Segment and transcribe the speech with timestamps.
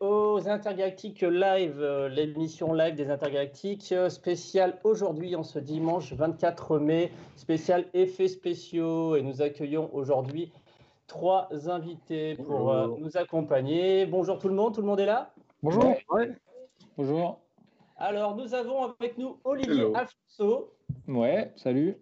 [0.00, 6.78] aux Intergalactiques Live, euh, l'émission live des Intergalactiques, euh, spéciale aujourd'hui, en ce dimanche 24
[6.78, 9.16] mai, spécial effets spéciaux.
[9.16, 10.52] Et nous accueillons aujourd'hui
[11.06, 14.04] trois invités pour euh, nous accompagner.
[14.04, 15.32] Bonjour tout le monde, tout le monde est là?
[15.62, 15.94] Bonjour.
[16.98, 17.40] Bonjour.
[17.96, 20.74] Alors, nous avons avec nous Olivier Alfonso.
[21.08, 21.96] Ouais, salut.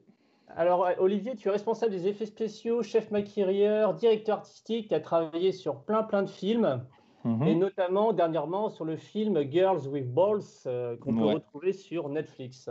[0.56, 4.88] Alors, Olivier, tu es responsable des effets spéciaux, chef maquilleur, directeur artistique.
[4.88, 6.82] Tu as travaillé sur plein, plein de films.
[7.24, 11.34] Et notamment, dernièrement, sur le film Girls with Balls, euh, qu'on peut Ouais.
[11.34, 12.70] retrouver sur Netflix.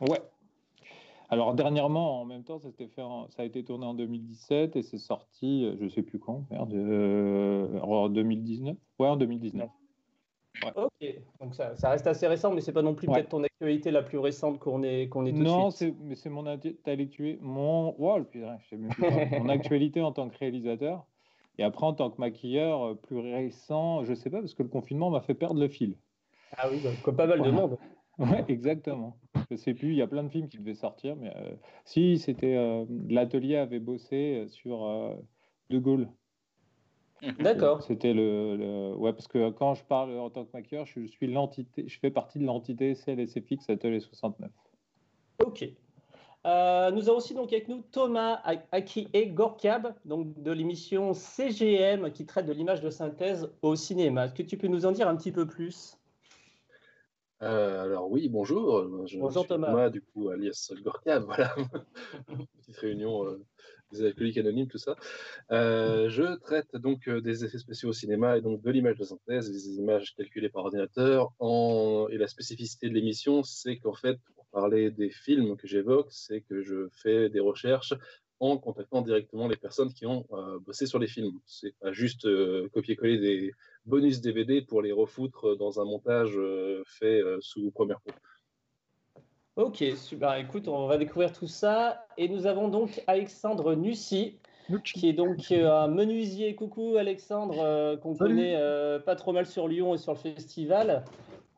[0.00, 0.18] Ouais.
[1.28, 4.74] Alors dernièrement, en même temps, ça, s'était fait en- ça a été tourné en 2017
[4.76, 8.76] et c'est sorti, euh, je sais plus quand, merde, euh, en 2019.
[8.98, 9.68] Ouais, en 2019.
[10.76, 13.14] Ok, donc ça, ça reste assez récent, mais c'est pas non plus Ouais.
[13.14, 15.78] peut-être ton actualité la plus récente qu'on ait, qu'on ait tout Non, de suite.
[15.78, 16.46] c'est mais c'est mon
[17.40, 19.38] mon, wow, putain, je sais même plus quoi.
[19.38, 21.06] mon actualité en tant que réalisateur.
[21.60, 24.70] Et après, en tant que maquilleur, euh, plus récent, je sais pas, parce que le
[24.70, 25.94] confinement m'a fait perdre le fil.
[26.56, 27.78] Ah oui, bah, comme pas mal de monde.
[28.18, 29.16] Ouais, exactement.
[29.50, 31.54] Je sais plus, il y a plein de films qui devaient sortir, mais euh,
[31.86, 35.14] si, c'était euh, l'atelier avait bossé sur euh,
[35.70, 36.08] De Gaulle.
[37.38, 37.82] D'accord.
[37.82, 41.26] C'était le, le- ouais parce que quand je parle en tant que maquilleur, je suis
[41.28, 44.50] l'entité, je fais partie de l'entité CLSFX Atelier 69.
[45.42, 45.64] Ok.
[46.46, 48.40] Euh, nous avons aussi donc avec nous Thomas
[48.72, 54.24] Aki et Gorkab, donc de l'émission CGM qui traite de l'image de synthèse au cinéma.
[54.24, 55.98] Est-ce que tu peux nous en dire un petit peu plus?
[57.42, 59.06] Euh, alors oui, bonjour.
[59.06, 59.88] Je Bonjour, suis Thomas.
[59.90, 61.54] du coup, alias Gorka, voilà.
[62.58, 63.42] Petite réunion euh,
[63.92, 64.96] des alcooliques anonymes, tout ça.
[65.50, 69.50] Euh, je traite donc des effets spéciaux au cinéma et donc de l'image de synthèse,
[69.50, 71.32] des images calculées par ordinateur.
[71.38, 72.08] En...
[72.10, 74.18] Et la spécificité de l'émission, c'est qu'en fait,
[74.52, 77.94] parler des films que j'évoque, c'est que je fais des recherches
[78.40, 81.38] en contactant directement les personnes qui ont euh, bossé sur les films.
[81.46, 83.52] C'est pas juste euh, copier-coller des
[83.84, 88.12] bonus DVD pour les refoutre dans un montage euh, fait euh, sous première peau.
[89.56, 90.36] Ok, super.
[90.36, 92.06] Écoute, on va découvrir tout ça.
[92.16, 94.38] Et nous avons donc Alexandre Nussy,
[94.84, 96.54] qui est donc euh, un menuisier.
[96.54, 101.04] Coucou Alexandre, euh, qu'on connaît euh, pas trop mal sur Lyon et sur le festival.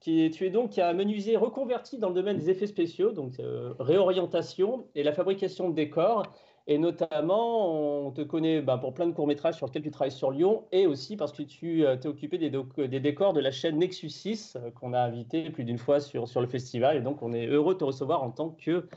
[0.02, 4.86] Tu es donc un menuisier reconverti dans le domaine des effets spéciaux, donc euh, réorientation
[4.96, 6.24] et la fabrication de décors.
[6.66, 10.32] Et notamment, on te connaît bah, pour plein de courts-métrages sur lesquels tu travailles sur
[10.32, 13.52] Lyon et aussi parce que tu euh, t'es occupé des, doc- des décors de la
[13.52, 16.96] chaîne Nexus 6 euh, qu'on a invité plus d'une fois sur, le festival.
[16.96, 18.88] Et donc, on est heureux de te recevoir en tant que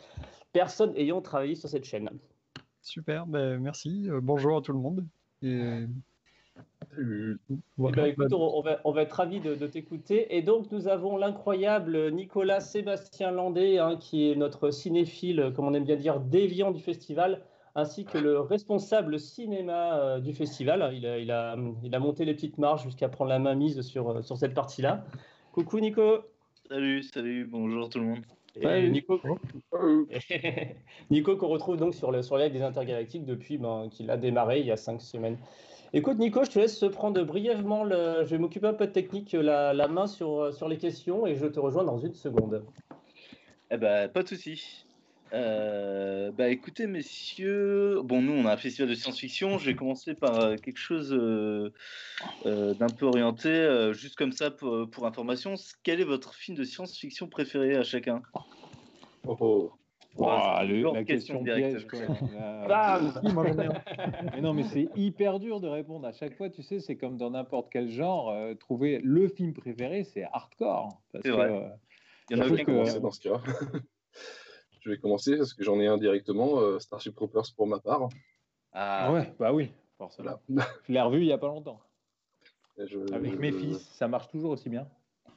[0.53, 2.09] personne ayant travaillé sur cette chaîne.
[2.81, 4.09] Super, ben, merci.
[4.09, 5.05] Euh, bonjour à tout le monde.
[6.97, 7.03] Eh
[7.77, 8.61] ben, on,
[8.91, 10.37] va, être ravis de, t'écouter.
[10.37, 15.73] Et donc, nous avons l'incroyable Nicolas Sébastien Landé, hein, qui est notre cinéphile, comme on
[15.73, 17.41] aime bien dire, déviant du festival,
[17.75, 20.93] ainsi que le responsable cinéma euh, du festival.
[20.93, 24.53] Il a monté les petites marches jusqu'à prendre la main mise sur, euh, sur cette
[24.53, 25.05] partie-là.
[25.51, 26.19] Coucou Nico.
[26.69, 28.25] Salut, salut, bonjour tout le monde.
[28.61, 28.89] Et.
[28.89, 29.19] Nico,
[29.73, 30.05] Euh,
[31.09, 34.59] Nico qu'on retrouve donc sur le sur l'aide des intergalactiques depuis ben, qu'il a démarré
[34.59, 35.37] il y a cinq semaines.
[35.93, 38.23] Écoute Nico, je te laisse prendre brièvement, le...
[38.25, 41.35] je vais m'occuper un peu de technique, la, la main sur, sur les questions et
[41.35, 42.65] je te rejoins dans une seconde.
[43.71, 44.84] Eh ben, pas de souci.
[45.33, 49.57] Euh, bah écoutez messieurs, bon nous on a un festival de science-fiction.
[49.57, 51.73] Je vais commencer par euh, quelque chose euh,
[52.45, 55.55] euh, d'un peu orienté, euh, juste comme ça pour, pour information.
[55.83, 58.21] Quel est votre film de science-fiction préféré à chacun?
[59.27, 59.71] Oh, oh.
[60.17, 61.87] Grande la question question directe.
[61.89, 62.07] piège.
[62.07, 62.15] quoi.
[62.67, 63.73] Là, Bam
[64.33, 66.49] mais non, mais c'est hyper dur de répondre à chaque fois.
[66.49, 68.29] Tu sais, c'est comme dans n'importe quel genre.
[68.29, 71.01] euh, trouver le film préféré, c'est hardcore.
[71.21, 71.51] C'est vrai.
[71.51, 71.67] euh,
[72.29, 73.41] Il y en a aucun que- dans ce cas.
[74.85, 78.09] je vais commencer parce que j'en ai un directement, euh, Starship Troopers pour ma part.
[78.71, 80.39] Ah, ouais, bah oui, forcément.
[80.47, 80.67] Voilà.
[80.87, 81.81] Je l'ai revu il y a pas longtemps.
[82.77, 84.87] Je- Avec mes je- fils, ça marche toujours aussi bien.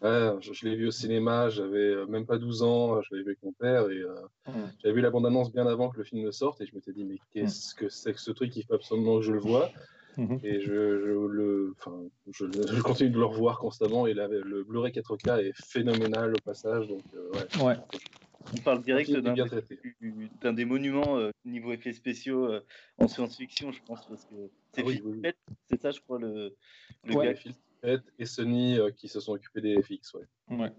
[0.02, 3.24] Ouais, je, je l'ai vu au cinéma, j'avais euh, même pas 12 ans, je l'avais
[3.24, 4.14] vu avec mon père et euh,
[4.48, 4.64] Mm.
[4.82, 7.04] j'avais vu la bande-annonce bien avant que le film ne sorte et je m'étais dit
[7.04, 9.70] mais qu'est-ce que c'est que ce truc, il faut absolument que je le vois.
[10.16, 10.40] Mhm.
[10.42, 10.66] Et je,
[11.00, 11.96] je le, enfin,
[12.32, 16.40] je, je continue de le revoir constamment et la- le Blu-ray 4K est phénoménal au
[16.44, 17.76] passage, donc euh, ouais, Ouais.
[18.54, 22.64] On parle direct d'un des, monuments euh, niveau effets spéciaux euh,
[22.98, 25.02] en science-fiction, je pense, parce que c'est Ah oui,
[25.66, 26.56] c'est ça, je crois, le,
[27.04, 27.26] le Ouais.
[27.26, 27.34] gars.
[27.34, 30.56] Phil Tippett et Sony euh, qui se sont occupés des FX, ouais.
[30.56, 30.72] Ouais.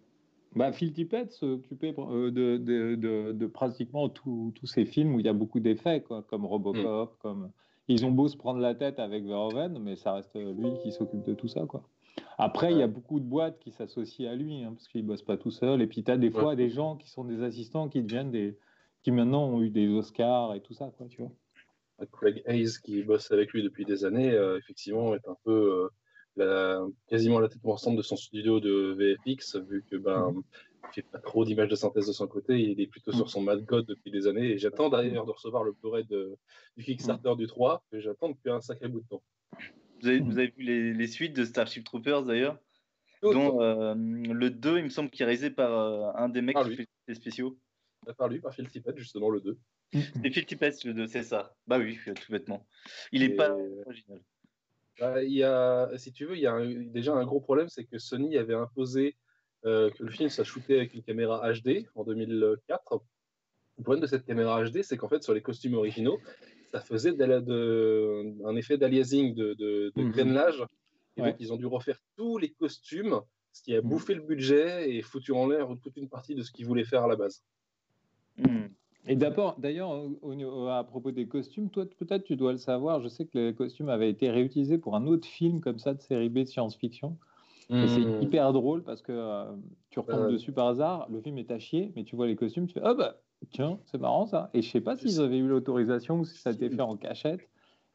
[0.56, 5.20] Bah, Phil Tippett s'occupait euh, de, de, de, de pratiquement tous tous ces films où
[5.20, 7.52] il y a beaucoup d'effets, quoi, comme Robocop, comme
[7.88, 11.24] ils ont beau se prendre la tête avec Verhoeven, mais ça reste lui qui s'occupe
[11.24, 11.84] de tout ça, quoi.
[12.38, 15.22] Après, il y a beaucoup de boîtes qui s'associent à lui, hein, parce qu'il bosse
[15.24, 15.82] pas tout seul.
[15.82, 16.56] Et puis, tu as des fois Ouais.
[16.56, 18.58] des gens qui sont des assistants qui deviennent des,
[19.04, 21.32] qui maintenant ont eu des Oscars et tout ça, quoi, tu vois.
[22.14, 25.90] Craig Hayes qui bosse avec lui depuis des années, euh, effectivement, est un peu euh,
[26.38, 30.44] la, quasiment la tête ensemble de son studio de VFX, vu que ben, Mhm.
[30.92, 33.42] il fait pas trop d'images de synthèse de son côté, il est plutôt sur son
[33.42, 34.52] Mad God depuis des années.
[34.52, 36.06] Et j'attends d'ailleurs de recevoir le Blu-ray
[36.78, 39.22] du Kickstarter du 3, que j'attends depuis un sacré bout de temps.
[40.02, 42.58] Vous avez, vous avez vu les, les suites de Starship Troopers d'ailleurs
[43.22, 46.56] dont euh, le 2, il me semble, qui est réalisé par euh, un des mecs
[46.58, 46.76] Ah, qui lui.
[46.78, 47.60] fait les spéciaux.
[48.18, 49.58] Par lui, par Phil Tippett, justement, le 2.
[49.92, 51.54] C'est Phil Tippett, le 2, c'est ça.
[51.68, 52.66] Bah oui, tout bêtement.
[53.12, 53.54] Il est Et- pas
[53.86, 54.22] original.
[55.00, 57.68] Bah, il y a, si tu veux, il y a un- déjà un gros problème,
[57.70, 59.16] c'est que Sony avait imposé
[59.66, 63.02] euh, que le film soit shooté avec une caméra HD en 2004.
[63.78, 66.20] Le problème de cette caméra HD, c'est qu'en fait, sur les costumes originaux,
[66.72, 70.12] ça faisait de- de- un effet d'aliasing, de, de, de Mhm.
[70.12, 70.64] crénelage.
[71.18, 71.32] Et Ouais.
[71.32, 73.20] donc, ils ont dû refaire tous les costumes,
[73.52, 73.90] ce qui a Mhm.
[73.90, 77.04] bouffé le budget et foutu en l'air toute une partie de ce qu'ils voulaient faire
[77.04, 77.44] à la base.
[78.38, 78.68] Hmm.
[79.08, 79.92] Et d'abord, d'ailleurs,
[80.70, 83.02] à propos des costumes, toi, peut-être tu dois le savoir.
[83.02, 86.02] Je sais que les costumes avaient été réutilisés pour un autre film comme ça de
[86.02, 87.18] série B de science-fiction.
[87.72, 88.22] Et c'est Mhm.
[88.24, 89.46] hyper drôle parce que euh,
[89.90, 90.32] tu retombes Euh.
[90.32, 92.82] dessus par hasard, le film est à chier, mais tu vois les costumes, tu fais
[92.84, 93.20] ah bah
[93.52, 94.50] tiens, c'est marrant ça.
[94.54, 96.98] Et je sais pas s'ils avaient eu l'autorisation ou si ça a été fait en
[96.98, 97.42] cachette,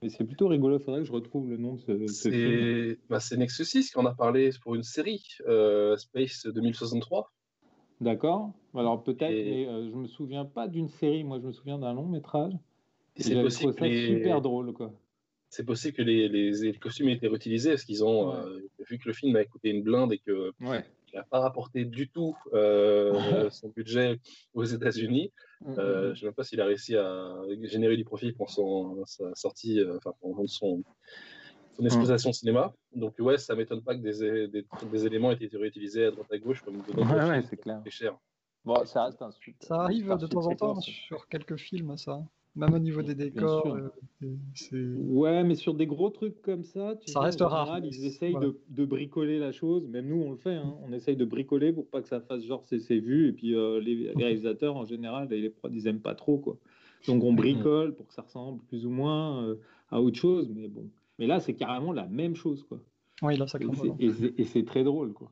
[0.02, 0.78] mais c'est plutôt rigolo.
[0.78, 2.94] Faudrait que je retrouve le nom de ce, ce film.
[2.94, 7.30] C'est bah, c'est Nexus 6 qu'on a parlé pour une série, euh, Space 2063.
[8.00, 8.52] D'accord.
[8.74, 11.24] Alors peut-être, Et- mais euh, je me souviens pas d'une série.
[11.24, 12.52] Moi, je me souviens d'un long métrage.
[13.16, 14.92] Et c'est possible, trouvé ça les- super drôle, quoi.
[15.48, 18.34] c'est possible que les, les- les costumes aient été réutilisés parce qu'ils ont, Ouais.
[18.44, 18.60] euh,
[18.90, 20.84] vu que le film a coûté une blinde et qu'il Ouais.
[21.18, 24.20] N'a pas rapporté du tout euh, son budget
[24.52, 25.32] aux États-Unis.
[25.66, 29.04] Euh, je ne sais même pas s'il a réussi à générer du profit pour son,
[29.06, 30.82] sa sortie, euh, enfin pour son,
[31.76, 32.74] son exploitation cinéma.
[32.94, 36.30] Donc ouais, ça m'étonne pas que des, des, des éléments aient été réutilisés à droite
[36.32, 37.82] à gauche comme de Ouais, ouais, films c'est qui clair.
[37.88, 38.18] cher.
[38.64, 39.66] Bon, ça reste un super.
[39.66, 42.22] Ça arrive de temps en temps sur quelques films, ça.
[42.56, 43.66] Même au niveau des décors.
[43.66, 43.88] euh,
[45.08, 47.86] Ouais, mais sur des gros trucs comme ça, tu Ça sais, reste en rare, général,
[47.86, 48.46] ils essayent voilà.
[48.48, 49.86] de, de bricoler la chose.
[49.88, 50.54] Même nous, on le fait.
[50.54, 50.74] hein.
[50.82, 53.28] On essaye de bricoler pour pas que ça fasse genre c'est c'est vu.
[53.28, 56.38] Et puis euh, les, les réalisateurs, en général, les prods, ils aiment pas trop.
[56.38, 56.56] quoi.
[57.08, 59.56] Donc on bricole pour que ça ressemble plus ou moins euh,
[59.90, 60.48] à autre chose.
[60.54, 60.88] Mais bon.
[61.18, 62.62] Mais là, c'est carrément la même chose.
[62.62, 62.80] quoi.
[63.22, 63.94] Oui, là, ça Et c'est- pas.
[63.98, 65.12] et c'est- et c'est très drôle.
[65.12, 65.30] quoi.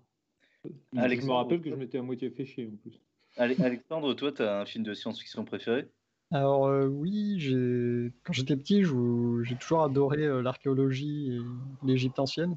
[0.64, 3.00] je me Alexandre, rappelle que je m'étais à moitié fait chier en plus.
[3.36, 5.86] Ale- Alexandre, toi, tu as un film de science-fiction préféré?
[6.32, 12.18] Alors euh, oui, j'ai quand j'étais petit, je- j'ai toujours adoré euh, l'archéologie et l'Égypte
[12.18, 12.56] ancienne.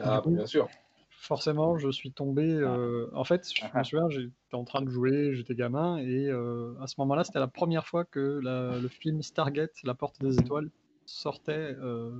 [0.00, 0.68] Ah, coup, bien sûr.
[1.10, 2.44] Forcément, je suis tombé.
[2.50, 3.78] euh, En fait, je Ah.
[3.78, 7.38] me souviens, j'étais en train de jouer, j'étais gamin, et euh, à ce moment-là, c'était
[7.38, 10.70] la première fois que la- le film Stargate, La Porte des Étoiles,
[11.06, 12.12] sortait euh,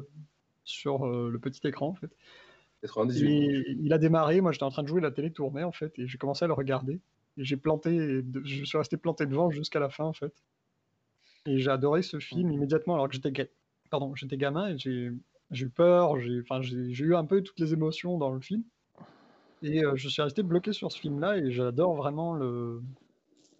[0.65, 2.11] sur euh, le petit écran, en fait.
[2.82, 3.29] 98.
[3.31, 5.99] Et il a démarré, moi j'étais en train de jouer, la télé tournait en fait,
[5.99, 7.00] et j'ai commencé à le regarder.
[7.37, 10.32] Et j'ai planté, et de- je suis resté planté devant jusqu'à la fin en fait.
[11.46, 13.46] Et j'ai adoré ce film immédiatement alors que j'étais ga-
[13.91, 15.11] pardon, j'étais gamin et j'ai
[15.52, 18.64] eu peur, j'ai enfin, eu un peu toutes les émotions dans le film.
[19.62, 22.82] Et euh, je suis resté bloqué sur ce film-là et j'adore vraiment le,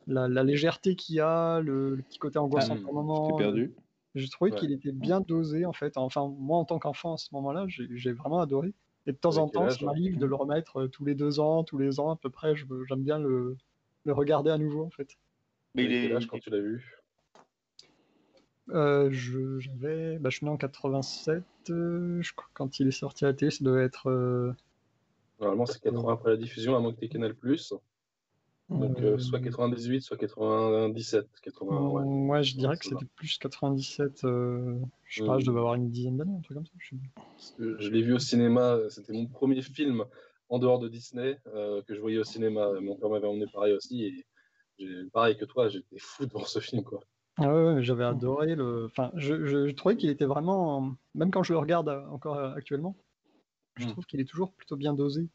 [0.06, 3.14] la, la légèreté qu'il y a, le, le petit côté angoissant Ah, par moment.
[3.14, 3.76] J'étais perdu.
[4.14, 4.60] J'ai trouvé Ouais.
[4.60, 5.96] qu'il était bien dosé en fait.
[5.98, 8.75] Enfin, moi en tant qu'enfant à ce moment-là, j'ai j'ai vraiment adoré.
[9.06, 11.64] Et de temps en temps, ça m'arrive de le remettre euh, tous les deux ans,
[11.64, 12.54] tous les ans à peu près.
[12.56, 13.56] J'aime bien le,
[14.04, 15.10] le regarder à nouveau en fait.
[15.75, 16.84] Mais il est, quel âge quand tu l'as vu
[18.70, 21.44] Euh, je, j'avais, bah, je suis né en 87.
[21.70, 24.08] euh, je quand il est sorti à la télé, ça devait être.
[24.08, 24.52] euh,
[25.40, 27.34] Normalement, c'est 4 ans après la diffusion, à moins que tu aies Canal+.
[28.70, 31.27] Donc, euh, soit 98, soit 97.
[31.43, 32.03] 80, ouais.
[32.31, 34.24] ouais, je dirais Ouais, que c'était plus 97.
[34.24, 36.72] euh, je sais pas, je devais avoir une dizaine d'années, un truc comme ça.
[36.81, 36.96] je
[37.84, 40.05] sais l'ai vu au cinéma, c'était mon premier film
[40.48, 42.70] en dehors de Disney que je voyais au cinéma.
[42.81, 44.05] Mon père m'avait emmené pareil aussi.
[44.05, 44.27] Et
[44.79, 46.82] j'ai- pareil que toi, j'étais fou devant ce film.
[46.82, 47.00] Quoi.
[47.36, 48.84] Ah ouais, j'avais adoré le.
[48.86, 50.94] Enfin, je, je, je trouvais qu'il était vraiment.
[51.14, 52.94] Même quand je le regarde euh, encore euh, actuellement,
[53.76, 53.91] je Mm.
[53.91, 55.29] trouve qu'il est toujours plutôt bien dosé.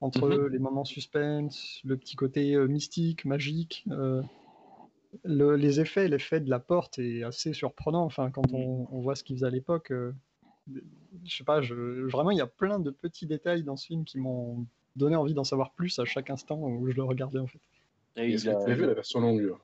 [0.00, 0.46] Entre Mhm.
[0.48, 3.84] les moments suspense, le petit côté euh, mystique, magique.
[3.90, 4.22] euh,
[5.24, 8.04] le- les effets, l'effet de la porte est assez surprenant.
[8.04, 10.12] Enfin, quand on, on voit ce qu'il faisait à l'époque, euh,
[11.24, 11.74] je sais pas, je,
[12.08, 14.64] vraiment, il y a plein de petits détails dans ce film qui m'ont
[14.96, 17.60] donné envie d'en savoir plus à chaque instant où je le regardais en fait.
[18.16, 19.54] Et il que a- vu la version longue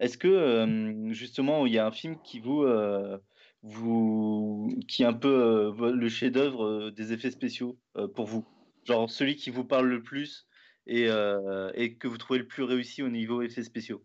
[0.00, 3.18] Est-ce que euh, justement il y a un film qui vous, euh,
[3.62, 8.46] vous qui est un peu euh, le chef-d'œuvre des effets spéciaux euh, pour vous,
[8.84, 10.46] genre celui qui vous parle le plus
[10.86, 14.04] et, euh, et que vous trouvez le plus réussi au niveau effets spéciaux?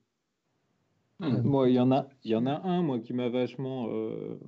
[1.44, 4.40] Moi, il y en a, il y en a un moi qui m'a vachement euh,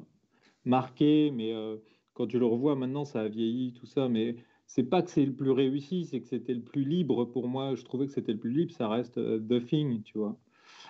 [0.66, 1.78] marqué, mais euh,
[2.14, 5.26] quand tu le revois maintenant, ça a vieilli tout ça, mais c'est pas que c'est
[5.26, 7.76] le plus réussi, c'est que c'était le plus libre pour moi.
[7.76, 8.74] Je trouvais que c'était le plus libre.
[8.74, 10.40] Ça reste euh, The Thing, tu vois?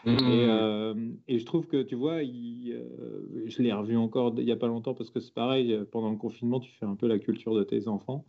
[0.06, 0.94] Et, euh,
[1.28, 4.56] et, je trouve que, tu vois, il, euh, je l'ai revu encore il n'y a
[4.58, 7.56] pas longtemps parce que c'est pareil, pendant le confinement, tu fais un peu la culture
[7.56, 8.26] de tes enfants.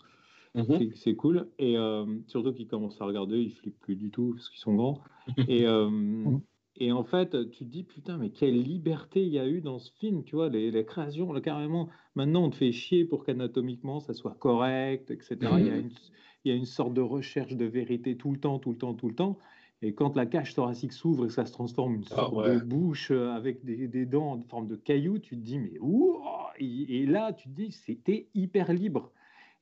[0.95, 1.49] C'est cool.
[1.59, 4.75] Et euh, surtout qu'ils commencent à regarder, ils flippent plus du tout parce qu'ils sont
[4.75, 5.01] grands.
[5.49, 5.65] et,
[6.83, 9.79] et en fait, tu te dis, putain, mais quelle liberté il y a eu dans
[9.79, 11.89] ce film, tu vois, les, les créations, là, carrément.
[12.15, 15.37] Maintenant, on te fait chier pour qu'anatomiquement, ça soit correct, etc.
[15.59, 15.91] Il, y a une,
[16.45, 18.95] il y a une sorte de recherche de vérité tout le temps, tout le temps,
[18.95, 19.39] tout le temps.
[19.83, 22.49] Et quand la cage thoracique s'ouvre et que ça se transforme en une ah sorte
[22.49, 25.79] de bouche euh, avec des, des, dents en forme de cailloux, tu te dis, mais
[25.81, 26.21] ouh
[26.59, 29.13] et, là, tu te dis, c'était hyper libre.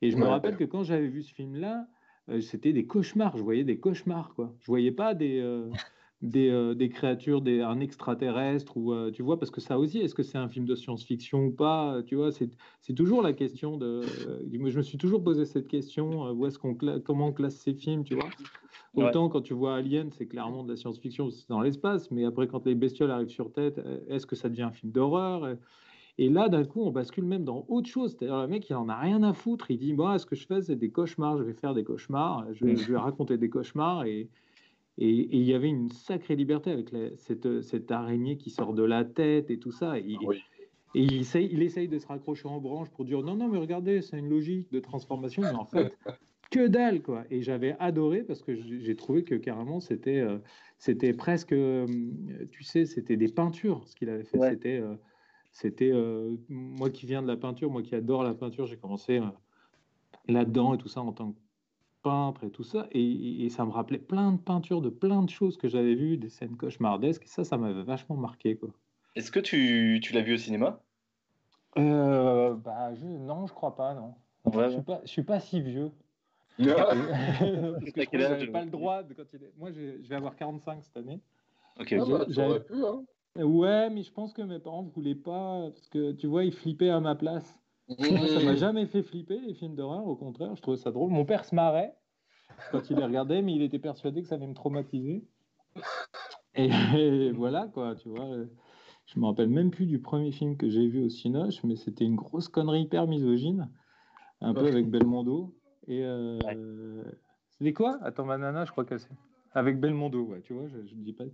[0.01, 1.87] Et je me rappelle que quand j'avais vu ce film-là,
[2.29, 3.37] euh, c'était des cauchemars.
[3.37, 4.53] Je voyais des cauchemars, quoi.
[4.59, 5.69] Je voyais pas des, euh,
[6.21, 10.23] des, des, créatures, des, un extraterrestre, ou tu vois, parce que ça aussi, est-ce que
[10.23, 14.01] c'est un film de science-fiction ou pas Tu vois, c'est toujours la question de.
[14.51, 18.03] je me suis toujours posé cette question où est-ce qu'on comment on classe ces films,
[18.03, 18.29] tu vois
[18.95, 22.47] Autant quand tu vois Alien, c'est clairement de la science-fiction, c'est dans l'espace, mais après,
[22.47, 25.47] quand les bestioles arrivent sur tête, euh, est-ce que ça devient un film d'horreur
[26.17, 28.15] Et là, d'un coup, on bascule même dans autre chose.
[28.17, 29.69] C'est-à-dire, le mec, il en a rien à foutre.
[29.69, 32.45] Il dit Bon, ce que je fais, c'est des cauchemars, je vais faire des cauchemars,
[32.53, 34.05] je vais, raconter des cauchemars.
[34.05, 34.29] Et,
[35.01, 39.05] et, il y avait une sacrée liberté avec cette, cette, araignée qui sort de la
[39.05, 39.97] tête et tout ça.
[39.97, 40.17] Et,
[40.95, 43.57] et il essaye, il essaye de se raccrocher en branche pour dire non, non, mais
[43.57, 45.41] regardez, c'est une logique de transformation.
[45.41, 45.93] Mais en fait,
[46.51, 50.39] que dalle quoi et j'avais adoré parce que j'ai trouvé que carrément c'était euh,
[50.77, 51.85] c'était presque euh,
[52.51, 54.95] tu sais c'était des peintures ce qu'il avait fait c'était euh,
[55.51, 55.91] c'était
[56.49, 59.21] moi qui viens de la peinture moi qui adore la peinture j'ai commencé
[60.27, 61.37] là-dedans et tout ça en tant que
[62.01, 65.57] peintre et tout ça et, ça me rappelait plein de peintures de plein de choses
[65.57, 68.69] que j'avais vues des scènes cauchemardesques et ça ça m'avait vachement marqué quoi.
[69.15, 70.81] Est-ce que tu, tu l'as vu au cinéma?
[71.75, 74.13] Bah je, non je crois pas non.
[74.51, 75.91] Je suis pas je suis pas si vieux.
[76.59, 76.91] Parce
[78.51, 79.53] pas le droit de quand il est...
[79.57, 81.21] Moi, je vais avoir 45 cette année.
[81.79, 83.03] Ok, ah bah, pu, hein.
[83.37, 86.51] Ouais, mais je pense que mes parents ne voulaient pas, parce que tu vois, ils
[86.51, 87.58] flippaient à ma place.
[87.97, 91.11] Moi, ça m'a jamais fait flipper, les films d'horreur, au contraire, je trouvais ça drôle.
[91.11, 91.95] Mon père se marrait
[92.71, 95.23] quand il les regardait, mais il était persuadé que ça allait me traumatiser.
[96.55, 96.69] Et,
[97.31, 98.27] voilà, quoi, tu vois.
[99.05, 102.05] Je me rappelle même plus du premier film que j'ai vu au Cinoche, mais c'était
[102.05, 103.71] une grosse connerie hyper misogyne,
[104.41, 105.55] un peu avec Belmondo.
[105.87, 107.03] Et euh,
[107.49, 107.97] c'était quoi?
[108.03, 109.09] Attends, Banana, je crois qu'elle c'est.
[109.53, 111.31] Avec Belmondo, ouais, tu vois, je ne dis pas de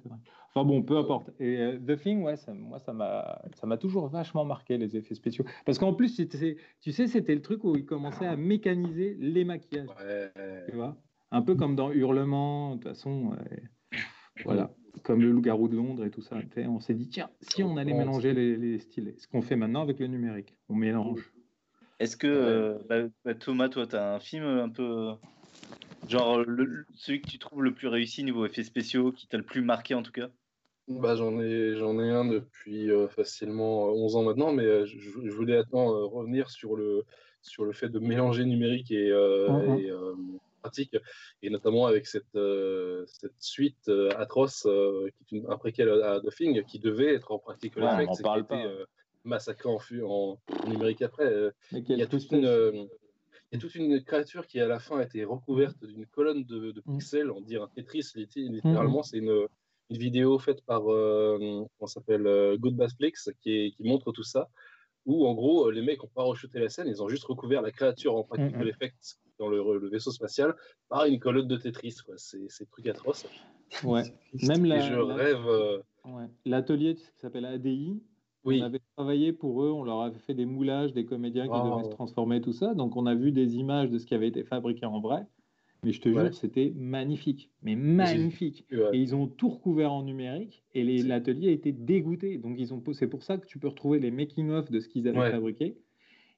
[0.50, 1.32] Enfin bon, peu importe.
[1.40, 5.44] Et euh, The Thing, ouais, ça, moi, ça m'a, toujours vachement marqué, les effets spéciaux.
[5.66, 9.90] Parce qu'en plus, tu sais, c'était le truc où ils commençaient à mécaniser les maquillages.
[10.70, 10.98] Tu vois
[11.32, 13.36] Un peu comme dans Hurlement, de toute façon.
[14.46, 14.74] voilà.
[15.04, 16.38] Comme le loup-garou de Londres et tout ça.
[16.58, 19.82] On s'est dit, tiens, si on allait mélanger les, les styles, ce qu'on fait maintenant
[19.82, 21.36] avec le numérique, on mélange.
[22.00, 25.14] Est-ce que, euh, bah, bah, Thomas, toi, tu as un film un peu.
[26.08, 26.44] Genre,
[26.94, 29.94] celui que tu trouves le plus réussi niveau effets spéciaux, qui t'a le plus marqué
[29.94, 30.30] en tout cas
[30.88, 35.32] bah, J'en ai, j'en ai un depuis euh, facilement 11 ans maintenant, mais euh, je,
[35.32, 37.06] voulais attendre revenir sur le,
[37.42, 40.98] sur le fait de mélanger numérique et, mmh pratique,
[41.44, 42.36] et notamment avec cette,
[43.06, 47.38] cette suite atroce, qui est une, un préquel à, The Thing, qui devait être en
[47.38, 47.76] pratique.
[47.76, 48.66] Ouais, on parle pas
[49.26, 51.26] massacré en, en, numérique après.
[51.26, 52.86] Euh, il y, a toute une, euh,
[53.56, 56.72] y a toute une créature qui à la fin a été recouverte d'une colonne de,
[56.72, 56.98] de, mm.
[56.98, 59.00] pixels, on dirait un Tetris littéralement.
[59.00, 59.04] Mm.
[59.04, 59.48] C'est une,
[59.90, 64.50] une, vidéo faite par euh, on s'appelle euh, Goodbassflix qui, qui montre tout ça.
[65.06, 67.72] Où en gros les mecs ont pas rechuté la scène, ils ont juste recouvert la
[67.72, 70.56] créature en practical mm, effects dans le, le, vaisseau spatial
[70.90, 71.98] par une colonne de Tetris.
[72.18, 73.28] C'est truc atroce.
[73.84, 74.04] Ouais.
[74.42, 75.84] Même la, je rêve.
[76.46, 78.02] L'atelier qui s'appelle ADI,
[78.46, 81.84] on avait travaillé pour eux, on leur avait fait des moulages, des comédiens qui devaient
[81.84, 82.74] se transformer, tout ça.
[82.74, 85.26] Donc on a vu des images de ce qui avait été fabriqué en vrai.
[85.84, 87.52] Mais je te jure, c'était magnifique.
[87.62, 88.66] Mais magnifique.
[88.72, 92.38] Et ils ont tout recouvert en numérique et l'atelier a été dégoûté.
[92.38, 95.08] Donc ils ont c'est pour ça que tu peux retrouver les making-of de ce qu'ils
[95.08, 95.78] avaient fabriqué.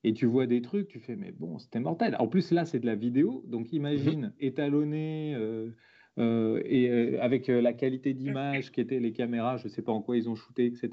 [0.03, 2.15] Et tu vois des trucs, tu fais, mais bon, c'était mortel.
[2.19, 3.43] En plus, là, c'est de la vidéo.
[3.47, 4.33] Donc imagine, mhm.
[4.39, 5.33] étalonné.
[5.35, 5.71] Euh,
[6.19, 9.91] euh, et euh, avec la qualité d'image qui étaient les caméras, je ne sais pas
[9.91, 10.89] en quoi ils ont shooté, etc.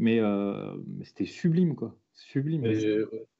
[0.00, 1.94] Euh, mais, c'était sublime, quoi.
[2.14, 2.64] Sublime.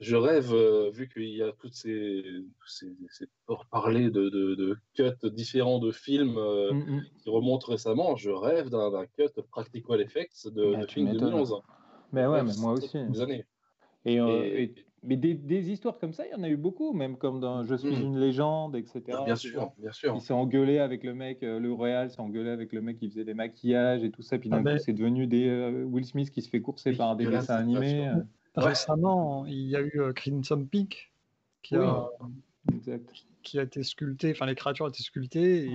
[0.01, 2.25] je, rêve, euh, vu qu'il y a toutes ces,
[2.65, 3.27] ces, ces
[3.73, 7.05] parler de, de, de, cuts différents de films euh, mm, mm.
[7.19, 11.61] qui remontent récemment, je rêve d'un cut Practical Effects de, bah, de film 2011.
[12.13, 13.05] Mais ouais, mais moi aussi.
[13.09, 13.45] Des années.
[14.05, 17.17] Et, et, mais des, des, histoires comme ça, il y en a eu beaucoup, même
[17.17, 18.03] comme dans Je suis mm.
[18.03, 19.03] une légende, etc.
[19.25, 20.15] Bien sûr, bien sûr.
[20.15, 23.09] Il s'est engueulé avec le mec, euh, le Royal s'est engueulé avec le mec qui
[23.09, 24.39] faisait des maquillages et tout ça.
[24.39, 26.93] Puis d'un ah ben coup, c'est devenu des euh, Will Smith qui se fait courser
[26.93, 28.09] par des dessins animés.
[28.09, 28.15] Euh.
[28.57, 31.13] Récemment, il y a eu Crimson Peak.
[31.63, 31.85] Qui oui.
[31.85, 32.09] a...
[32.73, 33.11] Exact.
[33.43, 35.69] qui a été sculpté, enfin les créatures ont été sculptées et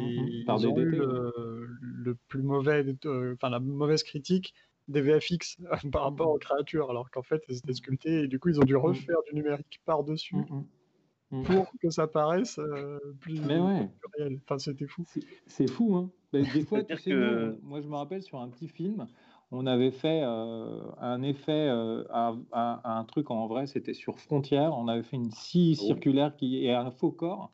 [0.44, 0.46] Mhm.
[0.46, 4.54] Par ils ont eu le, le plus mauvais, euh, enfin la mauvaise critique
[4.88, 5.58] des VFX
[5.92, 8.66] par rapport aux créatures, alors qu'en fait elles étaient sculptées et du coup ils ont
[8.66, 11.40] dû refaire du numérique par-dessus Mm, mm.
[11.40, 11.44] Mm.
[11.46, 13.88] pour que ça paraisse euh, plus, Mais ouais.
[14.00, 14.40] plus réel.
[14.44, 15.04] Enfin c'était fou.
[15.48, 16.12] C'est- fou, hein.
[16.32, 18.68] Ben, des fois, tu C'est-à-dire sais, que- nous, moi, je me rappelle sur un petit
[18.68, 19.08] film,
[19.52, 23.94] on avait fait euh, un effet euh, à, à- à un truc en vrai, c'était
[23.94, 24.74] sur Frontière.
[24.78, 25.86] On avait fait une scie Oh.
[25.86, 27.52] circulaire qui est un faux corps.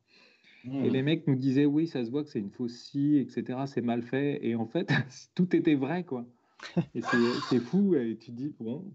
[0.65, 3.59] Et les mecs nous disaient, oui, ça se voit que c'est une fausse scie, etc.
[3.65, 4.45] C'est mal fait.
[4.45, 4.87] Et en fait,
[5.35, 6.25] tout était vrai, quoi.
[6.95, 7.95] Et c'est fou.
[7.95, 8.93] Et tu te dis, bon,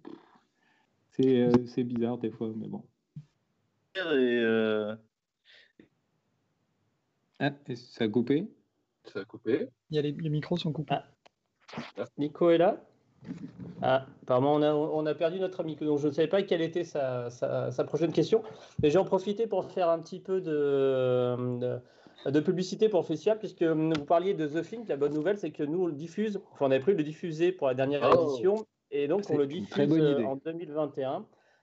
[1.11, 2.83] c'est euh, c'est bizarre des fois, mais bon.
[3.97, 4.97] Et, euh,
[7.39, 8.49] Ah, et ça a coupé?
[9.05, 9.69] Ça a coupé.
[9.91, 10.95] Il y a les, les micros sont coupés.
[10.95, 11.05] Ah.
[12.19, 12.81] Nico est là?
[13.83, 15.77] Ah, apparemment, on a, on a perdu notre ami.
[15.77, 18.43] Donc, je ne savais pas quelle était sa, sa- sa prochaine question.
[18.83, 21.81] Mais j'ai en profité pour faire un petit peu de, de,
[22.31, 24.85] de publicité pour le festival, puisque vous parliez de The Thing.
[24.89, 26.41] La bonne nouvelle, c'est que nous, on le diffuse.
[26.53, 28.29] Enfin, on avait prévu de le diffuser pour la dernière Oh.
[28.31, 28.65] édition.
[28.91, 31.17] Et donc, on le diffuse euh, en 2021,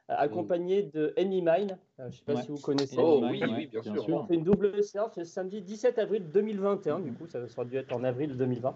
[0.09, 1.77] euh, accompagné de Any Mine.
[1.99, 2.41] Euh, je ne sais pas Ouais.
[2.41, 2.97] si vous connaissez.
[2.99, 4.05] Oh, oui, bien sûr.
[4.09, 6.99] On fait une double séance le samedi 17 avril 2021.
[6.99, 8.75] Du coup, ça aurait dû être en avril 2020.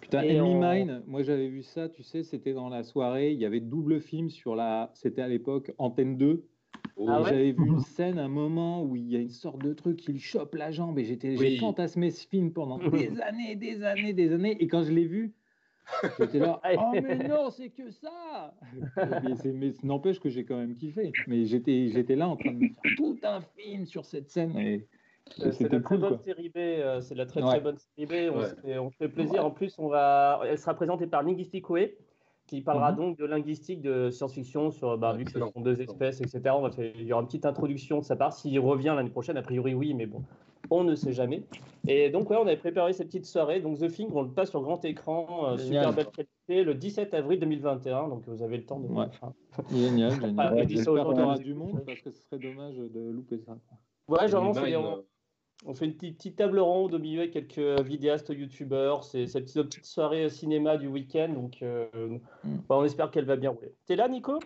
[0.00, 3.40] Putain, Enemy on- Mine, moi j'avais vu ça, tu sais, c'était dans la soirée, il
[3.40, 6.44] y avait double film sur la, c'était à l'époque Antenne 2.
[6.96, 9.28] Oh, Ah et ouais j'avais vu une scène, un moment où il y a une
[9.28, 12.78] sorte de truc qui lui chope la jambe et j'étais, j'ai fantasmé ce film pendant
[12.88, 14.56] des années, des années, des années.
[14.62, 15.34] Et quand je l'ai vu,
[16.18, 18.54] j'étais là, oh mais non, c'est que ça.
[19.22, 21.16] mais, c'est- mais n'empêche que j'ai quand même kiffé.
[21.26, 24.56] Mais j'étais, j'étais là en train de me faire tout un film sur cette scène
[24.58, 24.88] et,
[25.42, 26.56] et Euh, C'est la très cool bonne série B.
[26.58, 27.46] euh, C'est la très Ouais.
[27.46, 28.30] très bonne série B.
[28.32, 28.44] On, Ouais.
[28.44, 29.44] se fait, on se fait plaisir.
[29.44, 31.98] En plus, on va, elle sera présentée par Linguistic Way,
[32.46, 32.96] qui parlera Mhm.
[32.98, 36.40] donc de linguistique, de science-fiction sur, bah, vu que ce sont deux espèces, etc.
[36.54, 38.32] On va faire, il y aura une petite introduction de sa part.
[38.32, 40.22] S'il revient l'année prochaine, a priori oui, mais bon,
[40.70, 41.42] on ne sait jamais.
[41.88, 43.60] Et donc ouais, on avait préparé cette petite soirée.
[43.60, 47.14] Donc The Thing, on le passe sur grand écran, euh, super belle qualité, le 17
[47.14, 48.08] avril 2021.
[48.08, 48.88] Donc vous avez le temps de.
[48.88, 49.06] Ouais.
[49.72, 50.34] Génial, génial.
[50.38, 53.38] Ah, Ouais, J'espère qu'on gens aura du monde parce que ce serait dommage de louper
[53.38, 53.56] ça.
[54.08, 55.04] Ouais, genre, on,
[55.64, 59.04] on fait une petite, petite table ronde au milieu avec quelques vidéastes youtubeurs.
[59.04, 61.28] C'est cette petite, petite soirée cinéma du week-end.
[61.30, 61.86] Donc, euh,
[62.44, 62.56] Mm.
[62.68, 63.72] bah, on espère qu'elle va bien rouler.
[63.86, 64.38] T'es là, Nico?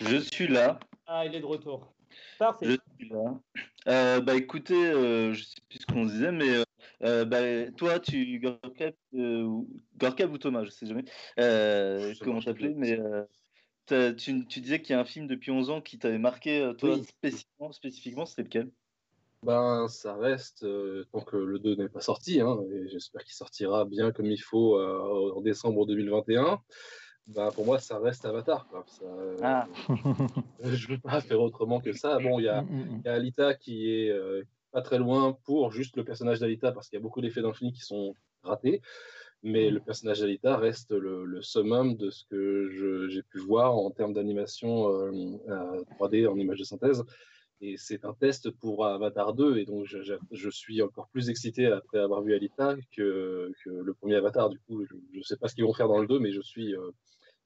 [0.00, 0.78] Je suis là.
[1.06, 1.92] Ah, il est de retour.
[2.38, 2.66] Parfait.
[2.66, 3.40] Je suis là.
[3.88, 6.64] Euh, bah écoutez, euh, je sais plus ce qu'on disait, mais
[7.02, 9.68] euh, bah, toi, tu Gorka, euh, ou-
[10.38, 11.04] Thomas, je sais jamais
[11.38, 15.50] euh, Je comment t'appeler, mais euh, tu, tu disais qu'il y a un film depuis
[15.50, 17.04] 11 ans qui t'avait marqué, toi Oui.
[17.04, 18.70] spécifiquement, spécifiquement, c'était lequel?
[19.42, 23.32] Ben, ça reste, euh, tant que le 2 n'est pas sorti, hein, et j'espère qu'il
[23.32, 26.60] sortira bien comme il faut euh, en décembre 2021.
[27.26, 28.66] Ben, pour moi, ça reste Avatar.
[28.68, 28.84] Quoi.
[28.86, 29.66] Ça, euh, Ah.
[30.62, 32.18] je ne veux pas faire autrement que ça.
[32.18, 33.00] Bon, il y a, Mm, mm, mm.
[33.02, 36.72] il y a Alita qui est euh, pas très loin pour juste le personnage d'Alita,
[36.72, 38.82] parce qu'il y a beaucoup d'effets dans le film qui sont ratés.
[39.42, 43.90] Mais le personnage d'Alita reste le, le summum de ce que j'ai pu voir en
[43.90, 45.10] termes d'animation euh,
[45.48, 47.04] euh, 3D en image de synthèse.
[47.62, 51.98] Et c'est un test pour Avatar 2, et donc je, suis encore plus excité après
[51.98, 54.48] avoir vu Alita que, que le premier Avatar.
[54.48, 56.40] Du coup, je ne sais pas ce qu'ils vont faire dans le 2, mais je
[56.40, 56.74] suis.
[56.74, 56.90] euh,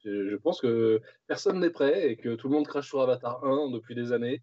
[0.05, 3.45] je, je pense que personne n'est prêt et que tout le monde crache sur Avatar
[3.45, 4.43] 1 depuis des années.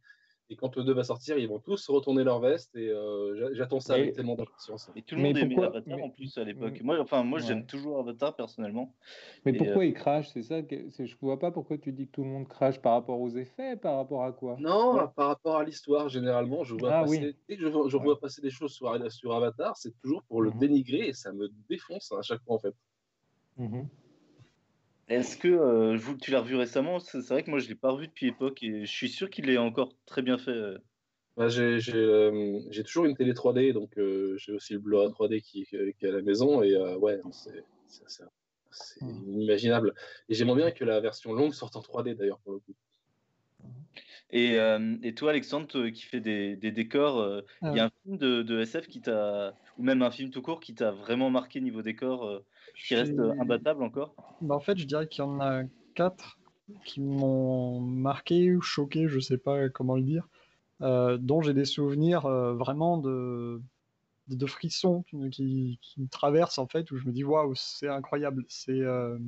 [0.51, 3.53] Et quand le 2 va sortir, ils vont tous retourner leur veste, et euh, j'a-
[3.53, 4.91] j'attends ça Mais- avec tellement d'impatience.
[4.97, 6.81] Et tout le monde aimait pourquoi- Avatar mais- en plus à l'époque.
[6.83, 7.45] Moi, enfin, moi, Ouais.
[7.47, 8.93] j'aime toujours Avatar personnellement.
[9.45, 10.27] Mais Et, pourquoi il crache?
[10.33, 12.91] C'est ça que je vois pas pourquoi tu dis que tout le monde crache par
[12.93, 14.57] rapport aux effets, par rapport à quoi?
[14.59, 15.03] Non, Ouais.
[15.15, 17.35] par rapport à l'histoire, généralement, je vois Ah passer, oui.
[17.47, 18.03] dès que je, vois- je Ouais.
[18.03, 20.57] vois passer des choses sur, sur Avatar, c'est toujours pour le Mhm.
[20.59, 22.75] dénigrer et ça me défonce à chaque fois en fait.
[23.57, 23.87] Mhm.
[25.11, 26.99] Est-ce que euh, vous- tu l'as revu récemment?
[26.99, 29.49] C'est vrai que moi, je l'ai pas revu depuis l'époque et je suis sûr qu'il
[29.49, 30.51] est encore très bien fait.
[30.51, 30.77] euh.
[31.35, 35.09] Bah, j'ai j'ai, euh, j'ai toujours une télé 3D, donc euh, j'ai aussi le Blu-ray
[35.11, 38.23] 3D qui, qui est à la maison et euh, ouais, c'est c'est- c'est-
[38.71, 39.23] c'est Mhm.
[39.33, 39.93] inimaginable.
[40.29, 42.75] Et j'aimerais bien que la version longue sorte en 3D d'ailleurs pour le coup.
[44.29, 47.75] Et, euh, et toi, Alexandre, toi, qui fait des, des décors, euh, il Ah.
[47.77, 50.59] y a un film de, de SF qui t'a, ou même un film tout court
[50.61, 54.85] qui t'a vraiment marqué niveau décor, euh, qui reste imbattable encore Bah, en fait, je
[54.85, 55.63] dirais qu'il y en a
[55.95, 56.39] quatre
[56.85, 60.27] qui m'ont marqué ou choqué, je sais pas comment le dire,
[60.81, 63.61] euh, dont j'ai des souvenirs euh, vraiment de,
[64.27, 67.89] de, de frissons qui, qui- me traversent en fait, où je me dis waouh, c'est
[67.89, 68.45] incroyable.
[68.49, 69.19] C'est, euh,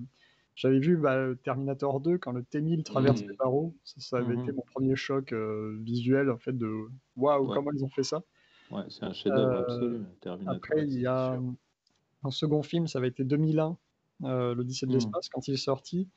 [0.56, 3.30] j'avais vu bah, Terminator 2 quand le T-1000 traverse Mhm.
[3.30, 4.42] les barreaux, ça, ça avait Mhm.
[4.42, 5.34] été mon premier choc
[5.82, 6.70] visuel en fait de
[7.18, 7.56] waouh, Ouais.
[7.56, 8.24] comment ils ont fait ça.
[8.70, 10.04] Ouais, c'est un chef-d'œuvre absolu.
[10.22, 11.40] Terminator, Après, il y a.
[12.24, 13.78] un second film, ça avait été 2001,
[14.24, 14.98] euh, l'Odyssée de Mhm.
[14.98, 16.10] l'espace, quand il est sorti.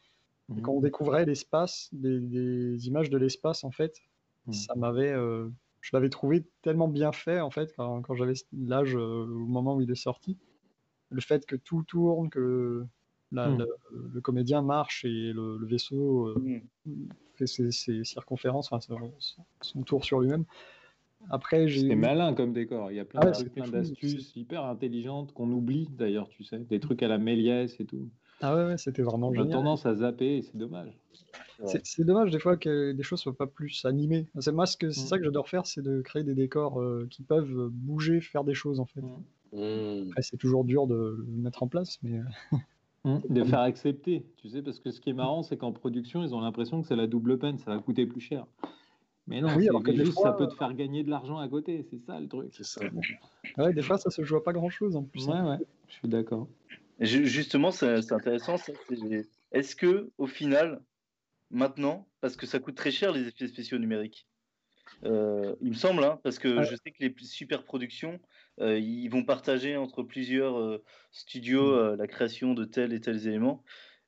[0.57, 3.99] Et quand on découvrait l'espace, des, des images de l'espace, en fait,
[4.47, 4.53] Mhm.
[4.53, 5.49] ça m'avait euh,
[5.81, 9.77] je l'avais trouvé tellement bien fait en fait quand, quand j'avais l'âge euh, au moment
[9.77, 10.37] où il est sorti.
[11.11, 12.85] Le fait que tout tourne, que
[13.33, 13.57] la-
[13.91, 16.63] le, comédien marche et le, le vaisseau euh,
[17.35, 20.45] fait ses, ses circonférences, enfin, son, son tour sur lui-même.
[21.31, 22.91] Après, j'ai C'est malin comme décor.
[22.93, 26.59] Il y a plein Ah ouais, fou, d'astuces hyper intelligentes qu'on oublie d'ailleurs, tu sais.
[26.59, 28.09] Des trucs à la Méliès et tout.
[28.41, 29.51] Ah ouais, ouais, c'était vraiment génial.
[29.51, 30.93] tendance à zapper et c'est dommage.
[31.65, 34.27] C'est c'est dommage des fois que des choses soient pas plus animées.
[34.39, 35.07] C'est moi ce que c'est Mm.
[35.09, 38.53] ça que j'adore faire, c'est de créer des décors euh, qui peuvent bouger, faire des
[38.55, 39.01] choses en fait.
[39.53, 40.09] Mm.
[40.11, 42.57] Après, c'est toujours dur de le mettre en place, mais euh,
[43.05, 43.19] Mm.
[43.31, 46.35] De faire accepter, tu sais, parce que ce qui est marrant, c'est qu'en production, ils
[46.35, 48.47] ont l'impression que c'est la double peine, ça va coûter plus cher.
[49.27, 51.49] Mais non, Oui, alors que juste, fois, ça peut te faire gagner de l'argent à
[51.49, 52.51] côté, c'est ça le truc.
[52.53, 52.81] C'est ça.
[53.59, 55.27] ouais, des fois ça se joue à pas grand chose en plus.
[55.27, 55.59] Ouais, hein.
[55.59, 56.49] ouais, je suis d'accord.
[57.01, 58.57] Justement, c'est c'est intéressant.
[58.57, 58.73] ça,
[59.53, 60.81] Est-ce que, au final,
[61.51, 64.29] maintenant, parce que ça coûte très cher les effets spéciaux numériques,
[65.05, 66.65] euh, il me semble, hein, parce que Ouais.
[66.65, 68.21] je sais que les super productions,
[68.61, 73.27] euh, ils vont partager entre plusieurs euh, studios euh, la création de tels et tels
[73.27, 73.63] éléments.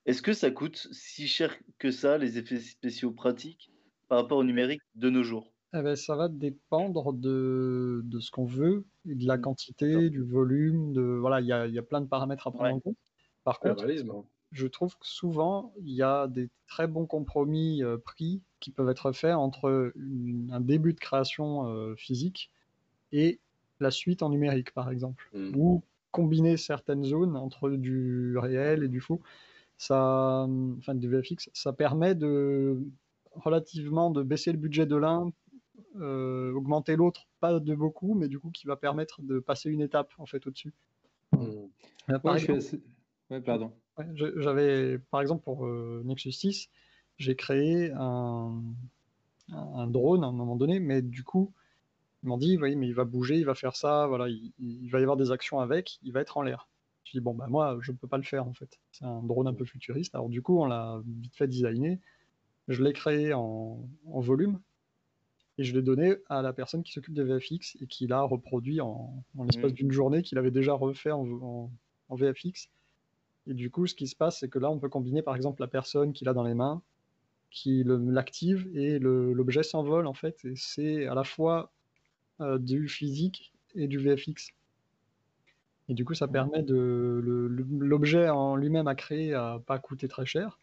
[0.06, 3.70] Est-ce que ça coûte si cher que ça, les effets spéciaux pratiques,
[4.08, 8.30] par rapport au numérique de nos jours Eh ben, ça va dépendre de, de ce
[8.30, 9.40] qu'on veut, de la Mm.
[9.42, 12.50] quantité, du volume, de voilà, il y a, il y a plein de paramètres à
[12.50, 12.76] prendre Ouais.
[12.76, 12.96] en compte.
[13.44, 14.10] Par Le contre, réalisme.
[14.10, 14.24] hein.
[14.52, 18.88] je trouve que souvent, il y a des très bons compromis euh, pris qui peuvent
[18.88, 22.50] être faits entre une- un début de création euh, physique
[23.12, 23.38] et
[23.80, 25.30] la suite en numérique, par exemple.
[25.34, 25.54] Mm.
[25.56, 29.20] Ou combiner certaines zones entre du réel et du faux.
[29.76, 30.46] Ça,
[30.78, 32.78] enfin, du VFX, ça permet de
[33.38, 35.30] relativement de baisser le budget de l'un,
[35.96, 39.80] euh, augmenter l'autre, pas de beaucoup, mais du coup qui va permettre de passer une
[39.80, 40.74] étape en fait au-dessus.
[41.32, 41.68] Hmm.
[42.22, 42.80] Par Ouais, suis
[43.44, 43.72] pardon.
[43.98, 46.70] Ouais, J'avais, par exemple, pour euh, Nexus 6,
[47.18, 48.62] j'ai créé un,
[49.52, 51.52] un drone à un moment donné, mais du coup,
[52.22, 54.88] ils m'ont dit, oui, mais il va bouger, il va faire ça, voilà, il, il
[54.90, 56.68] va y avoir des actions avec, il va être en l'air.
[57.04, 58.78] Je dis, bon, bah moi, je ne peux pas le faire, en fait.
[58.92, 60.14] C'est un drone un peu futuriste.
[60.14, 61.98] Alors, du coup, on l'a vite fait designer.
[62.68, 64.60] Je l'ai créé en, en volume
[65.58, 68.80] et je l'ai donné à la personne qui s'occupe des VFX et qui l'a reproduit
[68.80, 69.76] en, en l'espace Mhm.
[69.76, 71.70] d'une journée qu'il avait déjà refait en,
[72.10, 72.70] VFX.
[73.46, 75.60] Et du coup, ce qui se passe, c'est que là, on peut combiner par exemple
[75.60, 76.80] la personne qu'il a dans les mains,
[77.50, 80.44] qui l'active et l'objet s'envole en fait.
[80.44, 81.72] Et c'est à la fois
[82.40, 84.52] euh, du physique et du VFX.
[85.88, 87.20] Et du coup, ça permet de.
[87.80, 90.58] L'objet en lui-même à créer a pas coûté très cher.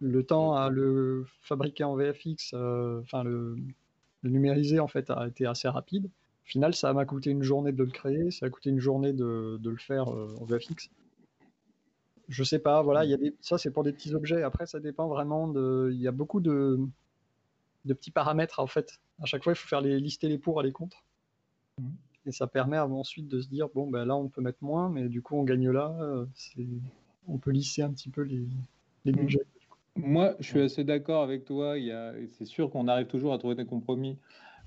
[0.00, 3.56] Le temps à le fabriquer en VFX, euh, enfin le,
[4.22, 6.06] le numériser en fait, a été assez rapide.
[6.06, 9.12] Au final, ça m'a coûté une journée de le créer, ça a coûté une journée
[9.12, 10.88] de, de le faire euh, en VFX.
[12.28, 14.42] Je sais pas, voilà, il y a des, ça c'est pour des petits objets.
[14.42, 15.90] Après, ça dépend vraiment de.
[15.92, 16.78] Il y a beaucoup de,
[17.84, 19.00] de petits paramètres en fait.
[19.20, 21.04] À chaque fois, il faut faire les lister les pour et les contre.
[21.80, 21.92] Mhm.
[22.26, 25.08] Et ça permet ensuite de se dire bon, ben là, on peut mettre moins, mais
[25.08, 25.96] du coup, on gagne là.
[26.00, 26.26] euh,
[27.26, 28.46] on peut lisser un petit peu les,
[29.04, 29.18] les Mhm.
[29.18, 29.46] budgets.
[30.00, 31.76] Moi, je suis assez d'accord avec toi.
[31.78, 34.18] Il y a- C'est sûr qu'on arrive toujours à trouver des compromis.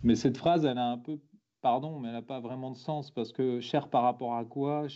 [0.04, 1.20] Mais cette phrase, elle a un peu,
[1.62, 4.88] pardon, mais elle n'a pas vraiment de sens parce que cher par rapport à quoi?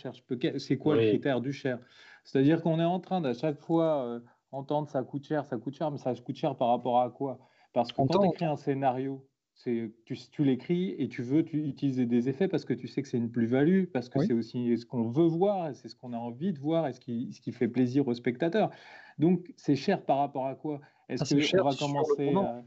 [0.58, 1.08] C'est quoi le Oui.
[1.08, 1.80] critère du cher?
[2.24, 4.20] C'est-à-dire qu'on est en train d'à chaque fois euh,
[4.50, 7.38] entendre ça coûte cher, ça coûte cher, mais ça coûte cher par rapport à quoi?
[7.72, 9.94] Parce que On quand on écris un scénario, tu,
[10.30, 13.16] tu l'écris et tu veux tu, utiliser des effets parce que tu sais que c'est
[13.16, 14.26] une plus-value, parce que Oui.
[14.26, 17.00] c'est aussi ce qu'on veut voir, c'est ce qu'on a envie de voir, et ce
[17.00, 18.70] qui, ce qui fait plaisir aux spectateurs.
[19.18, 20.80] Donc, c'est cher par rapport à quoi?
[21.08, 22.62] Est-ce Ah, qu'on va commencer à...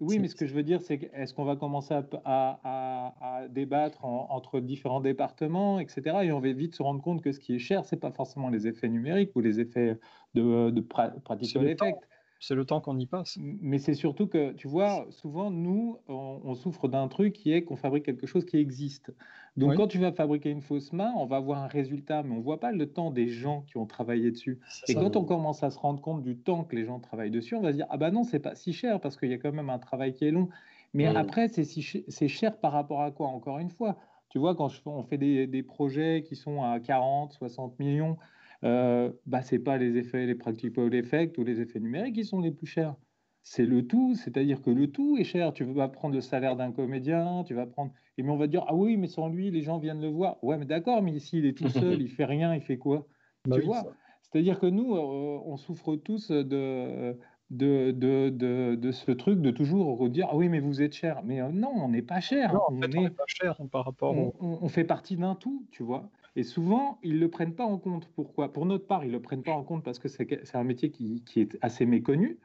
[0.00, 3.48] Oui, mais ce que je veux dire, c'est que est-ce qu'on va commencer à, à-
[3.48, 6.24] débattre en- entre différents départements, etc.
[6.24, 8.48] Et on va vite se rendre compte que ce qui est cher, c'est pas forcément
[8.48, 9.98] les effets numériques ou les effets
[10.34, 11.98] de, de pra- practical effect.
[12.44, 13.38] C'est le temps qu'on y passe.
[13.40, 17.62] Mais c'est surtout que, tu vois, souvent, nous, on, on souffre d'un truc qui est
[17.62, 19.14] qu'on fabrique quelque chose qui existe.
[19.56, 19.76] Donc, Oui.
[19.76, 22.58] quand tu vas fabriquer une fausse main, on va avoir un résultat, mais on voit
[22.58, 24.58] pas le temps des gens qui ont travaillé dessus.
[24.88, 25.00] Et ça.
[25.00, 27.60] quand on commence à se rendre compte du temps que les gens travaillent dessus, on
[27.60, 29.52] va se dire ah bah non, c'est pas si cher parce qu'il y a quand
[29.52, 30.48] même un travail qui est long.
[30.94, 34.54] Mais après, c'est si ch- cher par rapport à quoi Encore une fois, tu vois,
[34.56, 38.16] quand je on fait des, des projets qui sont à 40, 60 millions,
[38.64, 42.40] euh, bah c'est pas les effets, les practical effects ou les effets numériques qui sont
[42.40, 42.96] les plus chers.
[43.44, 45.52] C'est le tout, c'est-à-dire que le tout est cher.
[45.52, 47.92] Tu vas prendre le salaire d'un comédien, tu vas prendre.
[48.16, 50.42] Et mais on va dire ah oui, mais sans lui, les gens viennent le voir.
[50.44, 53.08] Ouais, mais d'accord, mais ici il est tout seul, il fait rien, il fait quoi?
[53.44, 53.92] Bah tu oui, vois?
[54.22, 57.18] C'est-à-dire que nous, euh, on souffre tous de,
[57.50, 61.22] de, de, de, de ce truc de toujours redire Ah oui, mais vous êtes cher.
[61.24, 62.52] Mais euh, non, on n'est pas cher.
[62.52, 64.36] Non, en on, fait, on est- n'est pas cher par rapport on, au.
[64.40, 66.10] on- on fait partie d'un tout, tu vois.
[66.36, 68.08] Et souvent, ils ne le prennent pas en compte.
[68.14, 68.52] Pourquoi?
[68.52, 70.90] Pour notre part, ils ne le prennent pas en compte parce que c'est un métier
[70.90, 72.40] qui, qui est assez méconnu.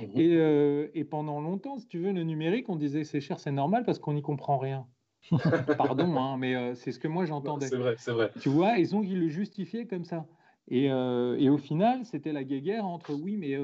[0.00, 3.52] Et, euh, et pendant longtemps, si tu veux, le numérique, on disait c'est cher, c'est
[3.52, 4.88] normal parce qu'on n'y comprend rien.
[5.78, 7.68] Pardon, hein, mais euh, c'est ce que moi j'entendais.
[7.68, 8.32] C'est vrai, c'est vrai.
[8.38, 10.28] Tu vois, ils ont ils le justifiaient comme ça.
[10.68, 13.56] Et, euh, et au final, c'était la guéguerre entre oui, mais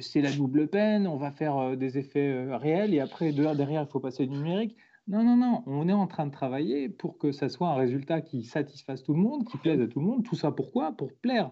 [0.00, 3.90] c'est la double peine, on va faire des effets réels et après de- derrière, il
[3.90, 4.76] faut passer au numérique.
[5.08, 8.20] Non, non, non, on est en train de travailler pour que ça soit un résultat
[8.20, 10.22] qui satisfasse tout le monde, qui plaise à tout le monde.
[10.24, 10.92] Tout ça pourquoi?
[10.96, 11.50] Pour plaire,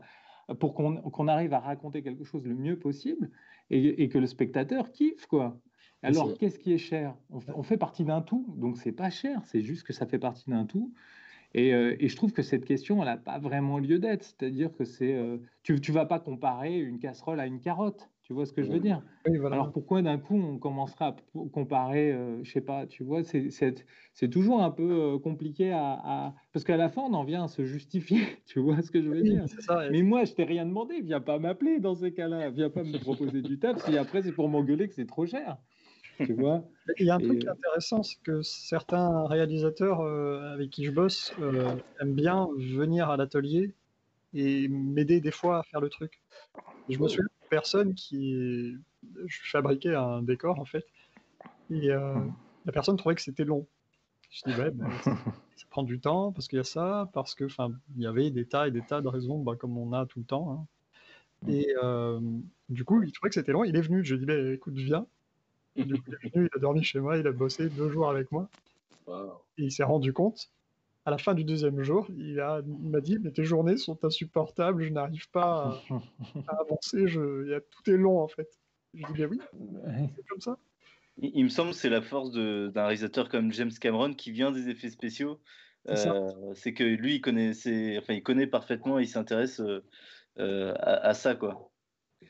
[0.60, 3.30] pour qu'on arrive à raconter quelque chose le mieux possible
[3.70, 5.58] et, et que le spectateur kiffe, quoi.
[6.02, 7.16] Alors, qu'est-ce qui est cher?
[7.30, 10.06] On, fait- on fait partie d'un tout, donc c'est pas cher, c'est juste que ça
[10.06, 10.92] fait partie d'un tout.
[11.54, 14.24] Et, euh, et je trouve que cette question, elle n'a pas vraiment lieu d'être.
[14.24, 18.10] C'est-à-dire que c'est, euh, tu ne vas pas comparer une casserole à une carotte.
[18.26, 19.02] Tu vois ce que je veux dire?
[19.26, 19.56] Oui, voilà.
[19.56, 21.16] Alors pourquoi d'un coup on commencera à
[21.52, 23.50] comparer, euh, je sais pas, tu vois, c'est-
[24.30, 27.48] toujours un peu euh, compliqué à, à- Parce qu'à la fin, on en vient à
[27.48, 28.18] se justifier.
[28.46, 29.46] Tu vois ce que je veux Oui, dire?
[29.60, 29.88] ça.
[29.88, 31.00] mais moi, je t'ai rien demandé.
[31.00, 32.50] Viens pas m'appeler dans ces cas-là.
[32.50, 35.58] Viens pas me proposer du taf si après c'est pour m'engueuler que c'est trop cher.
[36.22, 36.64] Tu vois?
[36.98, 40.92] Il y a un Et- truc intéressant, c'est que certains réalisateurs euh, avec qui je
[40.92, 43.76] bosse euh, aiment bien venir à l'atelier
[44.34, 46.22] et m'aider des fois à faire le truc.
[46.88, 48.76] Je me souviens d'une personne qui.
[49.26, 50.84] Je fabriquais un décor en fait,
[51.70, 52.14] et euh,
[52.66, 53.66] la personne trouvait que c'était long.
[54.30, 55.16] Je dis, ouais, ben, ça,
[55.56, 58.30] ça prend du temps parce qu'il y a ça, parce que, enfin, il y avait
[58.30, 60.52] des tas et des tas de raisons, bah, comme on a tout le temps.
[60.52, 60.66] hein.
[61.48, 62.20] Et euh,
[62.68, 63.64] du coup, il trouvait que c'était long.
[63.64, 64.04] Il est venu.
[64.04, 65.06] Je lui ai dit, bah, écoute, viens.
[65.76, 68.10] Du coup, il est venu, il a dormi chez moi, il a bossé deux jours
[68.10, 68.48] avec moi.
[69.58, 70.50] Et il s'est rendu compte,
[71.06, 74.04] à la fin du deuxième jour, il a- il m'a dit, mais tes journées sont
[74.04, 75.82] insupportables, je n'arrive pas à,
[76.48, 78.48] à avancer, je, il y a- tout est long en fait.
[78.92, 79.40] Je dis, ben oui,
[80.16, 80.58] c'est comme ça.
[81.18, 84.32] Il, il me semble que c'est la force de- d'un réalisateur comme James Cameron qui
[84.32, 85.40] vient des effets spéciaux.
[85.86, 86.08] C'est.
[86.08, 89.84] Euh, c'est que lui, il connaît, ses- enfin, il connaît parfaitement, il s'intéresse euh,
[90.38, 91.70] euh, à, à ça, quoi.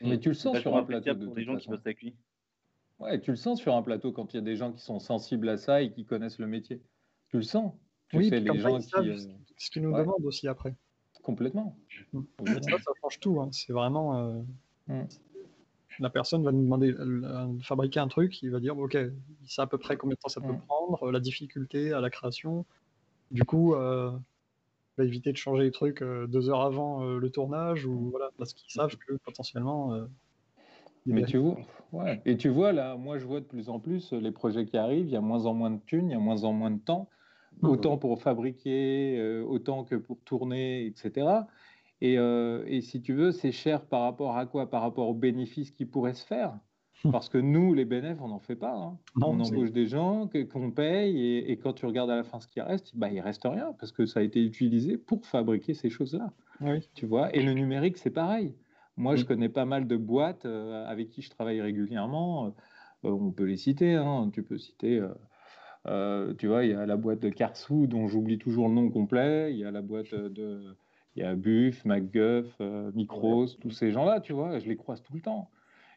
[0.02, 2.02] Mais tu le sens sur un plateau de pour les toute gens qui bossent avec
[2.02, 2.14] lui.
[2.98, 4.98] Ouais, tu le sens sur un plateau quand il y a des gens qui sont
[4.98, 6.82] sensibles à ça et qui connaissent le métier.
[7.30, 7.72] Tu le sens.
[8.08, 8.94] Tu Oui, sais, les ça, gens ils qui.
[8.96, 9.16] euh,
[9.56, 10.00] ce qu'ils nous ouais.
[10.00, 10.74] demandent aussi après.
[11.22, 11.76] Complètement.
[12.12, 12.22] Mm.
[12.62, 13.40] Ça, ça change tout.
[13.40, 13.48] hein.
[13.52, 14.16] C'est vraiment.
[14.18, 14.42] euh,
[14.88, 15.02] Mm.
[15.98, 19.48] La personne va nous demander euh, de fabriquer un truc, il va dire ok, il
[19.48, 20.60] sait à peu près combien de temps ça peut Mm.
[20.68, 22.64] prendre, euh, la difficulté à la création.
[23.32, 27.18] Du coup, euh, il va éviter de changer les trucs euh, deux heures avant euh,
[27.18, 29.92] le tournage ou voilà, parce qu'ils savent que potentiellement.
[29.94, 30.06] euh,
[31.06, 31.56] Mais tu vois,
[31.92, 32.20] ouais.
[32.26, 34.76] Et tu vois, là, moi, je vois de plus en plus euh, les projets qui
[34.76, 36.70] arrivent, il y a moins en moins de thunes, il y a moins en moins
[36.70, 37.08] de temps.
[37.62, 41.48] Autant pour fabriquer, euh, autant que pour tourner, etc.
[42.00, 44.70] Et, euh, et si tu veux, c'est cher par rapport à quoi?
[44.70, 46.58] Par rapport aux bénéfices qui pourraient se faire.
[47.10, 48.74] Parce que nous, les bénéfices, on n'en fait pas.
[48.74, 48.98] hein.
[49.16, 52.40] Non, on embauche des gens qu'on paye et, et quand tu regardes à la fin
[52.40, 55.72] ce qui reste, bah, il reste rien parce que ça a été utilisé pour fabriquer
[55.74, 56.32] ces choses-là.
[56.60, 56.88] Oui.
[56.94, 58.56] Tu vois, et le numérique, c'est pareil.
[58.96, 59.26] Moi, je Mm.
[59.26, 62.54] connais pas mal de boîtes euh, avec qui je travaille régulièrement.
[63.02, 63.94] On peut les citer.
[63.94, 64.30] hein.
[64.32, 65.00] Tu peux citer,
[65.86, 68.90] euh, tu vois, il y a la boîte de Carsou dont j'oublie toujours le nom
[68.90, 69.52] complet.
[69.52, 70.76] Il y a la boîte de,
[71.14, 75.02] il y a Buff, MacGuff, euh, Micros, tous ces gens-là, tu vois, je les croise
[75.02, 75.50] tout le temps.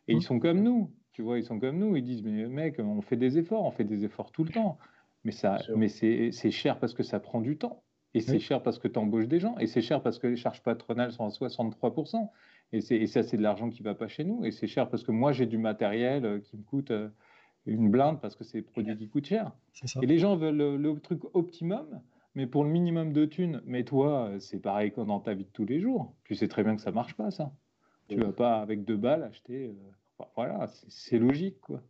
[0.07, 1.95] Et ils sont comme nous, tu vois, ils sont comme nous.
[1.95, 4.77] Ils disent, mais mec, on fait des efforts, on fait des efforts tout le temps.
[5.23, 7.85] Mais, ça, mais c'est cher parce que ça prend du temps.
[8.13, 8.39] Et c'est Oui.
[8.39, 9.57] cher parce que tu embauches des gens.
[9.59, 12.31] Et c'est cher parce que les charges patronales sont à 63%.
[12.71, 14.45] Et, et ça, c'est de l'argent qui va pas chez nous.
[14.45, 17.09] Et c'est cher parce que moi, j'ai du matériel euh, qui me coûte euh,
[17.65, 19.51] une blinde parce que c'est des produits qui coûtent cher.
[20.01, 22.01] Et les gens veulent le, le truc optimum,
[22.35, 23.61] mais pour le minimum de thunes.
[23.65, 26.15] Mais toi, euh, c'est pareil que dans ta vie de tous les jours.
[26.23, 27.51] Tu sais très bien que ça marche pas, ça.
[28.07, 29.67] Tu vas pas avec deux balles acheter.
[29.67, 29.73] euh,
[30.17, 31.81] enfin, voilà, c'est- logique, quoi.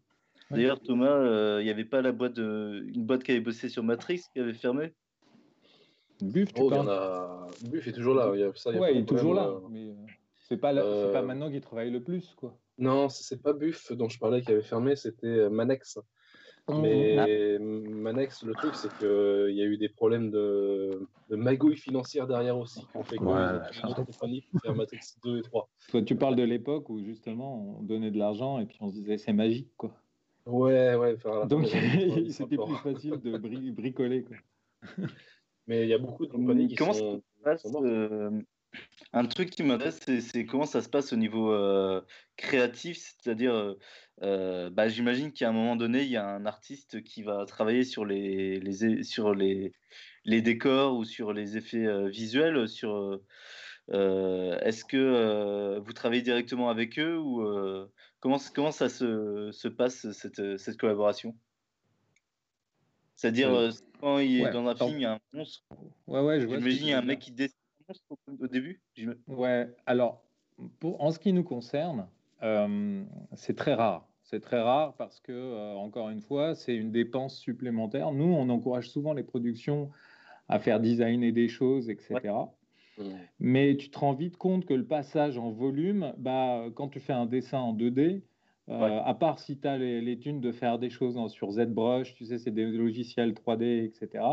[0.51, 2.85] D'ailleurs, Thomas, euh, il n'y avait pas la boîte de...
[2.93, 4.93] une boîte qui avait bossé sur Matrix qui avait fermé?
[6.21, 6.89] Buff, tu Oh, il y parles?
[6.89, 7.47] en a.
[7.61, 8.31] Buff est toujours là.
[8.33, 9.47] il y a- ça, il Ouais, est toujours là.
[9.47, 9.59] euh.
[9.69, 9.93] Mais euh,
[10.49, 12.57] c'est pas, là- c'est pas Euh, maintenant qu'il travaille le plus, quoi.
[12.77, 15.99] Non, c'est pas Buff dont je parlais qui avait fermé, c'était euh, Manex.
[16.71, 22.27] Mais Manex, le truc, c'est qu'il y a eu des problèmes de, de magouille financière
[22.27, 22.85] derrière aussi.
[23.03, 25.67] fait compagnie pour faire Matrix 2 et 3.
[25.89, 28.93] Toi, tu parles de l'époque où justement on donnait de l'argent et puis on se
[28.93, 29.95] disait c'est magique, quoi.
[30.45, 31.17] Ouais, ouais.
[31.25, 34.37] la Donc des années 90, c'était plus facile de bri- bricoler, quoi.
[35.67, 37.85] Mais il y a beaucoup de compagnies qui Comment ça sont, se passe, sont mortes.
[37.85, 38.41] euh,
[39.11, 42.01] Un truc qui m'intéresse, c'est- comment ça se passe au niveau euh,
[42.37, 43.73] créatif, c'est-à-dire, euh,
[44.21, 47.83] euh, bah, j'imagine qu'à un moment donné, il y a un artiste qui va travailler
[47.83, 48.61] sur les,
[49.03, 49.73] sur les,
[50.25, 52.67] les décors ou sur les effets euh, visuels.
[52.67, 53.19] Sur,
[53.91, 57.43] est-ce que vous travaillez directement avec eux ou
[58.19, 61.35] comment, comment ça se, se passe cette, cette collaboration?
[63.15, 65.63] C'est-à-dire, quand il est ouais, dans un film, il y a un monstre.
[66.07, 66.57] Ouais, ouais, je vois.
[66.57, 67.58] J'imagine il y a un mec qui dessine
[68.09, 68.81] au, au début.
[69.27, 70.23] Ouais, alors,
[70.79, 72.07] pour, en ce qui nous concerne,
[72.43, 74.07] euh, c'est très rare.
[74.23, 78.11] C'est très rare parce que, euh, encore une fois, c'est une dépense supplémentaire.
[78.11, 79.89] Nous, on encourage souvent les productions
[80.47, 82.19] à faire designer des choses, etc.
[83.39, 87.13] Mais tu te rends vite compte que le passage en volume, bah, quand tu fais
[87.13, 88.23] un dessin en 2D,
[88.69, 92.25] euh, à part si tu as les, thunes de faire des choses sur ZBrush, tu
[92.25, 94.23] sais, c'est des logiciels 3D, etc.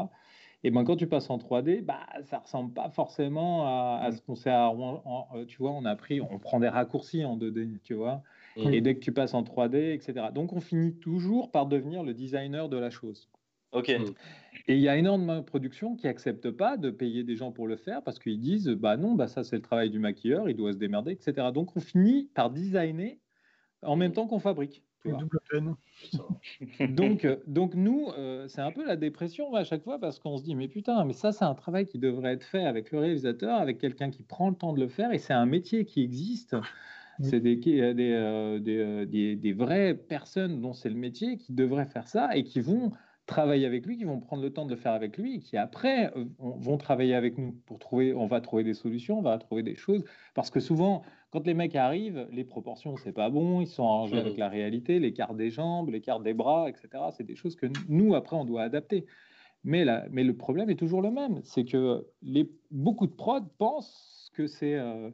[0.67, 3.65] Et ben quand tu passes en 3D, bah, ça ressemble pas forcément
[4.01, 4.51] à, ce qu'on sait.
[4.51, 8.25] Euh, tu vois, on a pris, on prend des raccourcis en 2D, tu vois?
[8.57, 10.27] Et dès que tu passes en 3D, etc.
[10.35, 13.29] Donc on finit toujours par devenir le designer de la chose.
[13.71, 13.91] Ok.
[13.91, 17.69] Et il y a énormément de productions qui acceptent pas de payer des gens pour
[17.69, 20.57] le faire parce qu'ils disent bah non, bah ça c'est le travail du maquilleur, il
[20.57, 21.53] doit se démerder, etc.
[21.55, 23.21] Donc on finit par designer
[23.83, 24.83] en même temps qu'on fabrique.
[25.13, 25.75] Double peine.
[26.95, 30.37] donc, euh, donc nous, euh, c'est un peu la dépression à chaque fois parce qu'on
[30.37, 32.99] se dit mais putain, mais ça c'est un travail qui devrait être fait avec le
[32.99, 36.03] réalisateur, avec quelqu'un qui prend le temps de le faire et c'est un métier qui
[36.03, 36.57] existe.
[37.23, 38.59] C'est des, des, euh,
[39.07, 42.93] des, des, vraies personnes dont c'est le métier qui devraient faire ça et qui vont
[43.27, 45.57] travailler avec lui, qui vont prendre le temps de le faire avec lui, et qui
[45.57, 49.37] après euh, vont travailler avec nous pour trouver, on va trouver des solutions, on va
[49.39, 50.05] trouver des choses.
[50.35, 51.03] Parce que souvent,
[51.37, 54.99] quand les mecs arrivent, les proportions, c'est pas bon, ils sont arrangés avec la réalité,
[54.99, 56.89] l'écart des jambes, l'écart des bras, etc.
[57.15, 59.05] C'est des choses que nous, après, on doit adapter.
[59.63, 63.51] Mais, la, mais le problème est toujours le même, c'est que les, beaucoup de prods
[63.59, 65.11] pensent que c'est euh,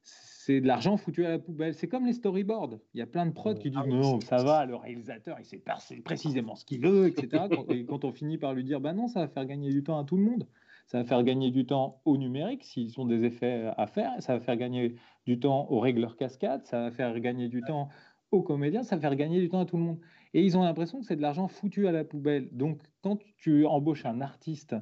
[0.00, 1.74] c'est de l'argent foutu à la poubelle.
[1.74, 2.78] C'est comme les storyboards.
[2.94, 5.44] Il y a plein de prods qui disent ah non, ça va, le réalisateur, il
[5.44, 5.62] sait
[6.02, 7.48] précisément ce qu'il veut, etc.
[7.68, 9.98] et quand on finit par lui dire, bah non, ça va faire gagner du temps
[9.98, 10.46] à tout le monde.
[10.86, 14.12] Ça va faire gagner du temps au numérique s'ils ont des effets à faire.
[14.20, 14.94] Ça va faire gagner
[15.26, 16.64] du temps aux régleurs cascades.
[16.64, 17.88] Ça va faire gagner du temps
[18.30, 18.82] aux comédiens.
[18.82, 19.98] Ça va faire gagner du temps à tout le monde.
[20.34, 22.48] Et ils ont l'impression que c'est de l'argent foutu à la poubelle.
[22.52, 24.74] Donc, quand tu embauches un artiste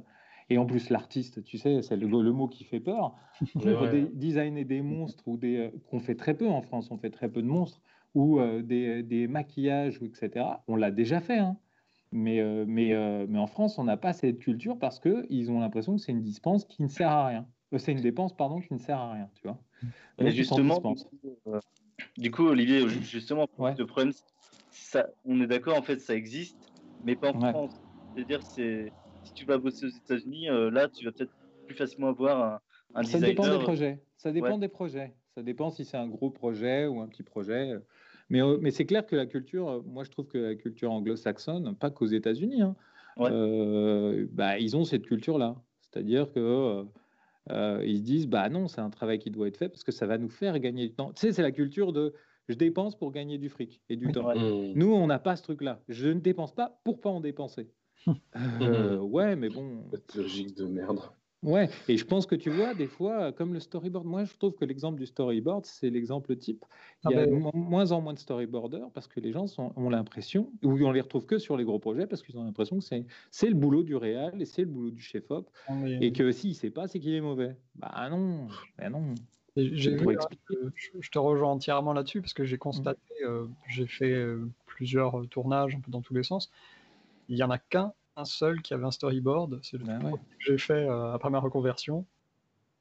[0.50, 3.14] et en plus, l'artiste, tu sais, c'est le, mot qui fait peur.
[3.52, 7.10] Pour designer des monstres ou des euh, qu'on fait très peu en France, on fait
[7.10, 7.80] très peu de monstres
[8.14, 10.46] ou euh, des, des, maquillages, etc.
[10.68, 11.56] On l'a déjà fait, hein.
[12.12, 12.92] mais, euh, mais,
[13.26, 16.12] mais en France, on n'a pas cette culture parce que ils ont l'impression que c'est
[16.12, 17.46] une dispense qui ne sert à rien.
[17.78, 19.58] c'est une dépense, pardon, qui ne sert à rien, tu vois.
[20.18, 20.82] Mais justement,
[22.16, 24.12] du coup, Olivier, justement, le problème,
[24.70, 26.58] ça, on est d'accord, en fait, ça existe,
[27.02, 27.74] mais pas en France.
[28.14, 28.92] C'est-à-dire, c'est
[29.24, 31.32] si tu vas bosser aux États-Unis, euh, là, tu vas peut-être
[31.66, 32.60] plus facilement avoir
[32.94, 33.98] un, un Ça dépend des projets.
[34.16, 35.14] Ça dépend des projets.
[35.34, 37.74] Ça dépend si c'est un gros projet ou un petit projet.
[38.30, 40.92] Mais, euh, mais c'est clair que la culture, euh, moi je trouve que la culture
[40.92, 42.76] anglo-saxonne, pas qu'aux États-Unis, hein,
[43.18, 45.56] bah, ils ont cette culture-là.
[45.80, 46.84] C'est-à-dire que
[47.50, 50.06] ils se disent, bah non, c'est un travail qui doit être fait parce que ça
[50.06, 51.12] va nous faire gagner du temps.
[51.12, 52.14] Tu sais, c'est la culture de
[52.48, 54.34] je dépense pour gagner du fric et du temps.
[54.34, 54.72] Mmh.
[54.74, 55.80] Nous, on n'a pas ce truc-là.
[55.88, 57.70] Je ne dépense pas pour pas en dépenser.
[58.60, 59.84] Euh, ouais, mais bon.
[59.90, 61.00] Cette logique de merde.
[61.44, 64.54] Ouais, et je pense que tu vois, des fois, comme le storyboard, moi je trouve
[64.54, 66.64] que l'exemple du storyboard, c'est l'exemple type.
[67.04, 69.90] Il y a ah ben moins en moins de storyboarders parce que les gens ont
[69.90, 72.84] l'impression, ou on les retrouve que sur les gros projets parce qu'ils ont l'impression que
[73.30, 75.50] c'est le boulot du réal et c'est le boulot du chef-op.
[75.68, 77.56] Ah et que s'il ne sait pas, c'est qu'il est mauvais.
[77.76, 79.14] Bah non, bah non.
[79.56, 85.28] J'ai je te rejoins entièrement là-dessus parce que j'ai constaté, euh, j'ai fait euh, plusieurs
[85.28, 86.50] tournages un peu dans tous les sens
[87.28, 89.60] il y en a qu'un, un seul qui avait un storyboard.
[89.62, 92.06] C'est le ben que j'ai fait euh, après ma reconversion.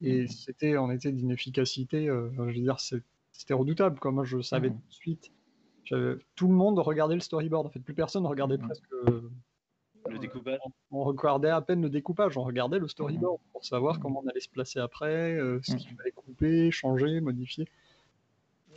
[0.01, 0.27] Et mhm.
[0.27, 3.99] c'était, on était d'une efficacité, euh, je veux dire, c'était redoutable.
[3.99, 4.11] Quoi.
[4.11, 4.75] Moi, je savais mhm.
[4.75, 5.31] tout de suite.
[6.35, 7.67] Tout le monde regardait le storyboard.
[7.67, 8.67] En fait, plus personne regardait mhm.
[8.67, 8.89] presque.
[10.09, 10.59] Le découpage.
[10.91, 14.41] On, regardait à peine le découpage, on regardait le storyboard pour savoir comment on allait
[14.41, 17.67] se placer après, euh, ce qu'il fallait couper, changer, modifier.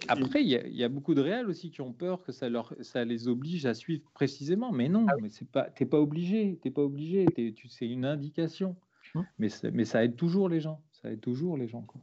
[0.08, 3.04] Après, il y, a beaucoup de réels aussi qui ont peur que ça, leur, ça
[3.04, 4.72] les oblige à suivre précisément.
[4.72, 7.26] Mais non, ah mais c'est pas, t'es pas obligé, t'es pas obligé.
[7.34, 8.76] tu, c'est une indication.
[9.14, 9.24] Hum.
[9.38, 10.82] Mais, mais ça aide toujours les gens.
[10.92, 12.00] Ça aide toujours les gens, quoi.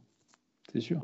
[0.72, 1.00] C'est sûr.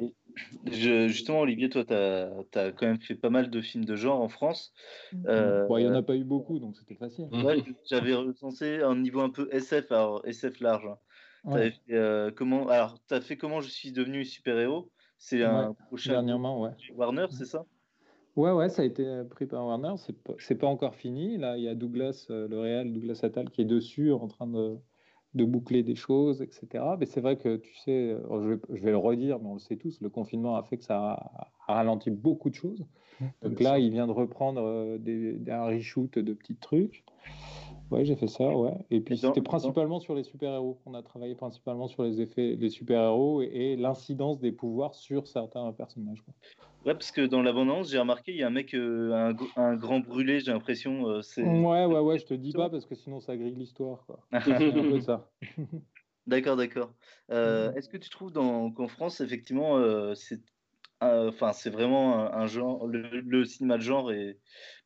[0.66, 4.29] justement, Olivier, toi, tu as, quand même fait pas mal de films de genre en
[4.29, 4.72] France.
[5.14, 5.22] Hum.
[5.29, 7.29] Euh, il n'y en a pas eu beaucoup, donc c'était facile.
[7.88, 10.87] j'avais recensé un niveau un peu SF, alors SF large.
[11.46, 11.70] Hein.
[11.90, 14.90] Euh, comment, alors, tu as fait Comment je suis devenu super-héros?
[15.21, 16.71] C'est un prochain dernièrement, ouais.
[16.97, 17.67] Warner, c'est ça?
[18.37, 19.93] Ouais, ouais, ça a été euh, pris par Warner.
[19.99, 21.37] C'est pas, pas encore fini.
[21.37, 24.47] Là, il y a Douglas, euh, le réel, Douglas Attal, qui est dessus, en train
[24.47, 24.79] de,
[25.35, 26.85] de boucler des choses, etc.
[26.99, 29.55] Mais c'est vrai que, tu sais, euh, je vais, je vais, le redire, mais on
[29.55, 32.87] le sait tous, le confinement a fait que ça a, ralenti beaucoup de choses.
[33.43, 37.05] Donc là, il vient de reprendre des, un reshoot de petits trucs.
[37.91, 38.74] Ouais, j'ai fait ça, ouais.
[38.91, 40.80] Et puis c'était principalement sur les super-héros.
[40.86, 45.72] On a travaillé principalement sur les effets des super-héros et, l'incidence des pouvoirs sur certains
[45.72, 46.22] personnages.
[46.86, 49.76] Ouais, parce que dans l'abondance, j'ai remarqué, il y a un mec, euh, un, un,
[49.76, 51.09] grand brûlé, j'ai l'impression.
[51.09, 54.07] Euh, ouais, ouais, ouais, je te dis pas parce que sinon ça grille l'histoire.
[54.45, 55.28] C'est un peu ça.
[56.26, 56.93] D'accord, d'accord.
[57.32, 57.76] Euh, mm.
[57.76, 59.80] Est-ce que tu trouves qu'en France, effectivement,
[60.14, 60.38] c'est
[61.01, 62.86] enfin, c'est vraiment un, genre.
[62.86, 64.38] Le, cinéma de genre, et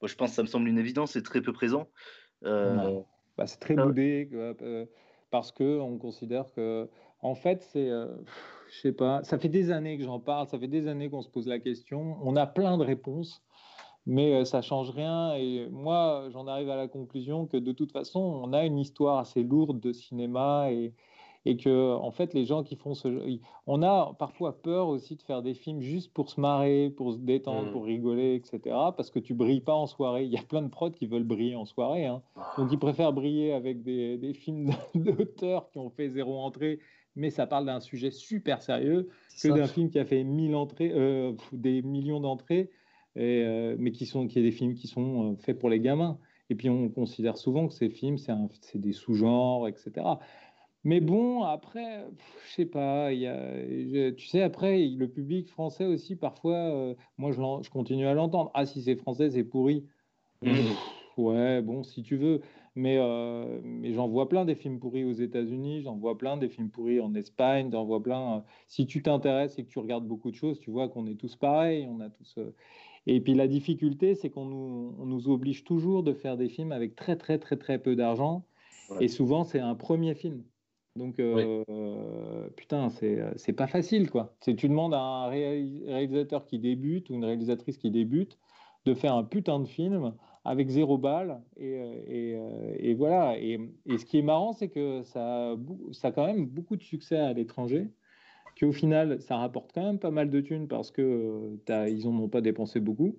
[0.02, 1.90] je pense que ça me semble une évidence, c'est très peu présent.
[2.45, 3.01] Euh,
[3.36, 4.28] bah, c'est très boudé
[5.30, 6.88] parce que on considère que,
[7.20, 10.68] en fait, c'est, je sais pas, ça fait des années que j'en parle, ça fait
[10.68, 12.18] des années qu'on se pose la question.
[12.22, 13.42] On a plein de réponses
[14.07, 15.34] mais ça change rien.
[15.34, 19.18] Et moi, j'en arrive à la conclusion que de toute façon, on a une histoire
[19.18, 20.92] assez lourde de cinéma et,
[21.47, 25.22] et que en fait les gens qui font ce on a parfois peur aussi de
[25.22, 27.86] faire des films juste pour se marrer pour se détendre pour mmh.
[27.86, 28.61] rigoler etc
[28.97, 30.24] parce que tu brilles pas en soirée.
[30.24, 32.22] Il y a plein de prods qui veulent briller en soirée hein.
[32.57, 36.80] donc ils préfèrent briller avec des, des films d'auteurs qui ont fait zéro entrée
[37.16, 39.09] mais ça parle d'un sujet super sérieux
[39.42, 42.70] que d'un film qui a fait mille entrées euh, des millions d'entrées
[43.16, 46.18] euh, mais qui sont qui est des films qui sont euh, faits pour les gamins.
[46.51, 50.07] Et puis on considère souvent que ces films c'est des sous-genres etc
[50.85, 52.05] mais bon, après,
[52.47, 57.32] je sais pas, y a, tu sais, après, le public français aussi, parfois, euh, moi,
[57.32, 58.51] je, je, continue à l'entendre.
[58.53, 59.87] Ah, si c'est français, c'est pourri.
[60.43, 60.51] Mmh.
[61.16, 62.43] ouais, bon, si tu veux.
[62.76, 66.49] Mais, euh, mais j'en vois plein des films pourris aux États-Unis, j'en vois plein des
[66.49, 68.39] films pourris en Espagne, j'en vois plein.
[68.39, 71.14] Euh, si tu t'intéresses et que tu regardes beaucoup de choses, tu vois qu'on est
[71.14, 72.39] tous pareils, on a tous.
[73.07, 76.72] Et puis la difficulté, c'est qu'on nous, on nous oblige toujours de faire des films
[76.72, 78.45] avec très très très très peu d'argent.
[79.01, 80.43] Et souvent, c'est un premier film.
[80.97, 84.36] Donc, euh, putain, euh, c'est pas facile, quoi.
[84.40, 88.38] Tu demandes à un réalisateur qui débute ou une réalisatrice qui débute
[88.84, 90.14] de faire un putain de film
[90.45, 91.42] avec zéro balle.
[91.57, 93.36] Et, euh, et, voilà.
[93.38, 95.57] Et, ce qui est marrant, c'est que ça,
[95.92, 97.90] ça a quand même beaucoup de succès à l'étranger.
[98.59, 102.40] Qu'au final, ça rapporte quand même pas mal de thunes parce qu'ils n'en ont pas
[102.40, 103.18] dépensé beaucoup.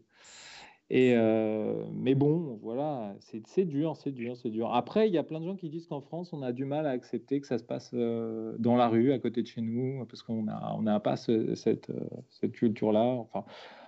[0.91, 4.71] Et euh, mais bon, voilà, c'est dur, c'est dur, c'est dur.
[4.71, 6.85] Après, il y a plein de gens qui disent qu'en France, on a du mal
[6.85, 10.05] à accepter que ça se passe euh, dans la rue, à côté de chez nous,
[10.05, 13.01] parce qu'on n'a on a pas cette, euh, cette culture-là.
[13.01, 13.45] Enfin,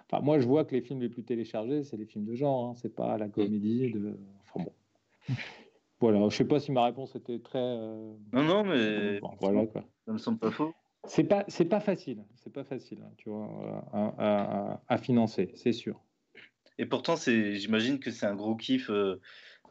[0.10, 2.70] enfin, moi, je vois que les films les plus téléchargés, c'est les films de genre,
[2.70, 3.92] hein, c'est pas la comédie.
[3.92, 4.18] De...
[4.42, 5.36] Enfin bon.
[6.00, 7.60] Voilà, je sais pas si ma réponse était très.
[8.34, 9.84] Non, non, mais voilà quoi.
[10.06, 10.74] Ça me semble pas faux.
[11.04, 13.48] C'est pas, c'est pas facile, c'est pas facile, hein, tu vois,
[13.94, 16.02] à, à financer, c'est sûr.
[16.80, 19.20] Et pourtant, c'est, j'imagine que c'est un gros kiff euh,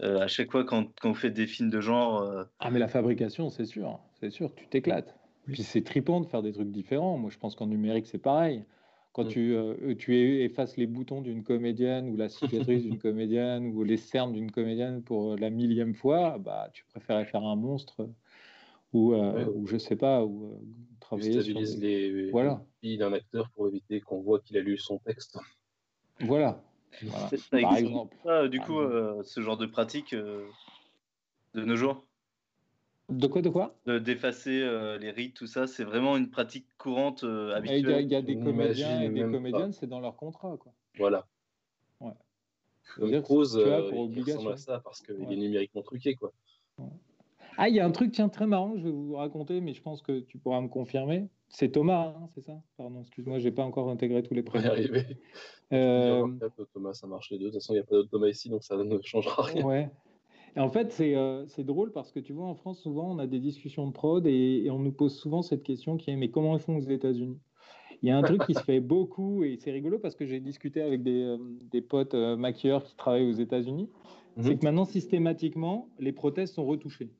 [0.00, 2.22] euh, à chaque fois quand, quand, vous faites des films de genre.
[2.22, 2.44] Euh.
[2.58, 5.16] Ah, mais la fabrication, c'est sûr, c'est sûr, tu t'éclates.
[5.46, 7.16] Puis c'est trippant de faire des trucs différents.
[7.18, 8.64] Moi, je pense qu'en numérique, c'est pareil.
[9.12, 9.28] Quand mm.
[9.28, 9.56] tu,
[9.98, 14.50] tu effaces les boutons d'une comédienne ou la cicatrice d'une comédienne ou les cernes d'une
[14.50, 18.08] comédienne pour la millième fois, bah, tu préférais faire un monstre
[18.92, 20.60] ou, ou je sais pas, ou
[20.98, 22.62] travailler sur les voilà.
[22.82, 25.38] d'un acteur pour éviter qu'on voit qu'il a lu son texte.
[26.20, 26.62] Voilà,
[27.50, 28.16] par exemple.
[28.48, 30.46] du coup, euh, ce genre de pratique euh,
[31.54, 32.04] de nos jours
[33.08, 33.76] De quoi, de quoi?
[33.86, 38.04] D'effacer euh, les rites, tout ça, c'est vraiment une pratique courante habituelle.
[38.04, 40.56] Il y, a des comédiens et des comédiennes, c'est dans leur contrat.
[40.58, 40.72] Quoi.
[40.96, 41.26] Voilà.
[42.00, 42.12] Ouais.
[42.94, 46.14] Comme Cruz, il ressemble à ça parce qu'il est numériquement truqué.
[46.14, 46.32] Quoi.
[47.58, 49.72] Ah, il y a un truc tiens, très marrant que je vais vous raconter, mais
[49.72, 51.28] je pense que tu pourras me confirmer.
[51.48, 52.60] C'est Thomas, hein, c'est ça?
[52.76, 54.72] Pardon, excuse-moi, j'ai pas encore intégré tous les prénoms.
[55.72, 56.24] Euh...
[56.74, 57.46] Thomas, ça marche les deux.
[57.46, 59.64] De toute façon, il n'y a pas d'autre Thomas ici, donc ça ne changera rien.
[59.64, 59.90] Ouais.
[60.56, 63.26] Et en fait, euh, c'est drôle parce que tu vois, en France, souvent, on a
[63.26, 66.56] des discussions de prod et, on nous pose souvent cette question qui est mais comment
[66.56, 67.38] ils font aux États-Unis?
[68.02, 70.38] Il y a un truc qui se fait beaucoup et c'est rigolo parce que j'ai
[70.38, 71.38] discuté avec des, euh,
[71.70, 73.88] des potes maquilleurs qui travaillent aux États-Unis.
[74.36, 74.42] Mhm.
[74.44, 77.10] C'est que maintenant, systématiquement, les prothèses sont retouchées.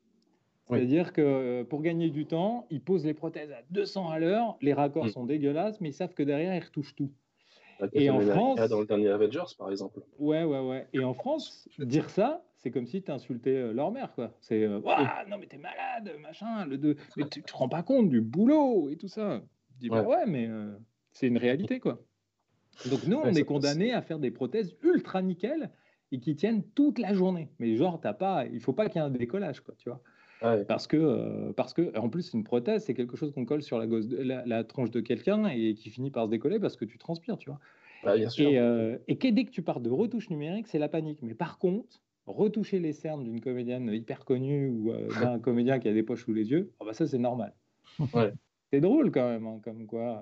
[0.69, 4.57] C'est-à-dire que euh, pour gagner du temps, ils posent les prothèses à 200 à l'heure,
[4.61, 5.09] les raccords mm.
[5.09, 7.11] sont dégueulasses, mais ils savent que derrière, ils retouchent tout.
[7.93, 8.59] Et en France.
[8.69, 10.01] Dans le dernier Avengers, par exemple.
[10.17, 10.87] Ouais, ouais, ouais.
[10.93, 14.33] Et en France, dire ça, c'est comme si tu insultais euh, leur mère, quoi.
[14.41, 14.79] C'est euh,
[15.29, 16.65] non, mais t'es malade, machin.
[16.65, 16.97] Le de...
[17.15, 19.43] Mais tu te rends pas compte du boulot et tout ça.
[19.75, 20.49] Je dis, bah ouais, mais
[21.11, 22.01] c'est une réalité, quoi.
[22.89, 25.71] Donc nous, on est condamnés à faire des prothèses ultra nickel
[26.11, 27.49] et qui tiennent toute la journée.
[27.59, 30.01] Mais genre, t'as pas, il faut pas qu'il y ait un décollage, quoi, tu vois.
[30.39, 33.79] Parce que, euh, parce que, en plus, une prothèse, c'est quelque chose qu'on colle sur
[33.79, 36.97] la, gosse la, tronche de quelqu'un et qui finit par se décoller parce que tu
[36.97, 37.59] transpires, tu vois.
[38.03, 41.19] Bah, et, euh, et dès que tu pars de retouche numérique, c'est la panique.
[41.23, 45.87] Mais par contre, retoucher les cernes d'une comédienne hyper connue ou euh, d'un comédien qui
[45.87, 47.53] a des poches sous les yeux, oh bah ça, c'est normal.
[48.69, 50.21] C'est drôle quand même, hein, comme quoi.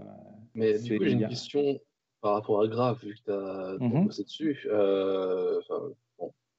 [0.54, 1.80] Mais du coup, j'ai une question
[2.22, 4.68] par rapport à Grave, vu que tu as, bossé dessus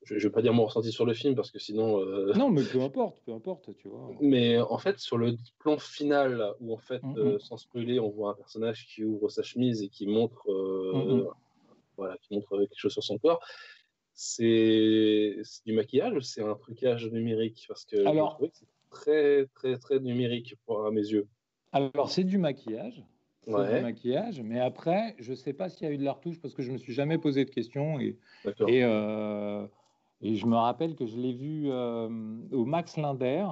[0.07, 2.01] je ne vais pas dire mon ressenti sur le film parce que sinon.
[2.01, 4.11] Euh, non, mais peu importe, peu importe, tu vois.
[4.21, 7.41] Mais en fait, sur le plan final, où en fait, mm, euh, mm.
[7.41, 11.29] sans spoiler, on voit un personnage qui ouvre sa chemise et qui montre, euh, mm,
[11.97, 13.41] voilà, qui montre quelque chose sur son corps,
[14.15, 15.37] c'est
[15.67, 18.39] du maquillage, c'est un trucage numérique parce que Alors...
[18.41, 21.27] c'est très, très, très numérique pour, à mes yeux.
[21.73, 23.05] Alors, c'est du maquillage.
[23.47, 24.41] de maquillage.
[24.41, 26.63] Mais après, je ne sais pas s'il y a eu de la retouche parce que
[26.63, 28.01] je me suis jamais posé de questions.
[28.01, 28.17] Et,
[28.69, 29.67] et, euh,
[30.21, 32.09] et je me rappelle que je l'ai vu euh,
[32.53, 33.47] au Max Linder.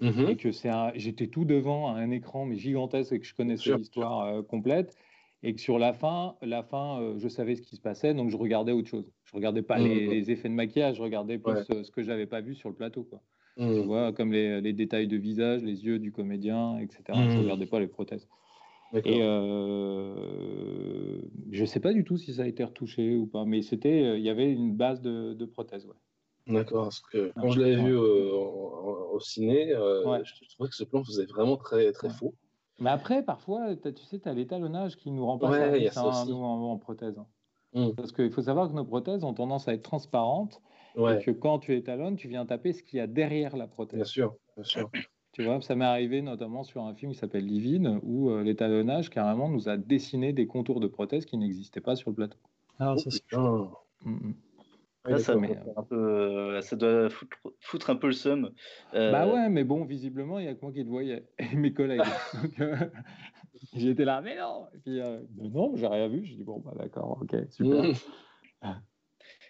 [0.00, 0.30] Mhm.
[0.30, 4.20] Et que c'est j'étais tout devant un écran mais gigantesque et que je connaissais l'histoire
[4.20, 4.96] euh, complète
[5.42, 8.36] et que sur la fin, la fin, je savais ce qui se passait, donc je
[8.38, 9.10] regardais autre chose.
[9.24, 10.10] Je regardais pas les, mhm.
[10.10, 13.04] les, effets de maquillage, je regardais plus ce que j'avais pas vu sur le plateau.
[13.04, 13.20] Quoi.
[13.56, 13.80] Tu mmh.
[13.80, 17.02] vois, comme les, les, détails de visage, les yeux du comédien, etc.
[17.08, 18.26] Je ne regardais pas les prothèses.
[18.94, 20.14] Et euh,
[21.50, 24.02] je ne sais pas du tout si ça a été retouché ou pas, mais c'était,
[24.02, 25.86] euh, il y avait une base de, de prothèses.
[25.86, 25.94] Ouais.
[26.50, 31.04] D'accord, parce que quand je l'avais vu euh, au, ciné, je, trouvais que ce plan
[31.04, 32.34] faisait vraiment très, très faux.
[32.78, 36.36] Mais après, parfois, tu sais, tu as l'étalonnage qui nous rend pas service, hein, nous,
[36.36, 37.18] en, en, prothèse.
[37.18, 37.26] Hein.
[37.74, 37.90] Mmh.
[37.94, 40.60] Parce qu'il faut savoir que nos prothèses ont tendance à être transparentes
[40.96, 43.98] et que quand tu étalonnes, tu viens taper ce qu'il y a derrière la prothèse.
[43.98, 44.90] Bien sûr, bien sûr.
[45.32, 49.10] Tu vois, ça m'est arrivé notamment sur un film qui s'appelle Livine, où euh, l'étalonnage
[49.10, 52.36] carrément nous a dessiné des contours de prothèses qui n'existaient pas sur le plateau.
[52.80, 54.32] Ah, ça c'est mm,
[55.08, 55.18] mm.
[55.18, 55.34] ça,
[55.76, 57.08] un peu, euh, ça, doit
[57.60, 58.52] foutre, un peu le seum.
[58.94, 61.56] Euh, bah ouais, mais bon, visiblement, il n'y a que moi qui le voyais, et
[61.56, 62.02] mes collègues.
[63.74, 65.00] j'étais là, mais non Et puis,
[65.50, 66.24] non, j'ai rien vu.
[66.24, 67.84] Je dis, bon, bah d'accord, ok, super.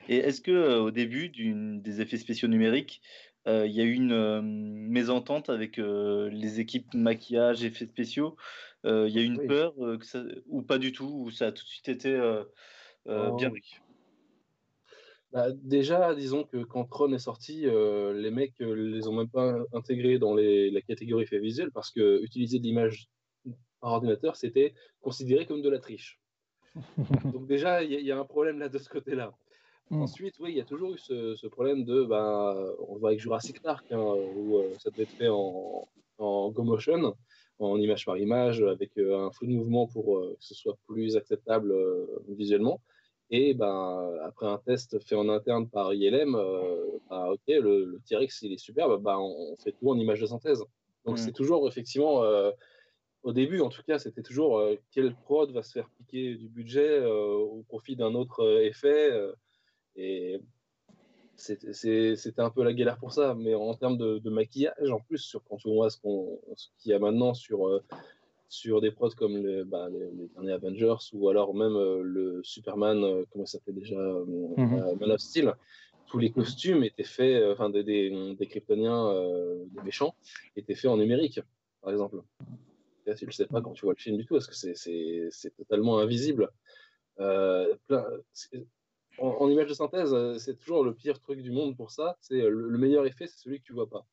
[0.08, 3.00] Et est-ce que euh, au début des effets spéciaux numériques,
[3.46, 8.36] euh, il y a eu une euh, mésentente avec les équipes maquillage, effets spéciaux
[8.84, 9.74] Il y a eu une peur
[10.46, 12.18] ou pas du tout, ou ça a tout de suite été
[13.06, 13.36] oh.
[13.36, 13.80] bien vécu
[15.32, 20.18] bah, déjà, disons que quand Tron est sorti, les mecs les ont même pas intégrés
[20.18, 23.08] dans la catégorie effets visuels parce que utiliser de l'image
[23.80, 26.20] par ordinateur, c'était considéré comme de la triche.
[27.32, 29.32] Donc déjà, il y, a un problème là de ce côté-là.
[29.90, 30.02] Mmh.
[30.02, 33.60] Ensuite, oui, il y a toujours eu ce, problème de, ben, on voit avec Jurassic
[33.60, 33.98] Park, hein,
[34.36, 37.16] où euh, ça devait être fait en, en go motion,
[37.58, 40.76] en image par image, avec euh, un flou de mouvement pour euh, que ce soit
[40.86, 41.74] plus acceptable
[42.28, 42.80] visuellement.
[43.30, 46.32] Et ben, après un test fait en interne par ILM,
[47.08, 50.64] ben, ok, le, T-Rex il est superbe, ben, on, fait tout en image de synthèse.
[51.04, 51.18] Donc mmh.
[51.18, 52.24] c'est toujours effectivement,
[53.22, 57.04] au début en tout cas, c'était toujours quel prod va se faire piquer du budget
[57.04, 59.12] au profit d'un autre effet.
[59.94, 60.40] Et
[61.40, 63.34] c'était un peu la galère pour ça.
[63.34, 66.98] Mais en termes de, maquillage, en plus, sur, quand on voit ce qu'il y a
[66.98, 67.82] maintenant sur, euh,
[68.50, 73.24] sur des prods comme bah, les, derniers Avengers ou alors même euh, le Superman, euh,
[73.30, 74.98] comment ça s'appelait déjà, mhm.
[75.00, 75.54] Man of Steel,
[76.06, 79.14] tous les costumes étaient faits, enfin des, des, des Kryptoniens,
[79.70, 80.14] des méchants,
[80.56, 81.40] étaient faits en numérique,
[81.80, 82.20] par exemple.
[83.16, 85.98] tu le sais pas quand tu vois le film du tout, parce que c'est totalement
[85.98, 86.50] invisible.
[87.16, 88.04] plein,
[89.20, 92.16] en, image de synthèse, euh, c'est toujours le pire truc du monde pour ça.
[92.20, 94.06] C'est euh, le, meilleur effet, c'est celui que tu vois pas.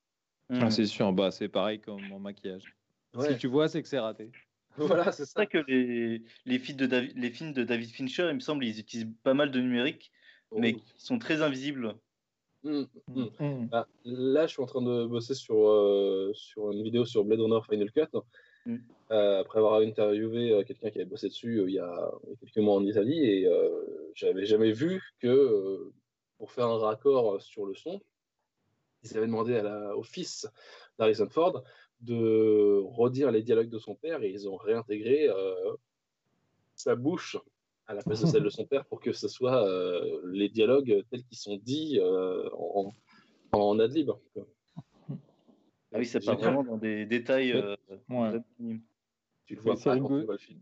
[0.49, 2.75] Ah, c'est sûr, bah, c'est pareil comme en maquillage.
[3.19, 4.31] Si tu vois, c'est que c'est raté.
[4.77, 5.47] Voilà, c'est ça.
[5.47, 8.79] que les, les, films de David, les films de David Fincher, il me semble, ils
[8.79, 10.11] utilisent pas mal de numérique,
[10.51, 11.95] oh mais qui sont très invisibles.
[12.63, 13.23] Mmh, mmh.
[13.39, 13.67] Mmh.
[13.69, 17.39] Bah, là, je suis en train de bosser sur, euh, sur une vidéo sur Blade
[17.39, 18.19] Runner Final Cut.
[19.11, 22.11] Euh, après avoir interviewé euh, quelqu'un qui avait bossé dessus euh, il, y a,
[22.41, 23.49] quelques mois en Italie, et
[24.15, 25.91] j'avais jamais vu que
[26.37, 28.01] pour faire un raccord sur le son,
[29.03, 30.47] ils avaient demandé à la, au fils
[30.99, 31.63] d'Harrison Ford
[32.01, 35.27] de redire les dialogues de son père et ils ont réintégré
[36.75, 37.37] sa bouche
[37.87, 39.65] à la place de celle de son père pour que ce soit
[40.25, 41.99] les dialogues tels qu'ils sont dits
[42.53, 42.93] en,
[43.51, 44.11] en adlib.
[45.93, 47.53] Ah oui, ça part vraiment dans des détails.
[47.53, 47.75] Euh,
[49.45, 50.59] tu le vois pas quand tu vois le film.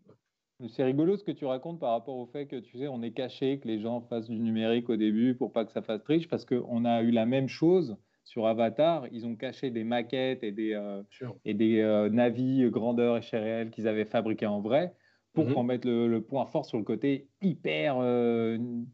[0.69, 3.11] C'est rigolo ce que tu racontes par rapport au fait que tu sais, on est
[3.11, 6.29] caché, que les gens fassent du numérique au début pour pas que ça fasse triche,
[6.29, 9.07] parce qu'on a eu la même chose sur Avatar.
[9.13, 11.01] Ils ont caché des maquettes et des, euh,
[11.45, 14.93] et des euh, navis grandeur et qu'ils avaient fabriqués en vrai
[15.33, 17.97] pour mm mettre le, point fort sur le côté hyper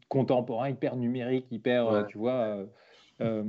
[0.08, 2.66] contemporain, hyper numérique, hyper, tu vois,
[3.22, 3.44] euh,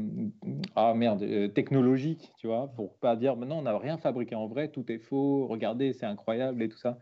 [0.75, 4.47] ah merde, euh, technologique, tu vois, pour pas dire maintenant on n'a rien fabriqué en
[4.47, 6.99] vrai, tout est faux, regardez, c'est incroyable et tout ça.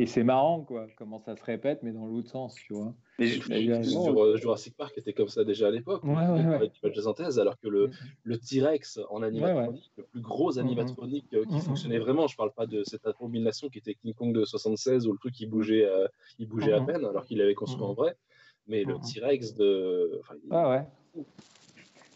[0.00, 2.94] Et c'est marrant, quoi, comment ça se répète, mais dans l'autre sens, tu vois.
[3.18, 7.40] Mais sur euh, Jurassic Park était comme ça déjà à l'époque, ouais, ouais, de synthèse,
[7.40, 7.92] alors que le, mm.
[8.22, 10.58] le T-Rex en animatronique, le plus gros mm, mm.
[10.60, 14.44] animatronique qui fonctionnait vraiment, je parle pas de cette abomination qui était King Kong de
[14.44, 15.88] 76 où le truc il bougeait,
[16.38, 18.16] il bougeait à peine alors qu'il avait construit en vrai,
[18.68, 20.20] mais le T-Rex de.
[20.20, 21.24] Enfin, ah ouais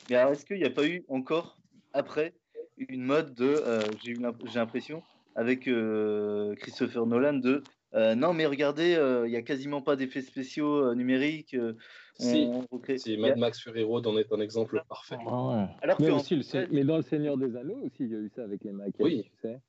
[0.08, 1.58] est-ce qu'il n'y a pas eu encore,
[1.92, 2.34] après,
[2.76, 4.14] une mode de, euh, j'ai
[4.54, 5.02] l'impression,
[5.34, 7.62] avec euh, Christopher Nolan, de
[7.94, 11.54] euh, non, mais regardez, il n'y a quasiment pas d'effets spéciaux numériques.
[12.18, 12.48] si,
[13.18, 15.18] Mad Max Fury Road en est un exemple parfait.
[15.26, 18.30] Ah Alors mais, aussi, mais dans Le Seigneur des Anneaux aussi, il y a eu
[18.34, 19.60] ça avec les maquettes, tu sais.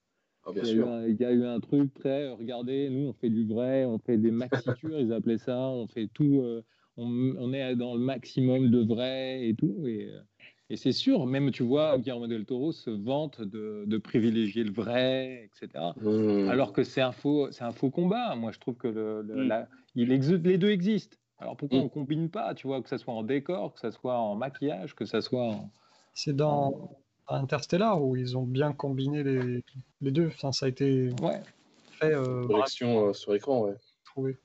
[0.45, 0.88] Ah, bien Il y, a eu sûr.
[0.89, 3.86] un, il y a eu un truc très, euh, regardez, nous on fait du vrai,
[3.86, 6.64] on fait des maxitures, ils appelaient ça, on fait tout, euh,
[6.97, 7.07] on,
[7.38, 9.88] on est dans le maximum de vrai et tout.
[9.88, 10.20] Et, euh,
[10.74, 14.71] et c'est sûr, même tu vois, Guillermo del Toro se vante de, de privilégier le
[14.71, 15.93] vrai, etc.
[16.01, 16.49] Mmh.
[16.49, 18.36] Alors que c'est un faux, c'est un faux combat.
[18.36, 19.47] Moi, je trouve que le, le- Mm.
[19.49, 21.15] la- il existe, les deux existent.
[21.38, 21.84] Alors pourquoi Mm.
[21.84, 24.95] on combine pas, tu vois, que ça soit en décor, que ça soit en maquillage,
[24.95, 25.69] que ça soit en...
[26.15, 26.97] C'est dans
[27.28, 29.63] Interstellar où ils ont bien combiné les,
[30.01, 30.28] les deux.
[30.28, 31.39] Enfin, ça a été Ouais.
[31.91, 33.76] fait euh, Correction euh, sur écran, ouais.
[34.05, 34.38] trouvé.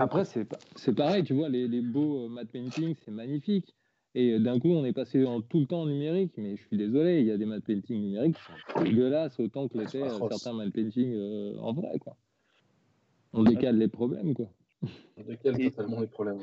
[0.00, 3.74] Après, c'est pa- c'est pareil, tu vois, les, les beaux euh, matte paintings, c'est magnifique.
[4.14, 6.62] Et euh, d'un coup, on est passé en, tout le temps en numérique, mais je
[6.62, 10.02] suis désolé, il y a des matte paintings numériques qui sont dégueulasses autant que l'étaient
[10.02, 12.16] euh, certains matte paintings euh, en vrai, quoi.
[13.32, 14.46] On décale les problèmes, quoi.
[15.16, 16.38] On décale Et- totalement les problèmes.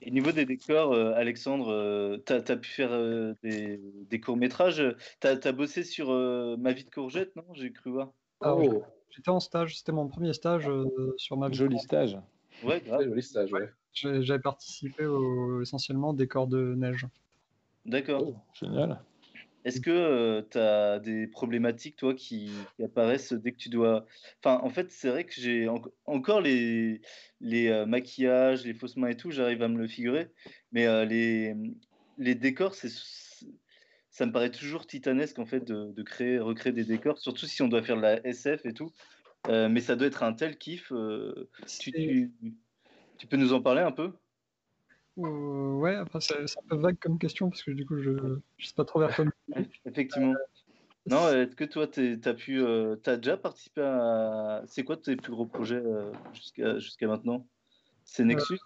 [0.00, 4.82] Et au niveau des décors, euh, Alexandre, tu as, pu faire euh, des, des courts-métrages.
[5.20, 7.44] Tu as, bossé sur euh, Ma vie de courgette, non?
[7.54, 8.12] J'ai cru voir.
[8.40, 11.54] Alors, Oh, J'étais en stage, c'était mon premier stage euh, sur ma vie.
[11.54, 12.18] Joli stage.
[12.62, 13.02] Ouais, grave.
[13.02, 13.70] joli stage, ouais.
[13.96, 17.06] J'ai- J'avais participé au, essentiellement au décor de neige.
[17.86, 18.24] D'accord.
[18.28, 19.02] Oh, génial.
[19.64, 24.06] Est-ce que tu as des problématiques, toi, qui, qui apparaissent dès que tu dois.
[24.44, 27.00] Enfin, en fait, c'est vrai que j'ai en- encore les,
[27.40, 30.28] les euh, maquillages, les fausses mains et tout, j'arrive à me le figurer.
[30.70, 31.54] Mais euh, les,
[32.18, 32.90] les décors, c'est,
[34.10, 37.60] ça me paraît toujours titanesque, en fait, de, de créer, recréer des décors, surtout si
[37.62, 38.92] on doit faire de la SF et tout.
[39.48, 40.92] Euh, mais ça doit être un tel kiff.
[40.92, 41.48] euh,
[41.80, 42.32] tu, tu,
[43.18, 44.12] tu peux nous en parler un peu?
[45.18, 48.40] Euh, ouais, après c'est un peu vague comme question parce que du coup je ne
[48.58, 49.24] sais pas trop vers quoi.
[49.24, 49.30] me-
[49.86, 50.34] Effectivement.
[51.08, 54.62] Non, est-ce que toi, tu as pu, euh, t'as déjà participé à.
[54.66, 57.46] C'est quoi tes plus gros projets euh, jusqu'à jusqu'à maintenant?
[58.04, 58.58] C'est Nexus?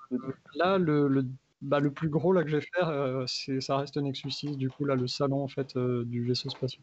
[0.54, 1.26] Là, le, le,
[1.60, 4.56] bah, le plus gros là que je vais faire, euh, c'est ça reste Nexus 6,
[4.56, 6.82] du coup là le salon en fait euh, du vaisseau spatial.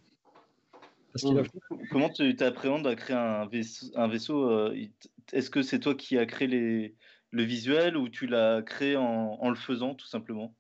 [1.16, 1.44] A
[1.92, 4.10] Comment tu t'appréhendes à créer un vaisseau, un
[4.52, 4.88] euh,
[5.34, 6.96] Est-ce que c'est toi qui as créé les,
[7.32, 9.04] le visuel ou tu l'as créé en,
[9.40, 10.56] en le faisant tout simplement?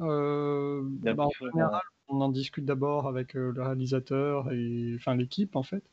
[0.00, 5.54] Euh, bah, en général, on en discute d'abord avec euh, le réalisateur et enfin l'équipe
[5.56, 5.84] en fait.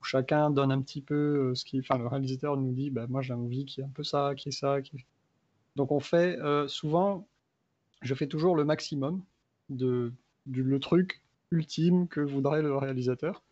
[0.00, 3.06] Où chacun donne un petit peu euh, ce qui, enfin le réalisateur nous dit, bah,
[3.08, 4.82] moi j'ai envie qu'il y ait un peu ça, qu'il y ait ça.
[4.82, 5.06] qu'il y ait-
[5.76, 7.28] Donc on fait euh, souvent,
[8.02, 9.24] je fais toujours le maximum
[9.70, 10.12] de
[10.46, 13.44] du le truc ultime que voudrait le réalisateur.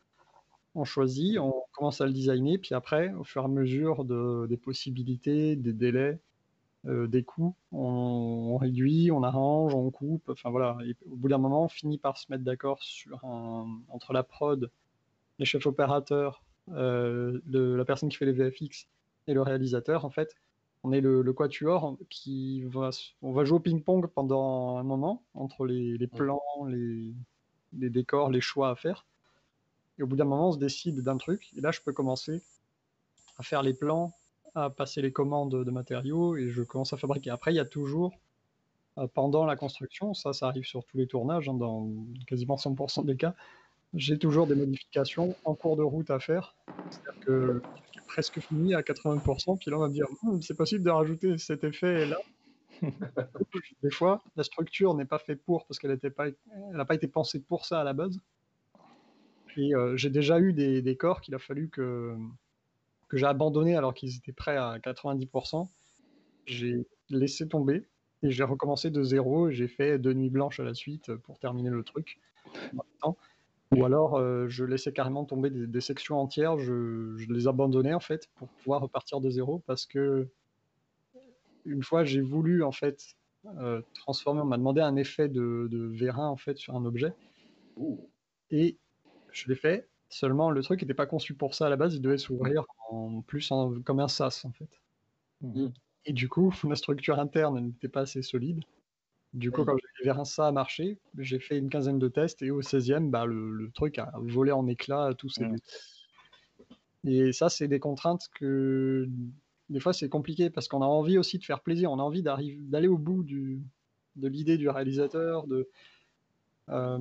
[0.75, 4.47] On choisit, on commence à le designer, puis après, au fur et à mesure de,
[4.49, 6.21] des possibilités, des délais,
[6.87, 7.79] euh, des coûts, on,
[8.55, 10.79] on réduit, on arrange, on coupe, enfin voilà.
[10.87, 14.23] Et au bout d'un moment, on finit par se mettre d'accord sur un, entre la
[14.25, 14.71] prod,
[15.39, 18.89] les chefs opérateurs, euh, le- la personne qui fait les VFX
[19.27, 20.37] et le réalisateur, en fait.
[20.85, 22.91] On est le, le quatuor qui va,
[23.23, 27.15] on va jouer au ping-pong pendant un moment entre les, les plans, les,
[27.75, 29.07] les décors, les choix à faire.
[30.01, 31.51] Et au bout d'un moment, on se décide d'un truc.
[31.57, 32.43] Et là, je peux commencer
[33.37, 34.13] à faire les plans,
[34.55, 37.29] à passer les commandes de matériaux et je commence à fabriquer.
[37.29, 38.15] Après, il y a toujours,
[38.97, 41.91] euh, pendant la construction, ça, ça arrive sur tous les tournages, hein, dans
[42.27, 43.35] quasiment 100% des cas,
[43.93, 46.55] j'ai toujours des modifications en cours de route à faire.
[46.91, 47.63] C'est-à-dire que
[47.97, 50.91] est presque fini à 80%, puis là, on va me dire, Hum, c'est possible de
[50.91, 52.17] rajouter cet effet là.
[53.83, 56.95] Des fois, la structure n'est pas faite pour, parce qu'elle n'a pas, elle a pas
[56.95, 58.19] été pensée pour ça à la base.
[59.57, 62.17] Et euh, j'ai déjà eu des, des corps qu'il a fallu que,
[63.09, 65.69] que j'ai abandonné alors qu'ils étaient prêts à 90%.
[66.47, 67.89] J'ai laissé tomber
[68.23, 69.51] et j'ai recommencé de zéro.
[69.51, 72.21] J'ai fait deux nuits blanches à la suite pour terminer le truc.
[73.73, 77.95] Ou alors euh, je laissais carrément tomber des, des sections entières, je, je les abandonnais
[77.95, 80.27] en fait pour pouvoir repartir de zéro parce que
[81.65, 83.15] une fois j'ai voulu en fait
[83.59, 87.13] euh, transformer, on m'a demandé un effet de, de vérin en fait sur un objet
[88.51, 88.77] et
[89.33, 89.89] je l'ai fait.
[90.09, 93.23] Seulement le truc n'était pas conçu pour ça à la base, il devait s'ouvrir en
[93.23, 94.69] plus en- comme un sas en fait.
[95.41, 95.73] Mhm.
[96.07, 98.61] Et du coup, la structure interne n'était pas assez solide.
[99.33, 102.51] Du coup, quand j'ai vers ça a marché, j'ai fait une quinzaine de tests et
[102.51, 105.57] au 16e, bah, le, le truc a volé en éclats à tous ces Ouais.
[107.05, 109.09] Et ça, c'est des contraintes que
[109.71, 112.23] des fois c'est compliqué parce qu'on a envie aussi de faire plaisir, on a envie
[112.23, 113.61] d'aller au bout du,
[114.17, 115.69] de l'idée du réalisateur, de,
[116.69, 116.99] euh,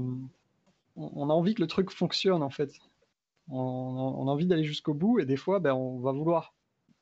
[0.99, 2.71] on a envie que le truc fonctionne en fait.
[3.51, 6.53] On, a envie d'aller jusqu'au bout et des fois, ben, on va vouloir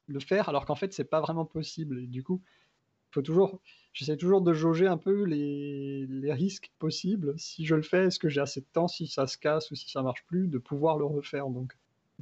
[0.08, 2.08] le faire alors qu'en fait c'est pas vraiment possible.
[2.08, 2.42] Du coup,
[3.12, 3.60] faut toujours,
[3.94, 7.34] j'essaie toujours de jauger un peu les, risques possibles.
[7.38, 8.88] Si je le fais, est-ce que j'ai assez de temps?
[8.88, 11.48] Si ça se casse ou si ça marche plus, de pouvoir le refaire.
[11.48, 11.74] Donc,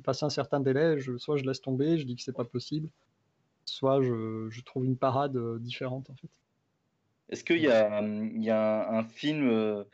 [0.04, 2.90] passer un certain délai, je, soit je laisse tomber, je dis que c'est pas possible,
[3.66, 6.30] soit je, trouve une parade euh, différente en fait.
[7.30, 9.86] Est-ce qu'il y a, hum, y a un, un film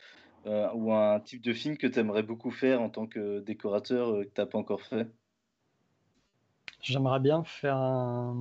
[0.46, 4.10] euh, ou un type de film que tu aimerais beaucoup faire en tant que décorateur
[4.10, 5.12] euh, que tu n'as pas encore fait?
[6.82, 8.36] J'aimerais bien faire un,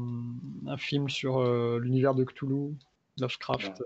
[0.66, 2.76] un film sur euh, l'univers de Cthulhu,
[3.18, 3.82] Lovecraft,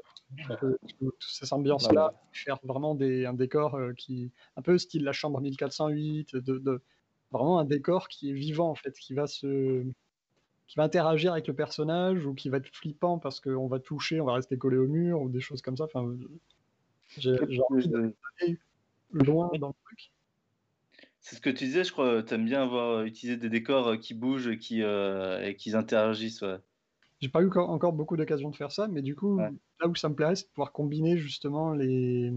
[0.48, 4.78] un peu tout- toute cette ambiance-là, faire vraiment des, un décor euh, qui un peu
[4.78, 6.82] style la chambre 1408, de, de-
[7.32, 9.84] vraiment un décor qui est vivant en fait, qui va se
[10.68, 14.20] qui va interagir avec le personnage ou qui va être flippant parce qu'on va toucher,
[14.20, 15.84] on va rester collé au mur ou des choses comme ça.
[15.84, 16.16] Enfin,
[17.18, 17.36] j'ai
[17.70, 18.56] envie
[19.12, 20.10] loin dans le truc.
[21.20, 22.22] C'est ce que tu disais, je crois.
[22.22, 25.74] Tu aimes bien avoir utilisé des décors euh, qui bougent et qui, euh, et qui
[25.74, 26.42] interagissent.
[26.42, 26.58] ouais.
[27.20, 29.50] J'ai pas eu co- encore beaucoup d'occasion de faire ça, mais du coup, Ouais.
[29.80, 32.30] là où ça me plairait, c'est de pouvoir combiner justement les,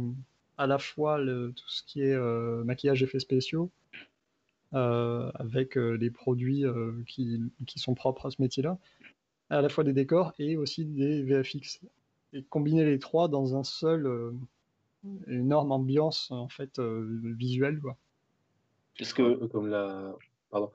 [0.58, 3.70] à la fois le- tout ce qui est euh, maquillage, effets spéciaux,
[4.74, 8.78] euh, avec euh, les produits euh, qui, qui sont propres à ce métier-là,
[9.50, 11.82] à la fois des décors et aussi des VFX.
[12.34, 14.32] Et combiner les trois dans un seul euh,
[15.28, 17.80] énorme ambiance en fait euh, visuelle.
[17.82, 17.98] Quoi.
[19.00, 19.36] Un que.
[19.36, 20.16] peu comme la.
[20.50, 20.72] Pardon.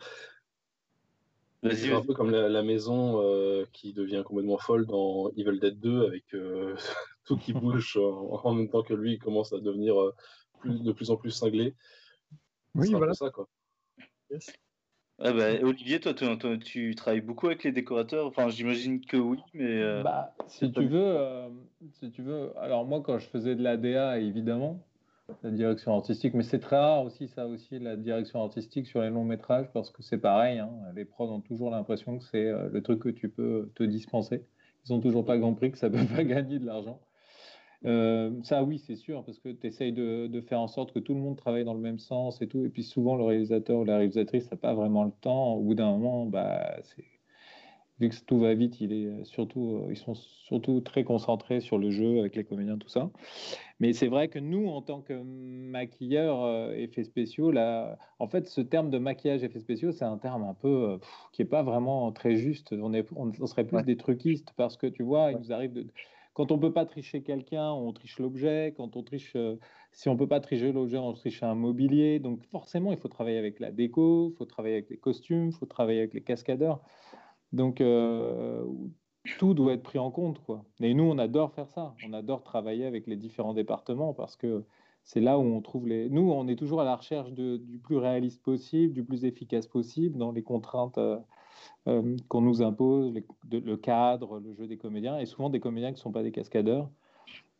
[1.70, 5.78] C'est un peu comme la, la maison euh, qui devient complètement folle dans Evil Dead
[5.78, 6.74] 2 avec euh,
[7.24, 10.12] tout qui bouge en, en même temps que lui il commence à devenir euh,
[10.60, 11.76] plus- de plus en plus cinglé.
[12.74, 13.14] Oui, un voilà.
[13.14, 13.48] ça quoi.
[14.30, 14.50] Yes.
[15.24, 18.26] Ah bah, Olivier, toi, tu, toi, tu travailles beaucoup avec les décorateurs?
[18.26, 19.64] Enfin, j'imagine que oui, mais.
[19.80, 21.48] euh, Bah, si tu veux, euh,
[21.92, 22.56] si tu veux.
[22.58, 24.84] Alors moi, quand je faisais de la DA, évidemment,
[25.44, 29.10] la direction artistique, mais c'est très rare aussi ça aussi la direction artistique sur les
[29.10, 30.58] longs métrages parce que c'est pareil.
[30.58, 33.82] hein, les prods ont toujours l'impression que c'est euh, le truc que tu peux te
[33.84, 34.46] dispenser.
[34.86, 37.00] Ils ont toujours pas compris que ça peut pas gagner de l'argent.
[37.84, 40.98] Euh, ça, oui, c'est sûr, parce que tu essayes de, de faire en sorte que
[41.00, 42.64] tout le monde travaille dans le même sens et tout.
[42.64, 45.54] Et puis souvent, le réalisateur ou la réalisatrice n'a pas vraiment le temps.
[45.54, 46.76] Au bout d'un moment, bah,
[47.98, 51.60] vu que tout va vite, il est euh, surtout, euh, ils sont surtout très concentrés
[51.60, 53.10] sur le jeu avec les comédiens, tout ça.
[53.80, 58.60] Mais c'est vrai que nous, en tant que maquilleurs effets spéciaux, là, en fait, ce
[58.60, 62.12] terme de maquillage effets spéciaux, c'est un terme un peu pff, qui est pas vraiment
[62.12, 62.72] très juste.
[62.72, 63.84] On, est, on, on serait plus Ouais.
[63.84, 65.86] des truquistes parce que tu vois, il nous arrive de.
[66.34, 68.74] Quand on peut pas tricher quelqu'un, on triche l'objet.
[68.76, 69.56] Quand on triche, euh,
[69.92, 72.20] si on peut pas tricher l'objet, on triche un mobilier.
[72.20, 75.54] Donc forcément, il faut travailler avec la déco, il faut travailler avec les costumes, il
[75.54, 76.82] faut travailler avec les cascadeurs.
[77.52, 78.64] Donc, euh,
[79.38, 80.64] tout doit être pris en compte, quoi.
[80.80, 81.94] Et nous, on adore faire ça.
[82.06, 84.64] On adore travailler avec les différents départements parce que
[85.04, 86.08] c'est là où on trouve les.
[86.10, 90.18] Nous, on est toujours à la recherche du plus réaliste possible, du plus efficace possible
[90.18, 91.18] dans les contraintes euh,
[91.88, 95.60] euh, qu'on nous impose, les- de- le cadre, le jeu des comédiens, et souvent des
[95.60, 96.90] comédiens qui ne sont pas des cascadeurs.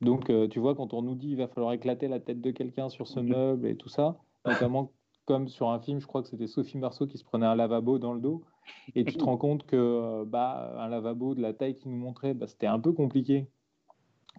[0.00, 2.50] Donc, euh, tu vois, quand on nous dit il va falloir éclater la tête de
[2.50, 4.92] quelqu'un sur ce meuble et tout ça, notamment
[5.24, 7.98] comme sur un film, je crois que c'était Sophie Marceau qui se prenait un lavabo
[7.98, 8.42] dans le dos,
[8.96, 11.96] et tu te rends compte que euh, bah, un lavabo de la taille qu'il nous
[11.98, 13.48] montrait, bah, c'était un peu compliqué.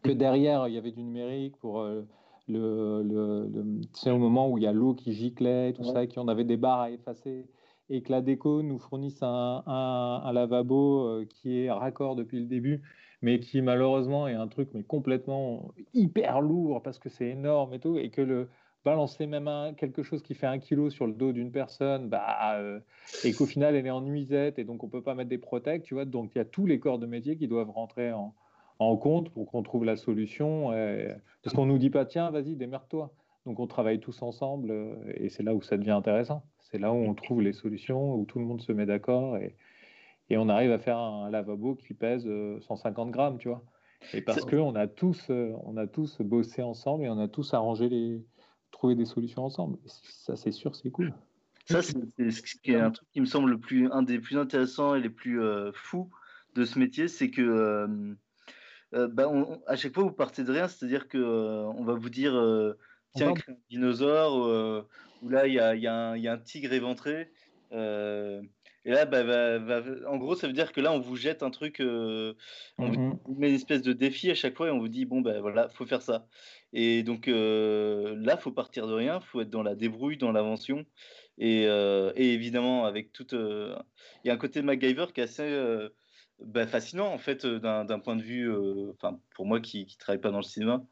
[0.01, 2.01] Que derrière, il y avait du numérique pour euh,
[2.47, 5.93] le, le, sais, au moment où il y a l'eau qui giclait, tout Ouais.
[5.93, 7.47] ça, qu'on avait des barres à effacer,
[7.89, 12.81] et que la déco nous fournisse un, lavabo euh, qui est raccord depuis le début,
[13.21, 17.79] mais qui malheureusement est un truc mais complètement hyper lourd parce que c'est énorme et
[17.79, 18.49] tout, et que le
[18.83, 22.79] balancer même quelque chose qui fait un kilo sur le dos d'une personne, bah, euh,
[23.23, 25.83] et qu'au final elle est en nuisette et donc on peut pas mettre des protects,
[25.83, 26.05] tu vois.
[26.05, 28.33] Donc il y a tous les corps de métier qui doivent rentrer en,
[28.97, 30.71] compte pour qu'on trouve la solution.
[30.73, 33.13] euh, parce qu'on nous dit pas tiens vas-y démerde-toi.
[33.45, 36.43] Donc on travaille tous ensemble euh, et c'est là où ça devient intéressant.
[36.73, 39.55] C'est là où on trouve les solutions, où tout le monde se met d'accord et,
[40.31, 43.63] et on arrive à faire un lavabo qui pèse euh, 150 grammes, tu vois.
[44.15, 47.19] Et parce C'est- que on a tous, euh, on a tous bossé ensemble et on
[47.19, 48.25] a tous arrangé les,
[48.71, 49.77] trouvé des solutions ensemble.
[49.85, 51.13] Et ça c'est sûr, c'est cool.
[51.65, 51.93] Ça, c'est
[52.31, 54.99] ce qui est un truc qui me semble le plus, un des plus intéressants et
[54.99, 56.09] les plus euh, fous
[56.55, 58.15] de ce métier, c'est que euh,
[58.95, 61.93] euh, bah, on- à chaque fois vous partez de rien, c'est-à-dire que euh, on va
[61.93, 62.73] vous dire euh,
[63.15, 64.45] tiens, crée un dinosaure,
[65.23, 67.31] ou là il y a, il y a un il y a un tigre éventré.
[67.73, 68.41] euh,
[68.85, 71.79] et là, bah, en gros, ça veut dire que là, on vous jette un truc,
[71.79, 72.33] euh,
[72.81, 73.23] on vous Mhm.
[73.25, 75.39] vous met une espèce de défi à chaque fois et on vous dit bon ben
[75.39, 76.27] voilà faut faire ça
[76.73, 80.85] et donc euh, là faut partir de rien faut être dans la débrouille dans l'invention
[81.37, 83.77] et, euh, et évidemment avec toute il
[84.25, 85.87] y a un côté MacGyver qui est assez
[86.39, 88.51] bah, fascinant en fait d'un point de vue
[88.91, 90.85] enfin pour moi qui qui travaille pas dans le cinéma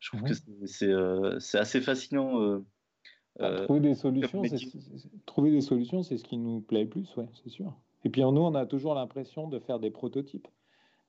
[0.00, 0.34] je trouve que
[0.68, 2.64] c'est assez fascinant
[3.40, 4.42] euh, Bah, euh, trouver des solutions,
[5.26, 7.72] trouver des solutions, c'est ce qui nous plaît le plus, ouais, c'est sûr.
[8.04, 10.48] Et puis nous, on a toujours l'impression de faire des prototypes,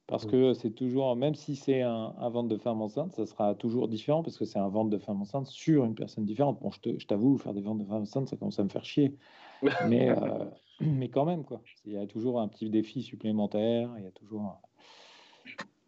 [0.08, 3.56] parce que c'est toujours, même si c'est un, un ventre de femme enceinte, ça sera
[3.56, 6.60] toujours différent, parce que c'est un ventre de femme enceinte sur une personne différente.
[6.62, 9.18] Bon, je t'avoue, faire des ventres de femme enceinte, ça commence à me faire chier,
[9.88, 10.46] mais euh,
[10.82, 11.62] mais quand même quoi.
[11.86, 14.62] Il y a toujours un petit défi supplémentaire, il y a toujours.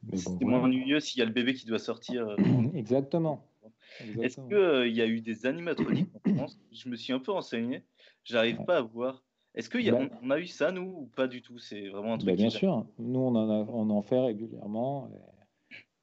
[0.04, 0.60] Mais bon, c'est voilà.
[0.60, 2.36] moins ennuyeux s'il y a le bébé qui doit sortir euh.
[2.74, 3.44] Exactement.
[4.22, 6.60] Est-ce qu'il y a eu des animatroniques en France?
[6.72, 7.84] Je me suis un peu renseigné.
[8.24, 9.24] J'arrive pas à voir.
[9.56, 11.58] Est-ce qu'on a, on a eu ça, nous, ou pas du tout?
[11.58, 12.30] C'est vraiment un truc.
[12.30, 15.10] Bah, bien sûr, nous, on en, a, on en fait régulièrement.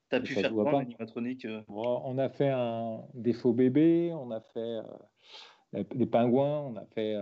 [0.09, 4.81] T'as pu faire quoi, l'animatronique On a fait un, des faux bébés, on a fait
[5.95, 7.17] des pingouins, on a fait,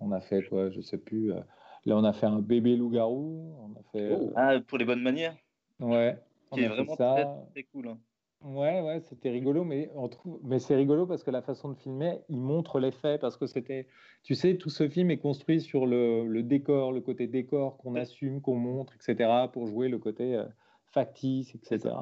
[0.00, 1.28] on a fait quoi, je sais plus.
[1.28, 3.54] là, on a fait un bébé loup-garou.
[3.60, 4.16] On a fait.
[4.16, 4.32] Oh.
[4.36, 5.36] Ah, pour les bonnes manières.
[5.80, 6.16] Ouais.
[6.52, 7.88] Qui est vraiment très, très, cool.
[7.88, 7.98] Hein.
[8.42, 11.74] Ouais, ouais, c'était rigolo, mais on trouve, mais c'est rigolo parce que la façon de
[11.74, 13.88] filmer, il montre les faits parce que c'était,
[14.22, 17.96] tu sais, tout ce film est construit sur le, le décor, le côté décor qu'on
[17.96, 20.40] assume, qu'on montre, etc., pour jouer le côté
[20.92, 21.94] factice, etc.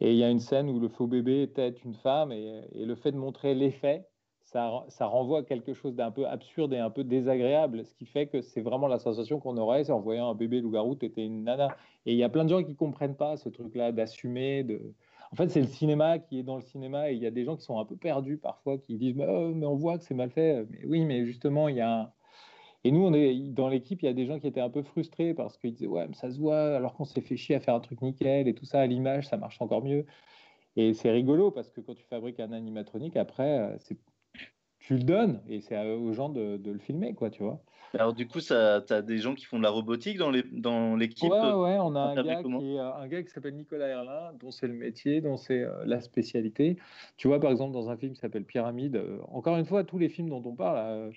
[0.00, 2.84] Et il y a une scène où le faux bébé était une femme et, et
[2.84, 4.08] le fait de montrer les faits,
[4.44, 8.06] ça, ça, renvoie à quelque chose d'un peu absurde et un peu désagréable, ce qui
[8.06, 11.44] fait que c'est vraiment la sensation qu'on aurait en voyant un bébé loup-garou, t'étais une
[11.44, 11.76] nana.
[12.06, 14.94] Et il y a plein de gens qui comprennent pas ce truc-là d'assumer, de,
[15.34, 17.44] en fait, c'est le cinéma qui est dans le cinéma et il y a des
[17.44, 20.14] gens qui sont un peu perdus parfois, qui disent mais, oh, on voit que c'est
[20.14, 20.64] mal fait.
[20.70, 22.14] Mais oui, mais justement, il y a
[22.84, 24.82] Et nous, on est dans l'équipe, il y a des gens qui étaient un peu
[24.84, 27.60] frustrés parce qu'ils disaient ouais, mais ça se voit alors qu'on s'est fait chier à
[27.60, 30.06] faire un truc nickel et tout ça à l'image, ça marche encore mieux.
[30.76, 33.78] Et c'est rigolo parce que quand tu fabriques un animatronique, après, euh,
[34.78, 37.62] tu le donnes et c'est aux gens de, de, le filmer, quoi, tu vois.
[37.98, 40.96] Alors du coup, tu as des gens qui font de la robotique dans l'équipe dans
[40.96, 44.66] Ouais, ouais, on a un gars, qui, un gars qui s'appelle Nicolas Erlin, dont c'est
[44.66, 46.76] le métier, dont c'est euh, la spécialité.
[47.16, 49.98] Tu vois, par exemple, dans un film qui s'appelle Pyramide, euh, encore une fois, tous
[49.98, 51.10] les films dont on parle, euh,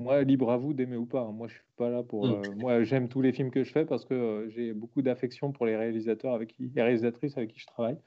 [0.00, 1.22] moi, libre à vous d'aimer ou pas.
[1.22, 1.32] Hein.
[1.32, 2.26] Moi, je suis pas là pour...
[2.26, 2.54] Mm.
[2.56, 5.76] moi, j'aime tous les films que je fais parce que j'ai beaucoup d'affection pour les
[5.76, 7.98] réalisateurs avec qui, les réalisatrices avec qui je travaille,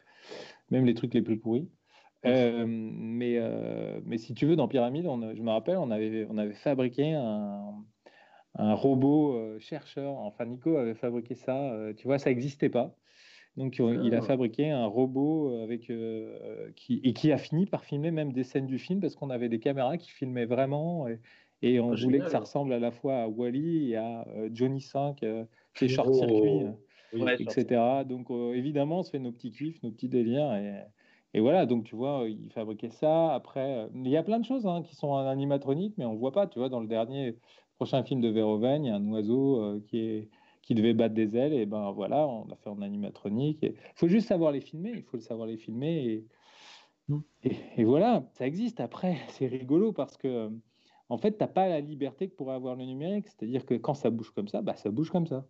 [0.71, 1.69] même les trucs les plus pourris.
[2.23, 3.39] mais,
[4.05, 7.13] mais si tu veux, dans Pyramide, on, je me rappelle, on avait, on avait fabriqué
[7.13, 7.83] un,
[8.55, 10.17] un robot euh, chercheur.
[10.19, 11.71] Enfin, Nico avait fabriqué ça.
[11.71, 12.95] Euh, tu vois, ça n'existait pas.
[13.55, 14.21] Donc, il a ah.
[14.21, 18.65] fabriqué un robot avec, euh, qui, et qui a fini par filmer même des scènes
[18.65, 21.07] du film parce qu'on avait des caméras qui filmaient vraiment
[21.61, 24.81] et, on ah, voulait que ça ressemble à la fois à Wally et à Johnny
[24.81, 25.23] 5,
[25.75, 26.65] chez Short Circuit,
[27.13, 28.03] etc.
[28.05, 30.51] Donc, évidemment, on se fait nos petits kiffs, nos petits délires.
[30.55, 30.73] Et,
[31.35, 33.33] et, voilà, donc tu vois, il fabriquait ça.
[33.35, 36.17] Après, il y a plein de choses hein, qui sont en animatronique, mais on ne
[36.17, 36.47] voit pas.
[36.47, 37.37] Tu vois, dans le dernier,
[37.83, 40.29] prochain film de Verhoeven, il y a un oiseau euh, qui, est,
[40.61, 43.59] qui devait battre des ailes, et ben voilà, on l'a fait en animatronique.
[43.61, 46.25] Il faut juste savoir les filmer, il faut le savoir les filmer,
[47.43, 48.79] et, et, voilà, ça existe.
[48.79, 50.49] Après, c'est rigolo parce que,
[51.09, 53.95] en fait, tu n'as pas la liberté que pourrait avoir le numérique, c'est-à-dire que quand
[53.95, 55.45] ça bouge comme ça, bah, ça bouge comme ça.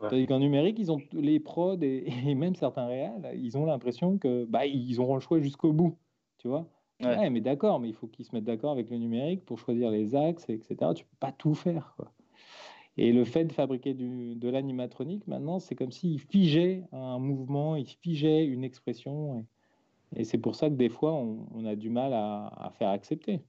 [0.00, 0.26] Ouais.
[0.26, 4.44] Qu'en numérique, ils ont les prods et, et même certains réels, ils ont l'impression que
[4.44, 5.96] bah, ils auront le choix jusqu'au bout,
[6.38, 6.68] tu vois.
[7.02, 7.28] Ouais.
[7.30, 10.14] mais d'accord, mais il faut qu'ils se mettent d'accord avec le numérique pour choisir les
[10.14, 10.92] axes, etc.
[10.94, 11.94] Tu peux pas tout faire.
[11.96, 12.12] Quoi.
[12.96, 17.76] Et le fait de fabriquer du, de l'animatronique, maintenant, c'est comme s'il figeait un mouvement,
[17.76, 19.46] il figeait une expression.
[20.14, 22.70] Et, et c'est pour ça que des fois, on, on a du mal à, à
[22.70, 23.44] faire accepter.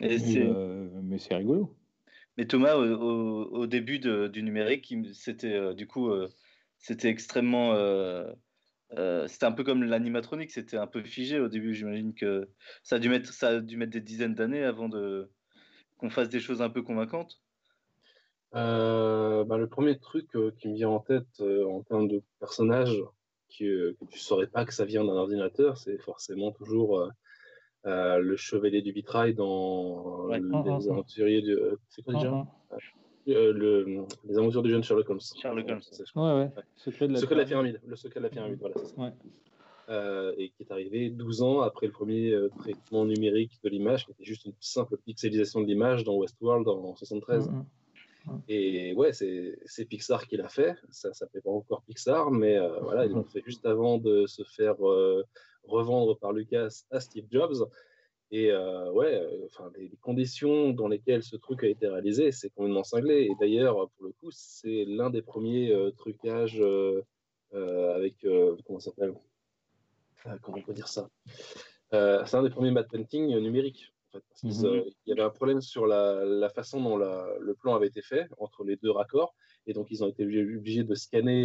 [0.00, 1.76] Et euh, mais c'est rigolo.
[2.36, 6.28] Mais Thomas, au, au, au début de, du numérique, c'était euh, du coup, euh,
[6.78, 7.72] c'était extrêmement
[8.98, 11.74] euh, c'était un peu comme l'animatronique, c'était un peu figé au début.
[11.74, 12.48] J'imagine que
[12.82, 15.30] ça a dû mettre, ça a dû mettre des dizaines d'années avant de
[15.98, 17.40] qu'on fasse des choses un peu convaincantes.
[18.54, 22.22] Euh, bah, le premier truc euh, qui me vient en tête euh, en termes de
[22.38, 23.02] personnages
[23.58, 27.10] que, que tu saurais pas que ça vient d'un ordinateur, c'est forcément toujours
[27.84, 30.40] le chevalier du vitrail dans ouais.
[30.40, 31.56] les aventuriers du.
[31.88, 32.46] C'est quoi déjà?
[33.28, 35.20] Euh, le, les aventures du jeune Sherlock Holmes.
[35.40, 35.80] Sherlock Holmes.
[36.16, 36.50] Ouais, ouais.
[36.76, 37.80] Secret de la, secret de la pyramide.
[37.86, 39.00] Le secret de la pyramide, voilà, c'est ça.
[39.00, 39.12] Ouais.
[39.88, 44.06] Euh, et qui est arrivé 12 ans après le premier euh, traitement numérique de l'image,
[44.06, 47.48] qui était juste une simple pixelisation de l'image dans Westworld en 73.
[47.48, 47.64] Mm -hmm.
[48.48, 50.76] Et ouais, c'est Pixar qui l'a fait.
[50.90, 54.42] Ça s'appelait pas encore Pixar, mais euh, voilà, ils l'ont fait juste avant de se
[54.44, 55.24] faire euh,
[55.64, 57.68] revendre par Lucas à Steve Jobs.
[58.34, 62.48] Et euh, ouais, euh, enfin, les, conditions dans lesquelles ce truc a été réalisé, c'est
[62.48, 63.28] complètement cinglé.
[63.30, 67.02] Et d'ailleurs, pour le coup, c'est l'un des premiers euh, trucages euh,
[67.52, 68.26] euh, avec
[68.64, 69.14] comment ça s'appelle?
[70.40, 71.10] Comment on peut dire ça?
[71.90, 73.92] C'est un des premiers matte painting numériques.
[74.08, 74.92] En fait, parce mm -hmm.
[75.04, 78.00] il y avait un problème sur la, la façon dont la, le plan avait été
[78.00, 79.34] fait entre les deux raccords.
[79.66, 81.42] Et donc, ils ont été obligés de scanner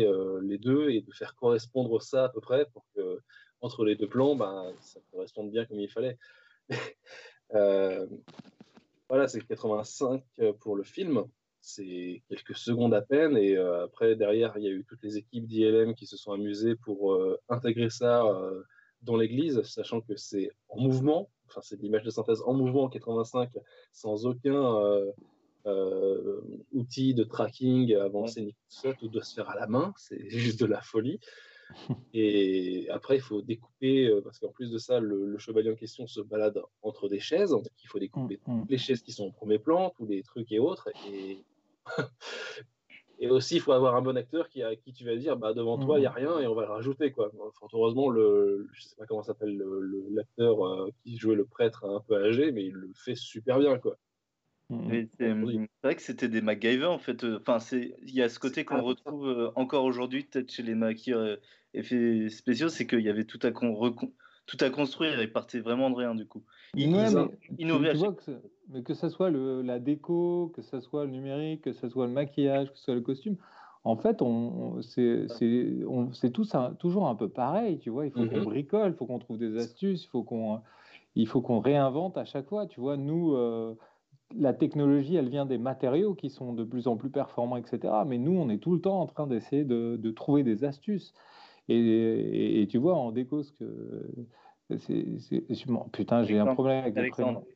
[0.50, 3.04] les deux et de faire correspondre ça à peu près pour que
[3.66, 6.18] entre les deux plans, ben, ça corresponde bien comme il fallait.
[7.54, 8.08] euh,
[9.10, 10.24] voilà, c'est 85
[10.60, 11.24] pour le film.
[11.62, 13.36] C'est quelques secondes à peine.
[13.38, 16.32] Et euh, après, derrière, il y a eu toutes les équipes d'ILM qui se sont
[16.32, 18.24] amusées pour euh, intégrer ça
[19.02, 21.30] dans l'église, sachant que c'est en mouvement.
[21.48, 23.52] Enfin, c'est l'image de synthèse en mouvement en 85,
[23.92, 25.04] sans aucun
[26.72, 28.94] outil de tracking avancé ni tout ça.
[28.94, 29.94] Tout doit se faire à la main.
[29.98, 31.20] C'est juste de la folie.
[32.14, 35.76] Et après, il faut découper, euh, parce qu'en plus de ça, le, le chevalier en
[35.76, 38.62] question se balade entre des chaises, donc il faut découper Mm, mm.
[38.62, 40.90] toutes les chaises qui sont au premier plan, tous les trucs et autres.
[41.12, 41.44] Et,
[43.20, 45.54] et aussi, il faut avoir un bon acteur qui, à qui tu vas dire, bah,
[45.54, 47.12] devant toi, il n'y a rien et on va le rajouter.
[47.12, 47.32] Quoi.
[47.60, 51.46] Fort heureusement, le, je sais pas comment s'appelle le- le- l'acteur euh, qui jouait le
[51.46, 53.78] prêtre un peu âgé, mais il le fait super bien.
[53.80, 53.98] Quoi.
[54.70, 54.90] Mm.
[55.20, 55.60] C'est Oui.
[55.82, 57.24] c'est vrai que c'était des MacGyver en fait.
[57.24, 58.82] euh, Enfin, c'est il y a ce côté qu'on ça.
[58.82, 61.36] retrouve euh, encore aujourd'hui, peut-être chez les maquilleurs euh,
[61.74, 64.12] effets spéciaux, c'est qu'il y avait tout à con- recon-
[64.46, 65.22] tout à construire.
[65.22, 66.44] Ils partaient vraiment de rien du coup.
[66.76, 67.06] Ils- Ouais,
[67.58, 68.32] ils- mais tu vois que, ce-
[68.70, 72.06] mais que ce soit le, la déco, que ce soit le numérique, que ce soit
[72.08, 73.38] le maquillage, que ce soit le costume,
[73.86, 78.06] en fait, on, on- c'est tous un- toujours un peu pareil, tu vois.
[78.06, 78.44] Il faut qu'on Mhm.
[78.44, 80.62] bricole, il faut qu'on trouve des astuces, il faut qu'on
[81.16, 82.96] il faut qu'on réinvente à chaque fois, tu vois.
[82.98, 83.76] Nous, euh,
[84.36, 88.04] la technologie, elle vient des matériaux qui sont de plus en plus performants, etc.
[88.06, 91.14] Mais nous, on est tout le temps en train d'essayer de, de trouver des astuces.
[91.70, 94.06] Et, et- et tu vois, en déco, ce que.
[94.78, 95.06] c'est-
[95.92, 96.54] putain, j'ai un Alexandre.
[96.54, 97.40] problème avec le Alexandre.
[97.42, 97.48] prénom.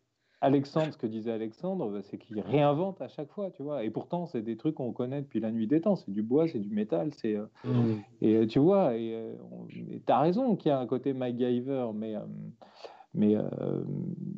[0.44, 3.84] Alexandre, ce que disait Alexandre, bah, c'est qu'il réinvente à chaque fois, tu vois.
[3.84, 5.96] Et pourtant, c'est des trucs qu'on connaît depuis la nuit des temps.
[5.96, 7.36] C'est du bois, c'est du métal, c'est.
[7.36, 7.46] euh,
[8.22, 11.14] et euh, tu vois, et, euh, on- et t'as raison qu'il y a un côté
[11.14, 12.22] MacGyver, mais, euh,
[13.14, 13.84] mais, euh,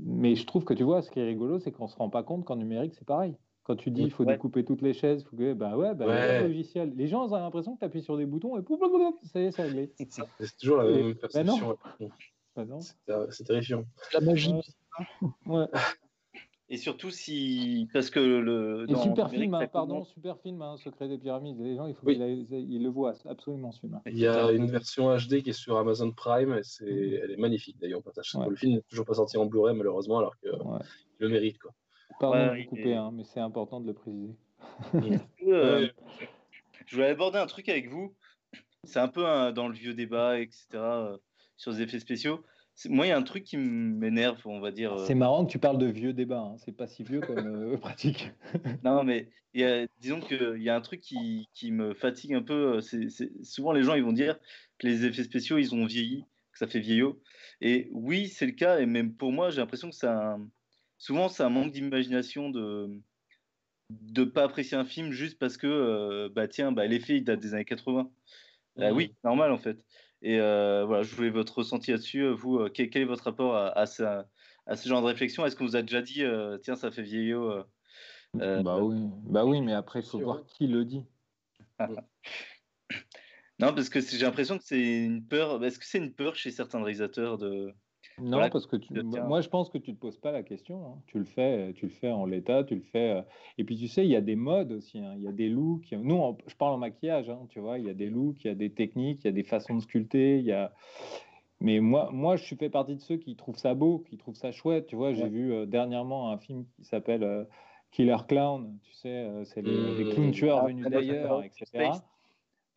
[0.05, 2.23] mais je trouve que tu vois, ce qui est rigolo, c'est qu'on se rend pas
[2.23, 3.35] compte qu'en numérique, c'est pareil.
[3.63, 4.33] Quand tu dis il faut Ouais.
[4.33, 6.37] découper toutes les chaises, faut que, bah ouais, bah, Ouais.
[6.39, 6.93] un logiciel.
[6.95, 9.39] Les gens ont l'impression que tu appuies sur des boutons et pouf, pouf, pouf, ça
[9.39, 9.93] y est, c'est réglé.
[9.97, 11.13] C'est toujours la même non.
[11.15, 11.77] perception.
[12.55, 12.79] Bah non.
[12.81, 12.95] C'est
[13.31, 13.85] c'est terrifiant.
[14.13, 14.53] La magie.
[15.47, 15.65] Ouais.
[16.73, 21.07] Et surtout si parce que le dans super film, hein, pardon, super film, hein, Secret
[21.07, 21.59] des pyramides.
[21.59, 22.15] Les gens, il faut Oui.
[22.15, 24.01] qu'ils ils le voient absolument ce film.
[24.07, 27.37] Il y a une version HD qui est sur Amazon Prime, et c'est, elle est
[27.37, 28.01] magnifique d'ailleurs.
[28.03, 28.49] Ouais.
[28.49, 30.79] Le film n'est toujours pas sorti en Blu-ray malheureusement, alors qu'il Ouais.
[31.19, 31.59] le mérite.
[31.59, 31.73] Quoi.
[32.19, 34.33] Pardon Ouais, de vous il couper, est- hein, mais c'est important de le préciser.
[35.47, 35.87] Euh.
[36.87, 38.15] Je voulais aborder un truc avec vous.
[38.83, 40.65] C'est un peu un- dans le vieux débat, etc.
[40.73, 41.17] euh,
[41.55, 42.43] sur les effets spéciaux.
[42.85, 44.93] Moi, il y a un truc qui m'énerve, on va dire.
[44.93, 47.45] euh, C'est marrant que tu parles de vieux débats, hein, c'est pas si vieux comme
[47.45, 48.31] euh, pratique.
[48.81, 52.33] Non, mais il y a- disons qu'il y a un truc qui, qui me fatigue
[52.33, 52.75] un peu.
[52.77, 54.39] euh, c'est c'est- souvent, les gens ils vont dire
[54.77, 57.21] que les effets spéciaux, ils ont vieilli, que ça fait vieillot.
[57.61, 58.79] Et oui, c'est le cas.
[58.79, 60.49] Et même pour moi, j'ai l'impression que un...
[60.97, 63.01] souvent, c'est un manque d'imagination de
[63.89, 67.39] de pas apprécier un film juste parce que euh, bah tiens bah l'effet il date
[67.41, 68.11] des années 80
[68.79, 68.95] Euh, Mhm.
[68.95, 69.77] oui normal en fait
[70.23, 73.25] et euh, voilà je voulais votre ressenti là-dessus Euh, vous euh, quel, quel est votre
[73.25, 74.27] rapport à, à, ça-
[74.65, 75.45] à ce genre de réflexion?
[75.45, 76.23] Est-ce qu'on vous a déjà dit
[76.63, 77.63] tiens ça fait vieillot
[78.33, 81.05] bah oui, bah oui, mais après il faut voir qui le dit.
[83.59, 85.63] Non, parce que j'ai l'impression que c'est une peur.
[85.63, 87.73] Est-ce que c'est une peur chez certains réalisateurs de.
[88.19, 88.93] Non, Voilà, parce que tu,
[89.27, 90.85] moi je pense que tu te poses pas la question.
[90.85, 91.01] hein.
[91.07, 93.09] Tu le fais, tu le fais en l'état, tu le fais.
[93.11, 93.21] euh,
[93.57, 94.99] Et puis tu sais, il y a des modes aussi.
[94.99, 95.13] hein.
[95.17, 95.91] Il y a des looks.
[95.93, 97.79] Nous, je parle en maquillage, hein, tu vois.
[97.79, 99.75] Il y a des looks, il y a des techniques, il y a des façons
[99.75, 100.37] de sculpter.
[100.39, 100.73] Il y a.
[101.59, 104.51] Mais moi, moi, je fais partie de ceux qui trouvent ça beau, qui trouvent ça
[104.51, 104.87] chouette.
[104.87, 107.45] Tu vois, j'ai vu euh, dernièrement un film qui s'appelle euh,
[107.91, 108.77] Killer Clown.
[108.83, 110.09] Tu sais, c'est les, les Mmh.
[110.09, 111.65] clowns tueurs Ah, venus d'ailleurs, etc.
[111.65, 112.03] Space.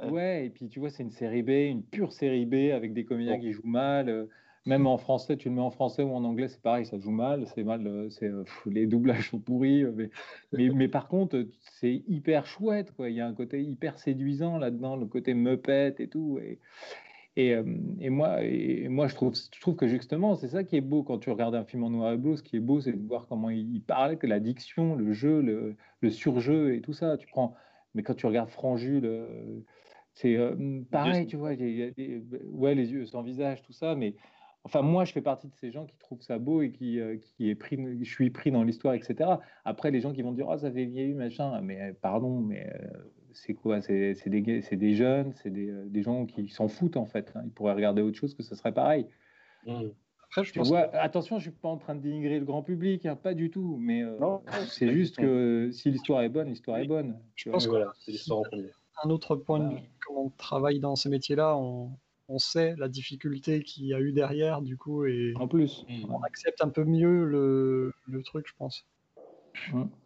[0.01, 0.47] Ouais.
[0.47, 3.39] Et puis tu vois, c'est une série B, une pure série B avec des comédiens
[3.41, 4.29] qui jouent mal.
[4.67, 7.13] Même en français, tu le mets en français ou en anglais, c'est pareil, ça joue
[7.13, 7.47] mal.
[7.55, 9.85] C'est mal, euh, c'est euh, les doublages sont pourris.
[9.85, 10.11] euh, Mais,
[10.53, 13.09] mais, mais par contre, c'est hyper chouette, quoi.
[13.11, 16.39] Il y a un côté hyper séduisant là-dedans, le côté Muppet et tout.
[16.43, 16.61] Et,
[17.37, 17.51] et,
[18.01, 21.03] et moi, et moi, je trouve, je trouve que justement, c'est ça qui est beau
[21.03, 22.37] quand tu regardes un film en noir et bleu.
[22.37, 25.43] Ce qui est beau, c'est de voir comment il, parle, que la diction, le jeu,
[25.43, 27.17] le, le surjeu et tout ça.
[27.19, 27.55] Tu prends,
[27.95, 29.61] mais quand tu regardes Franjul, euh,
[30.15, 30.37] c'est
[30.91, 31.55] pareil, tu vois.
[31.55, 33.95] il y a- il y a des- ouais, les yeux sans visage, tout ça.
[33.95, 34.17] Mais
[34.67, 37.17] enfin, moi, je fais partie de ces gens qui trouvent ça beau et qui, euh,
[37.19, 39.31] qui est pris, je suis pris dans l'histoire, etc.
[39.65, 41.61] Après, les gens qui vont dire, oh, ça fait vieilli, machin.
[41.63, 42.89] Mais euh, pardon, mais euh,
[43.33, 43.81] c'est quoi?
[43.81, 47.33] C'est des, des jeunes, c'est des, euh, des gens qui s'en foutent en fait.
[47.35, 47.43] hein.
[47.45, 49.07] Ils pourraient regarder autre chose que ce serait pareil.
[49.67, 49.95] Mhm.
[50.29, 52.63] Après, je Tu pense vois, attention, je suis pas en train de dénigrer le grand
[52.63, 53.77] public, hein, pas du tout.
[53.79, 54.17] Mais euh,
[54.67, 57.23] c'est juste que si l'histoire est bonne, l'histoire est bonne.
[57.37, 57.79] Je pense vois.
[57.79, 58.71] voilà, c'est l'histoire en premier.
[59.05, 61.99] un autre point de vue, quand on travaille dans ces métiers-là, on,
[62.29, 65.85] on sait la difficulté qu'il y a eu derrière, du coup, et En plus.
[66.09, 68.87] on accepte un peu mieux le, le truc, je pense.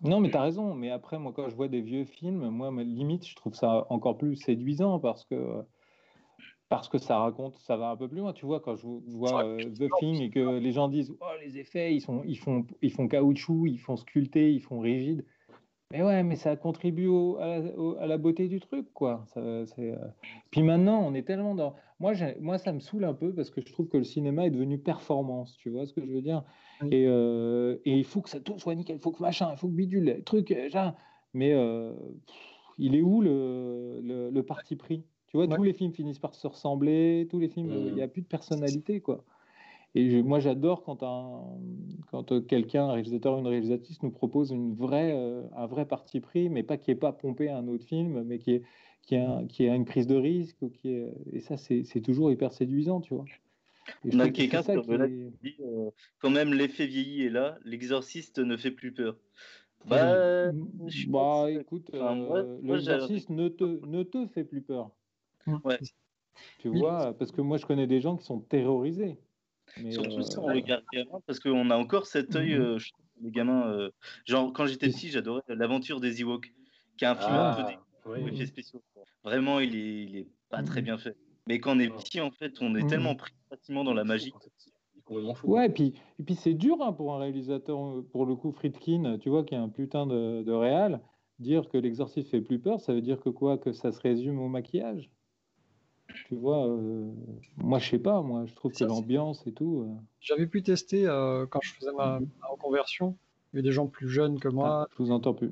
[0.02, 0.74] Non, mais tu as raison.
[0.74, 4.16] Mais après, moi, quand je vois des vieux films, moi, limite, je trouve ça encore
[4.16, 5.62] plus séduisant parce que,
[6.68, 8.32] parce que ça raconte, ça va un peu plus loin.
[8.32, 11.58] Tu vois, quand je vois euh, The Thing et que les gens disent Oh, les
[11.58, 15.24] effets, ils, sont, ils, font, ils font caoutchouc, ils font sculpté, ils font rigide.
[15.92, 19.24] Mais ouais, mais ça contribue au- à, la, au- à la beauté du truc, quoi.
[19.26, 19.66] Ça, euh,
[20.52, 21.74] Puis maintenant, on est tellement dans.
[21.98, 24.50] Moi, moi, ça me saoule un peu parce que je trouve que le cinéma est
[24.50, 25.56] devenu performance.
[25.56, 26.44] Tu vois ce que je veux dire?
[26.92, 29.56] Et, euh, et il faut que ça tout soit nickel, il faut que machin, il
[29.58, 30.94] faut que bidule, truc, euh, genre.
[31.34, 31.92] Mais euh,
[32.26, 32.36] pff,
[32.78, 35.06] il est où le, le, le parti pris?
[35.26, 35.56] Tu vois, Ouais.
[35.56, 38.26] tous les films finissent par se ressembler, tous les films, il n'y a plus de
[38.28, 39.24] personnalité, quoi.
[39.94, 41.58] Et je- moi, j'adore quand, un,
[42.10, 46.20] quand quelqu'un, un réalisateur ou une réalisatrice, nous propose une vraie, euh, un vrai parti
[46.20, 48.62] pris, mais pas qui est pas pompé à un autre film, mais qui est,
[49.02, 50.62] qui a, qui a une prise de risque.
[50.62, 53.24] Ou qui est, et ça, c'est toujours hyper séduisant, tu vois.
[54.04, 58.38] Et On a quelqu'un qui est- dit euh, quand même l'effet vieilli est là, l'exorciste
[58.38, 59.18] ne fait plus peur.
[59.84, 60.16] Bah,
[60.86, 64.90] je bah pas- écoute, enfin, euh, l'exorciste ne te, ne te fait plus peur.
[65.64, 65.80] Ouais.
[66.58, 66.80] Tu Oui.
[66.80, 69.18] vois, parce que moi, je connais des gens qui sont terrorisés.
[69.76, 72.54] Mais, Surtout euh, si on regarde gamin, parce qu'on a encore cet œil, Mhm.
[72.54, 72.78] euh,
[73.20, 73.68] les gamins.
[73.72, 73.90] euh,
[74.26, 76.52] genre, quand j'étais petit, j'adorais l'aventure des Ewoks,
[76.96, 78.22] qui est un film un peu Ah, des oui.
[78.28, 78.82] effets spéciaux.
[79.24, 80.82] Vraiment, il est, il est pas très Mhm.
[80.82, 81.16] bien fait.
[81.46, 84.36] Mais quand on est petit, en fait, on est tellement pris facilement dans la magie.
[85.42, 88.52] Ouais, et puis, et puis c'est dur hein, pour un réalisateur, euh, pour le coup,
[88.52, 91.02] Friedkin, tu vois, qui est un putain de, de réal,
[91.38, 93.58] dire que l'exorciste fait plus peur, ça veut dire que quoi?
[93.58, 95.10] Que ça se résume au maquillage?
[96.14, 97.10] Tu vois, euh,
[97.56, 99.82] moi je sais pas, moi je trouve que Ça, l'ambiance et tout.
[99.88, 103.16] euh, J'avais pu tester euh, quand je faisais ma, ma reconversion.
[103.52, 105.50] Il y avait des gens plus jeunes que moi ah, je vous entends plus.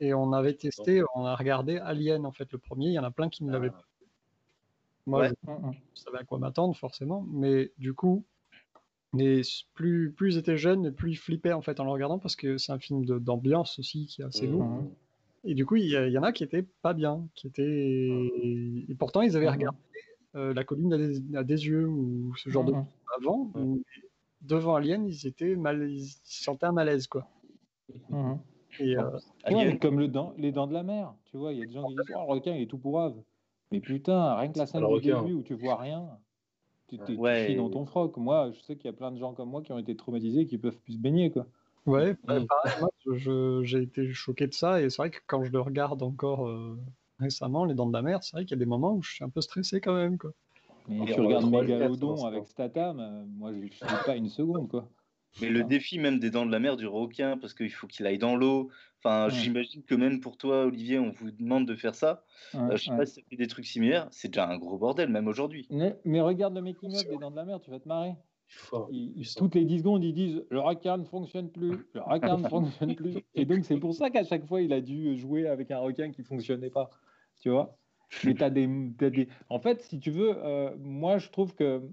[0.00, 2.86] et on avait testé, on a regardé Alien en fait le premier.
[2.86, 3.84] Il y en a plein qui ne l'avaient Ah, pas.
[5.06, 5.28] Moi, Ouais.
[5.44, 5.72] je, hum.
[5.94, 8.24] je savais à quoi m'attendre forcément, mais du coup,
[9.12, 9.40] mais
[9.74, 12.58] plus plus ils étaient jeunes, plus ils flippaient en fait en le regardant parce que
[12.58, 14.52] c'est un film d'ambiance aussi qui est assez Mhm.
[14.52, 14.64] lourd.
[14.64, 14.90] Mhm.
[15.44, 17.62] Et du coup, il y, en a qui étaient pas bien, qui étaient
[18.88, 19.52] et pourtant ils avaient Mhm.
[19.52, 19.78] regardé
[20.36, 22.86] euh, La colline à des, à des yeux ou ce genre de Mhm.
[23.16, 23.52] avant.
[24.42, 27.28] Devant Alien, ils étaient mal, ils sentaient un malaise quoi.
[28.10, 28.38] Mhm.
[28.78, 31.62] Et euh, Alien, comme le dent, les dents de la mer, tu vois, il y
[31.62, 33.16] a des gens qui disent Oh, le requin, il est tout pourrave.
[33.72, 35.22] Mais putain, rien que la scène du requin.
[35.22, 36.08] début où tu vois rien,
[36.88, 37.54] tu, tu Ouais.
[37.54, 38.16] dans ton froc.
[38.16, 40.46] Moi, je sais qu'il y a plein de gens comme moi qui ont été traumatisés
[40.46, 41.46] qui peuvent plus se baigner, quoi.
[41.86, 42.46] Ouais, bah, Mhm.
[42.48, 45.50] pareil, moi, je- je- j'ai été choqué de ça et c'est vrai que quand je
[45.52, 46.78] le regarde encore euh,
[47.18, 49.12] récemment, Les Dents de la Mer, c'est vrai qu'il y a des moments où je
[49.14, 50.32] suis un peu stressé quand même quoi.
[50.88, 52.46] Mais Et tu regardes Mégalodon avec.
[52.46, 54.88] Statham, euh, moi, je ne suis pas une seconde, quoi.
[55.40, 58.06] mais le défi même des dents de la mer du requin, parce qu'il faut qu'il
[58.06, 58.70] aille dans l'eau.
[59.02, 59.32] Enfin, Ouais.
[59.32, 62.24] j'imagine que même pour toi, Olivier, on vous demande de faire ça.
[62.52, 62.96] Ouais, Euh, je sais ouais.
[62.96, 64.08] pas si ça fait des trucs similaires.
[64.12, 65.70] C'est déjà un gros bordel, même aujourd'hui.
[65.70, 68.14] Mais, mais regarde le making-of C'est des Dents de la Mer, tu vas te marrer.
[68.52, 69.40] Fort, Ils- ils- puissant.
[69.40, 72.94] toutes les 10 secondes, ils disent le requin ne fonctionne plus, le requin ne fonctionne
[72.94, 73.24] plus.
[73.34, 76.10] Et donc, c'est pour ça qu'à chaque fois, il a dû jouer avec un requin
[76.10, 76.90] qui fonctionnait pas.
[77.40, 77.78] Tu vois
[78.24, 79.28] Mais t'as des, t'as des.
[79.48, 81.88] En fait, si tu veux, euh, moi, je trouve que.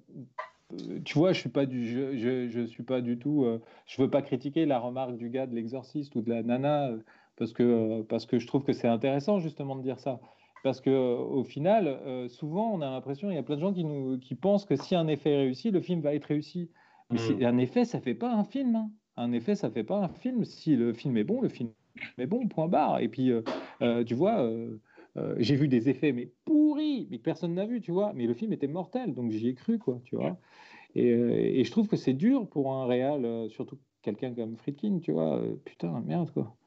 [0.73, 3.45] euh, Tu vois, je suis pas du, je, je, je suis pas du tout.
[3.45, 6.91] euh, je veux pas critiquer la remarque du gars de l'exorciste ou de la nana
[7.35, 10.19] parce que parce que je trouve que c'est intéressant justement de dire ça.
[10.67, 13.71] Parce que au final, euh, souvent, on a l'impression, il y a plein de gens
[13.71, 16.71] qui nous qui pensent que si un effet est réussi, le film va être réussi.
[17.09, 17.43] Mais Mhm.
[17.45, 18.75] un effet, ça fait pas un film.
[18.75, 18.91] hein.
[19.15, 20.43] Un effet, ça fait pas un film.
[20.43, 21.69] Si le film est bon, le film
[22.17, 22.99] est bon, point barre.
[22.99, 23.43] Et puis, euh,
[23.81, 24.45] euh, tu vois,
[25.37, 28.11] j'ai vu des effets, mais pourris, mais que personne n'a vu, tu vois.
[28.13, 30.37] Mais le film était mortel, donc j'y ai cru, quoi, tu vois.
[30.95, 31.07] Et,
[31.59, 35.41] et je trouve que c'est dur pour un réal, surtout quelqu'un comme Friedkin, tu vois.
[35.63, 36.57] putain, merde, quoi.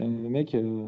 [0.00, 0.86] Le mec, euh,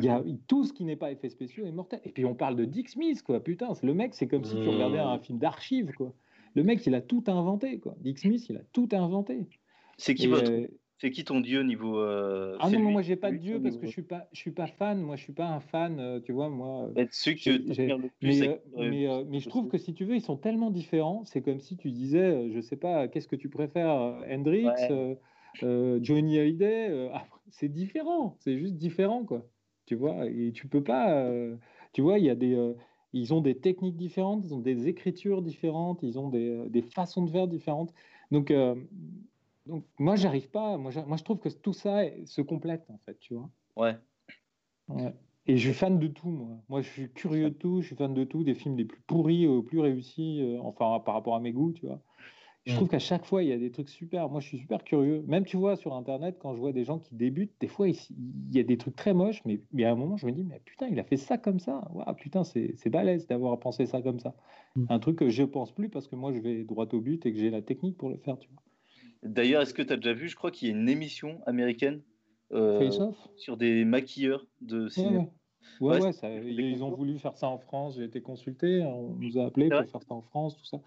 [0.00, 2.00] y a, tout ce qui n'est pas effets spéciaux est mortel.
[2.04, 3.40] Et puis on parle de Dick Smith, quoi.
[3.42, 4.68] Putain, c'est- le mec, c'est comme si tu Mmh.
[4.70, 6.12] regardais un film d'archives, quoi.
[6.54, 7.94] Le mec, il a tout inventé, quoi.
[8.00, 9.46] Dick Smith, il a tout inventé.
[9.98, 10.66] C'est qui votre, euh,
[10.98, 13.76] c'est qui ton dieu niveau euh, ah non, non, moi j'ai pas de dieu parce
[13.76, 15.00] que je suis pas, je suis pas fan.
[15.00, 16.48] Moi, je suis pas un fan, euh, tu vois.
[16.48, 18.40] Moi, celui que le plus.
[18.76, 21.24] mais, mais, je trouve que si tu veux, ils sont tellement différents.
[21.24, 26.00] C'est comme si tu disais, je sais pas, qu'est-ce que tu préfères, Hendrix, Ouais.
[26.02, 27.10] Johnny Hallyday.
[27.50, 28.36] C'est différent.
[28.40, 29.46] C'est juste différent, quoi.
[29.86, 30.26] Tu vois.
[30.26, 31.14] Et tu peux pas.
[31.22, 31.56] euh,
[31.92, 32.54] tu vois, il y a des.
[32.54, 32.74] euh,
[33.12, 36.82] ils ont des techniques différentes, ils ont des écritures différentes, ils ont des, euh, des
[36.82, 37.94] façons de faire différentes.
[38.32, 38.74] Donc, euh,
[39.66, 40.76] donc moi, j'arrive pas.
[40.78, 43.50] Moi, moi, je trouve que tout ça se complète, en fait, tu vois.
[43.76, 43.96] Ouais.
[44.88, 45.14] Ouais.
[45.46, 46.62] Et je suis fan de tout, moi.
[46.68, 49.00] Moi, je suis curieux de tout, je suis fan de tout, des films les plus
[49.02, 52.02] pourris aux plus réussis, euh, enfin, par rapport à mes goûts, tu vois.
[52.66, 52.76] Je Mm.
[52.76, 54.28] trouve qu'à chaque fois, il y a des trucs super.
[54.30, 55.22] Moi, je suis super curieux.
[55.26, 57.96] Même, tu vois, sur Internet, quand je vois des gens qui débutent, des fois, il,
[58.52, 60.60] y a des trucs très moches, mais, mais à un moment, je me dis, mais
[60.64, 61.86] putain, il a fait ça comme ça.
[61.92, 64.34] Waouh, putain, c'est balèze d'avoir pensé ça comme ça.
[64.76, 64.88] Mm.
[64.88, 67.32] Un truc que je pense plus parce que moi, je vais droit au but et
[67.32, 68.62] que j'ai la technique pour le faire, tu vois.
[69.22, 72.02] D'ailleurs, est-ce que tu as déjà vu, je crois qu'il y a une émission américaine
[72.52, 72.90] euh,
[73.36, 75.20] sur des maquilleurs de cinéma?
[75.20, 75.30] ouais.
[75.30, 75.34] Ouais,
[75.80, 77.96] Ouais, ça- ils ont voulu faire ça en France.
[77.96, 80.80] J'ai été consulté, on nous a appelés C'est pour faire ça en France, tout ça.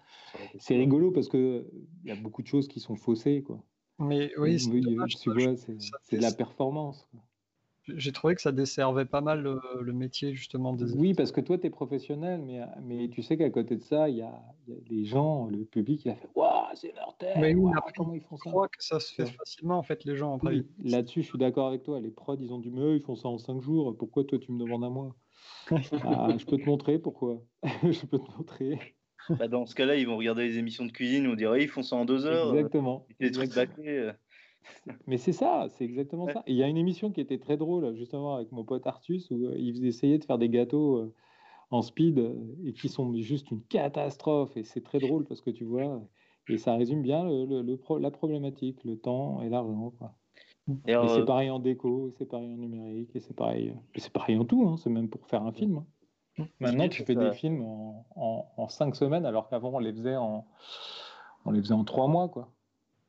[0.58, 1.70] C'est rigolo parce que
[2.04, 3.62] il y a beaucoup de choses qui sont faussées, quoi.
[3.98, 7.06] Mais oui, c'est Oui, de la performance.
[7.10, 7.20] quoi.
[7.96, 11.40] J'ai trouvé que ça desservait pas mal le, le métier justement des Oui, parce que
[11.40, 14.42] toi, tu es professionnel, mais, mais tu sais qu'à côté de ça, il y a,
[14.66, 17.54] il y a les gens, le public, il a fait Waouh, c'est leur tête Mais
[17.54, 19.30] oui, waouh, après, comment ils font Je ça crois que ça se fait Ouais.
[19.38, 20.50] facilement en fait les gens après.
[20.56, 22.00] Oui, Là-dessus, je suis d'accord avec toi.
[22.00, 23.96] Les prods, ils ont dit Mais eux, ils font ça en 5 jours.
[23.96, 25.16] Pourquoi toi, tu me demandes à moi?
[25.92, 27.42] Ah, Je peux te montrer pourquoi.
[27.82, 28.96] je peux te montrer.
[29.38, 31.68] Bah, dans ce cas-là, ils vont regarder les émissions de cuisine ou dire, Ouais, ils
[31.68, 32.48] font ça en deux heures.
[32.50, 33.06] euh, Exactement.
[33.20, 34.12] Des trucs bâclés.
[35.06, 36.28] Mais c'est ça, c'est exactement Ouais.
[36.28, 36.42] ça.
[36.46, 39.30] Et Il y a une émission qui était très drôle, justement, avec mon pote Artus,
[39.30, 41.14] où euh, ils essayaient de faire des gâteaux euh,
[41.70, 44.56] en speed euh, et qui sont juste une catastrophe.
[44.56, 46.08] Et c'est très drôle parce que tu vois,
[46.48, 49.94] et ça résume bien le, le- le pro- la problématique, le temps et l'argent.
[50.86, 54.36] Et Et c'est pareil en déco, c'est pareil en numérique, et c'est pareil, c'est pareil
[54.38, 55.78] en tout, hein, c'est même pour faire un film.
[55.78, 55.86] hein.
[56.60, 57.16] Maintenant, Oui, tu fais ça.
[57.16, 60.48] des films en, en, en cinq semaines, alors qu'avant, on les faisait en,
[61.46, 62.54] on les faisait en trois mois, quoi.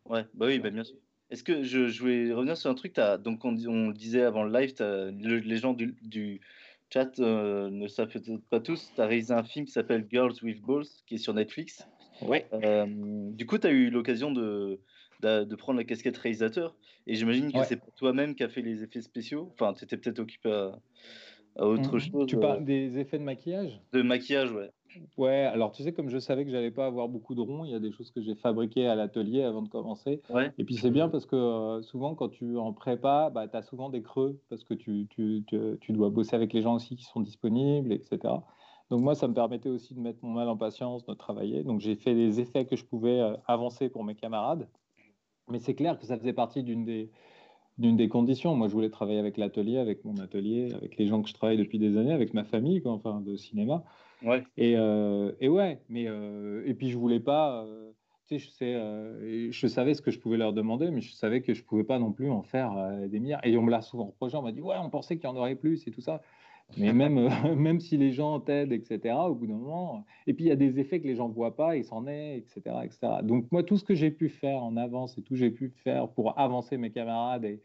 [0.05, 0.97] Ouais, bah oui, bah bien sûr.
[1.29, 4.43] Est-ce que je, je voulais revenir sur un truc, t'as, donc on, le disait avant
[4.43, 6.41] le live, le- les gens du, du
[6.91, 10.33] chat euh, ne savent peut-être pas tous, tu as réalisé un film qui s'appelle Girls
[10.41, 11.87] with Balls, qui est sur Netflix.
[12.21, 12.47] Ouais.
[12.53, 14.79] Euh, du coup, tu as eu l'occasion de,
[15.21, 16.75] de, de prendre la casquette réalisateur,
[17.05, 17.63] et j'imagine que Ouais.
[17.63, 19.49] c'est pour toi-même qui a fait les effets spéciaux.
[19.53, 20.79] Enfin, tu étais peut-être occupé à,
[21.59, 21.99] à autre Mhm.
[21.99, 22.27] chose.
[22.27, 23.81] Tu euh, parles des effets de maquillage?
[23.93, 24.71] de maquillage, ouais.
[25.17, 27.71] Ouais, alors tu sais, comme je savais que j'allais pas avoir beaucoup de ronds, il
[27.71, 30.21] y a des choses que j'ai fabriquées à l'atelier avant de commencer.
[30.29, 30.51] Ouais.
[30.57, 33.61] Et puis c'est bien parce que euh, souvent, quand tu en prépa, bah, tu as
[33.61, 36.95] souvent des creux parce que tu, tu, tu, tu dois bosser avec les gens aussi
[36.95, 38.47] qui sont disponibles, etc.
[38.89, 41.63] Donc moi, ça me permettait aussi de mettre mon mal en patience, de travailler.
[41.63, 44.67] Donc j'ai fait les effets que je pouvais euh, avancer pour mes camarades.
[45.49, 47.11] Mais c'est clair que ça faisait partie d'une des,
[47.79, 48.55] d'une des conditions.
[48.55, 51.57] Moi, je voulais travailler avec l'atelier, avec mon atelier, avec les gens que je travaille
[51.57, 53.83] depuis des années, avec ma famille, quoi, enfin, de cinéma.
[54.21, 54.43] Ouais.
[54.57, 57.91] Et, euh, et ouais, mais euh, et puis je voulais pas, euh,
[58.27, 61.41] tu sais, je sais, je savais ce que je pouvais leur demander, mais je savais
[61.41, 62.75] que je pouvais pas non plus en faire
[63.07, 63.45] des milliards.
[63.45, 65.37] Et on me l'a souvent reproché, on m'a dit ouais, on pensait qu'il y en
[65.37, 66.21] aurait plus et tout ça.
[66.77, 70.45] Mais même, euh, même si les gens t'aident, etc., au bout d'un moment, et puis
[70.45, 72.99] il y a des effets que les gens voient pas, il s'en est, etc., etc.
[73.23, 76.09] Donc moi, tout ce que j'ai pu faire en avance et tout j'ai pu faire
[76.09, 77.61] pour avancer mes camarades et,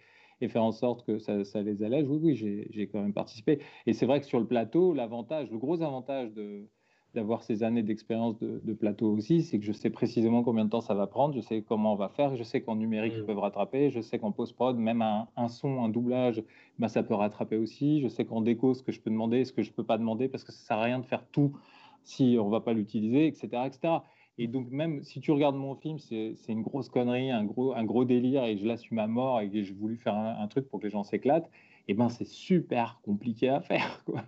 [0.49, 3.61] faire en sorte que ça, ça les allège, oui, oui, j'ai quand même participé.
[3.87, 6.69] Et c'est vrai que sur le plateau, l'avantage, le gros avantage de
[7.15, 10.71] d'avoir ces années d'expérience de, de plateau aussi, c'est que je sais précisément combien de
[10.71, 13.23] temps ça va prendre, je sais comment on va faire, je sais qu'en numérique, ils
[13.23, 13.27] Mm.
[13.27, 16.43] peuvent rattraper, je sais qu'en post-prod, même un, un son, un doublage,
[16.79, 19.53] ben, ça peut rattraper aussi, je sais qu'en déco, ce que je peux demander, ce
[19.53, 21.57] que je peux pas demander, parce que ça sert à rien de faire tout
[22.03, 24.05] si on va pas l'utiliser, etc., etc.
[24.37, 27.85] Et donc même si tu regardes mon film, c'est une grosse connerie, un gros, un
[27.85, 30.69] gros délire, et je l'assume à mort, et que j'ai voulu faire un, un truc
[30.69, 31.51] pour que les gens s'éclatent,
[31.89, 34.25] et ben c'est super compliqué à faire, quoi.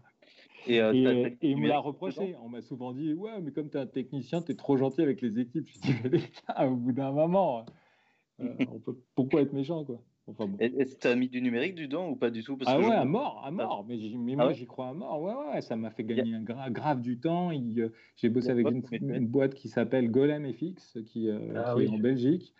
[0.66, 1.06] Et, euh, Et,
[1.54, 2.34] euh, me l'a reproché.
[2.42, 5.02] On m'a souvent dit Ouais, mais comme tu es un technicien, tu es trop gentil
[5.02, 5.66] avec les équipes.
[5.84, 7.66] Je dis gars, au bout d'un moment,
[8.40, 10.02] euh, on peut, pourquoi être méchant quoi?
[10.28, 10.58] Enfin, bon.
[10.58, 12.56] Est-ce que tu as mis du numérique dedans ou pas du tout?
[12.56, 13.84] Parce Ah que je- ouais, à mort, à mort.
[13.88, 14.54] Mais, mais Ah moi, ouais?
[14.54, 15.22] j'y crois à mort.
[15.22, 17.52] Ouais, ouais, ça m'a fait gagner un gra- grave du temps.
[17.52, 21.88] Euh, J'ai bossé avec une, boîte qui s'appelle Golem FX, qui, euh, Ah qui est
[21.88, 22.54] en Belgique.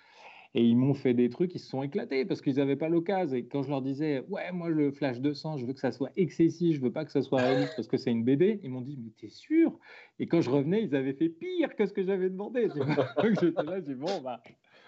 [0.58, 3.36] Et ils m'ont fait des trucs, ils se sont éclatés parce qu'ils n'avaient pas l'occasion.
[3.36, 6.10] Et quand je leur disais, ouais, moi, le Flash 200, je veux que ça soit
[6.16, 8.80] excessif, je veux pas que ça soit réaliste parce que c'est une BD, ils m'ont
[8.80, 9.78] dit, mais t'es sûr?
[10.18, 12.68] Et quand je revenais, ils avaient fait pire que ce que j'avais demandé.
[13.22, 14.40] Donc j'étais là, j'ai dit, bon, bah,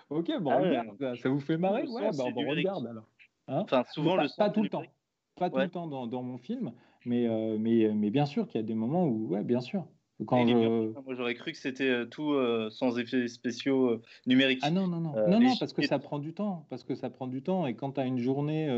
[0.08, 1.86] ok, bon, Ah regarde, ça, ça vous fait marrer?
[1.86, 3.08] Ouais, bah, on regarde alors.
[3.48, 4.84] Hein Enfin, souvent, pas, le pas tout le temps.
[5.36, 6.72] Pas tout le temps dans, dans mon film,
[7.04, 9.86] mais, euh, mais, mais bien sûr qu'il y a des moments où, ouais, bien sûr.
[10.26, 10.92] Quand je...
[11.04, 14.60] Moi, j'aurais cru que c'était euh, tout euh, sans effets spéciaux euh, numériques.
[14.62, 15.16] Ah non, non, non.
[15.16, 16.66] Euh, non, non, parce que ça prend du temps.
[16.70, 17.66] Parce que ça prend du temps.
[17.66, 18.68] Et quand tu as une journée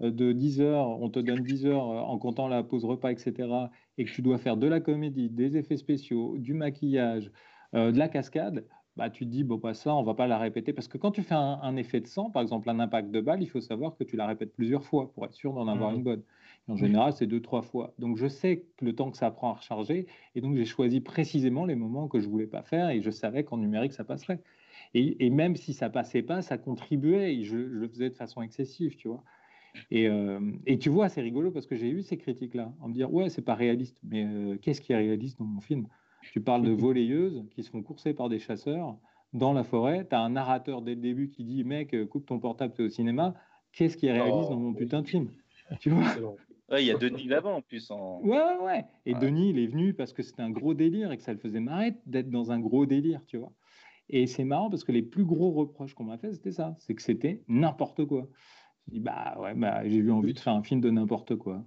[0.00, 3.70] de 10 heures, on te donne 10 heures en comptant la pause repas, etc.
[3.98, 7.32] Et que tu dois faire de la comédie, des effets spéciaux, du maquillage,
[7.72, 8.66] de la cascade,
[8.96, 10.72] bah, tu te dis, bon, bah, ça, on va pas la répéter.
[10.72, 13.20] Parce que quand tu fais un, un effet de sang, par exemple un impact de
[13.20, 15.90] balle, il faut savoir que tu la répètes plusieurs fois pour être sûr d'en avoir
[15.90, 15.96] Mhm.
[15.98, 16.22] une bonne.
[16.70, 17.94] En général, c'est deux, trois fois.
[17.98, 20.06] Donc, je sais le temps que ça prend à recharger.
[20.34, 22.90] Et donc, j'ai choisi précisément les moments que je voulais pas faire.
[22.90, 24.42] Et je savais qu'en numérique, ça passerait.
[24.94, 27.34] Et, et même si ça passait pas, ça contribuait.
[27.36, 29.24] Et je, je le faisais de façon excessive, tu vois.
[29.90, 32.94] Et, euh, et tu vois, c'est rigolo parce que j'ai eu ces critiques-là, en me
[32.94, 33.98] dire ouais, c'est pas réaliste.
[34.02, 35.88] Mais euh, qu'est-ce qui est réaliste dans mon film?
[36.30, 38.98] Tu parles de volleyeuses qui se font courser par des chasseurs
[39.32, 40.06] dans la forêt.
[40.08, 42.88] Tu as un narrateur dès le début qui dit mec, coupe ton portable, t'es au
[42.88, 43.34] cinéma.
[43.72, 44.74] Qu'est-ce qui est réaliste Oh, dans mon oui.
[44.74, 45.30] putain de film?
[45.78, 46.20] Tu vois?
[46.70, 47.90] Ouais, il y a Denis Lavant en plus.
[47.90, 48.20] En...
[48.22, 48.84] Ouais, ouais, ouais.
[49.06, 49.20] Et Ouais.
[49.20, 51.60] Denis, il est venu parce que c'était un gros délire et que ça le faisait
[51.60, 53.52] marrer d'être dans un gros délire, tu vois.
[54.08, 56.76] Et c'est marrant parce que les plus gros reproches qu'on m'a fait, c'était ça.
[56.80, 58.28] C'est que c'était n'importe quoi.
[58.86, 61.64] J'ai dit, bah ouais, bah, j'ai eu envie de faire un film de n'importe quoi.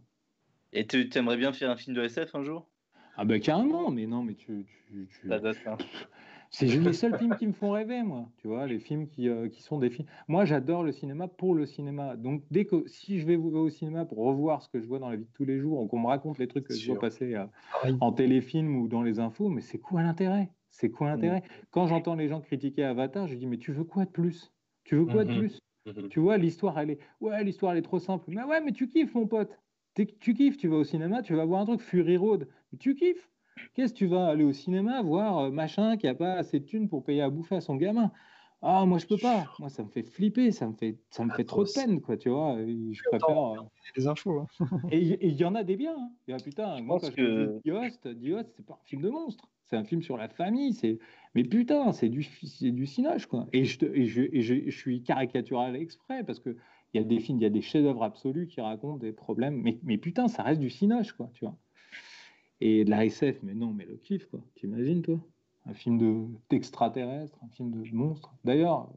[0.73, 2.69] Et tu aimerais bien faire un film de SF un jour?
[3.15, 4.65] Ah bah carrément, mais non, mais tu...
[4.65, 5.77] tu, tu- Ça hein.
[6.53, 8.29] C'est les seuls films qui me font rêver, moi.
[8.37, 10.07] Tu vois, les films qui, euh, qui sont des films.
[10.27, 12.15] Moi, j'adore le cinéma pour le cinéma.
[12.15, 15.09] Donc, dès que si je vais au cinéma pour revoir ce que je vois dans
[15.09, 16.99] la vie de tous les jours, ou qu'on me raconte les trucs que je vois
[16.99, 17.45] passer euh,
[17.99, 20.51] en téléfilm ou dans les infos, mais c'est quoi l'intérêt?
[20.69, 21.41] C'est quoi l'intérêt?
[21.71, 24.53] Quand j'entends les gens critiquer Avatar, je dis mais tu veux quoi de plus?
[24.83, 25.39] Tu veux quoi de mhm.
[25.39, 25.59] plus?
[25.87, 26.09] Mhm.
[26.09, 26.99] Tu vois, l'histoire, elle est.
[27.19, 28.25] Ouais, l'histoire, elle est trop simple.
[28.27, 29.59] Mais ouais, mais tu kiffes, mon pote.
[29.95, 32.47] Tu kiffes, tu vas au cinéma, tu vas voir un truc Fury Road.
[32.71, 33.29] Mais tu kiffes.
[33.73, 36.65] Qu'est-ce que tu vas aller au cinéma voir euh, machin qui a pas assez de
[36.65, 38.11] thunes pour payer à bouffer à son gamin?
[38.65, 39.45] Ah, moi je peux pas.
[39.59, 42.15] Moi ça me fait flipper, ça me fait, ça me fait trop de peine, quoi,
[42.15, 42.57] tu vois.
[42.57, 43.37] Je préfère.
[43.37, 43.61] Euh,
[43.95, 44.39] des infos.
[44.39, 44.47] Hein.
[44.91, 45.97] et il y en a des biens.
[46.29, 46.37] Hein.
[46.41, 47.59] putain, moi quand que...
[47.65, 48.07] je Host,
[48.55, 49.49] c'est pas un film de monstre.
[49.65, 50.73] C'est un film sur la famille.
[50.73, 50.97] C'est
[51.35, 52.25] mais putain, c'est du
[52.61, 53.47] du cinage quoi.
[53.51, 56.55] Et je, et je, et je, suis caricatural exprès parce que
[56.93, 59.59] il y a des films, il y a des chefs-d'œuvre absolus qui racontent des problèmes.
[59.61, 61.57] Mais, mais putain, ça reste du cinage quoi, tu vois.
[62.61, 64.41] Et de la SF, mais non, mais le kiff, quoi.
[64.55, 65.19] T'imagines, toi?
[65.65, 68.33] Un film d'extraterrestre, un film de monstre.
[68.43, 68.89] D'ailleurs,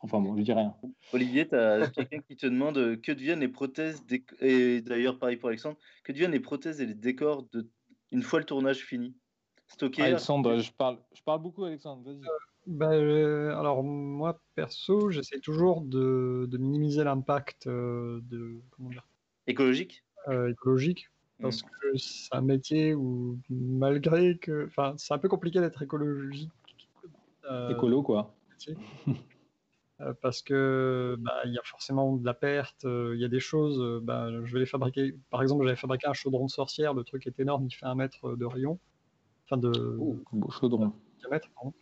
[0.00, 0.74] enfin bon, je dis rien.
[1.12, 4.02] Olivier, tu as quelqu'un qui te demande euh, que deviennent les prothèses,
[4.40, 7.68] et d'ailleurs, pareil pour Alexandre, que deviennent les prothèses et les décors de...
[8.10, 9.14] une fois le tournage fini?
[9.66, 12.20] Stocké Alexandre, je parle, je parle beaucoup, Alexandre, vas-y.
[12.66, 19.06] Bah, euh, alors moi perso, j'essaie toujours de, de minimiser l'impact euh, de comment dire?
[19.46, 20.04] Écologique?
[20.48, 21.10] écologique
[21.44, 21.66] parce mm.
[21.66, 24.66] que c'est un métier où, malgré que.
[24.66, 26.50] Enfin, c'est un peu compliqué d'être écologique.
[27.50, 28.34] Euh, Écolo, quoi.
[30.00, 33.28] Euh, parce que bah, il y a forcément de la perte, euh, il y a
[33.28, 35.14] des choses, bah, je vais les fabriquer.
[35.30, 37.94] Par exemple, j'avais fabriqué un chaudron de sorcière, le truc est énorme, il fait un
[37.94, 38.80] mètre de rayon.
[39.44, 39.96] Enfin, de.
[40.00, 40.92] Oh, beau chaudron.
[41.20, 41.72] Diamètre, pardon.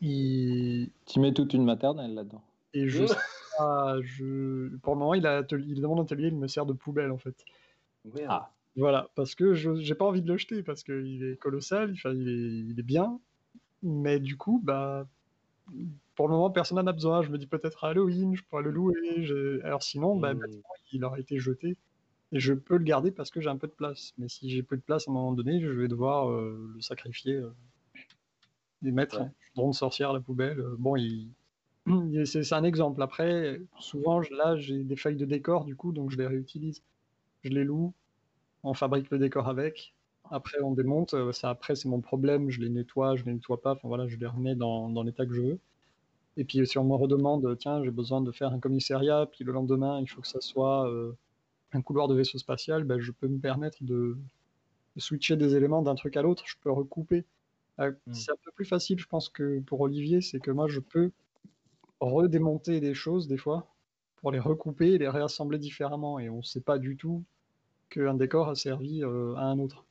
[0.00, 2.42] Tu mets toute une maternelle là-dedans.
[2.74, 4.76] Et je, je...
[4.78, 7.12] Pour le moment, il, a il est dans mon atelier, il me sert de poubelle
[7.12, 7.36] en fait.
[8.26, 8.50] Ah.
[8.76, 12.12] Voilà, parce que je j'ai pas envie de le jeter parce qu'il est colossal, enfin,
[12.14, 13.20] il, est, il est bien,
[13.82, 15.06] mais du coup, bah,
[16.14, 17.22] pour le moment, personne n'en a besoin.
[17.22, 18.94] Je me dis peut-être à Halloween, je pourrais le louer.
[19.64, 20.40] Alors sinon, bah, mmh.
[20.92, 21.76] il aurait été jeté.
[22.32, 24.14] Et je peux le garder parce que j'ai un peu de place.
[24.18, 26.80] Mais si j'ai peu de place à un moment donné, je vais devoir euh, le
[26.80, 27.50] sacrifier euh,
[28.84, 29.28] et mettre ouais.
[29.58, 30.58] un de sorcière à la poubelle.
[30.58, 31.28] Euh, bon, il...
[32.24, 33.02] c'est un exemple.
[33.02, 36.82] Après, souvent, là, j'ai des feuilles de décor, du coup, donc je les réutilise.
[37.42, 37.92] Je les loue
[38.64, 39.94] on fabrique le décor avec.
[40.30, 41.14] Après, on démonte.
[41.14, 42.50] Euh, ça, après, c'est mon problème.
[42.50, 43.72] Je les nettoie, je les nettoie pas.
[43.72, 45.58] Enfin voilà, je les remets dans, dans l'état que je veux.
[46.36, 49.52] Et puis, si on me redemande, tiens, j'ai besoin de faire un commissariat, puis le
[49.52, 51.12] lendemain, il faut que ça soit euh,
[51.72, 54.16] un couloir de vaisseau spatial, ben, je peux me permettre de,
[54.96, 56.44] switcher des éléments d'un truc à l'autre.
[56.46, 57.24] Je peux recouper.
[57.80, 58.14] Euh, hmm.
[58.14, 61.10] C'est un peu plus facile, je pense, que pour Olivier, c'est que moi, je peux
[62.00, 63.68] redémonter des choses des fois
[64.16, 66.18] pour les recouper et les réassembler différemment.
[66.18, 67.24] Et on ne sait pas du tout
[67.92, 69.84] qu'un décor a servi euh, à un autre.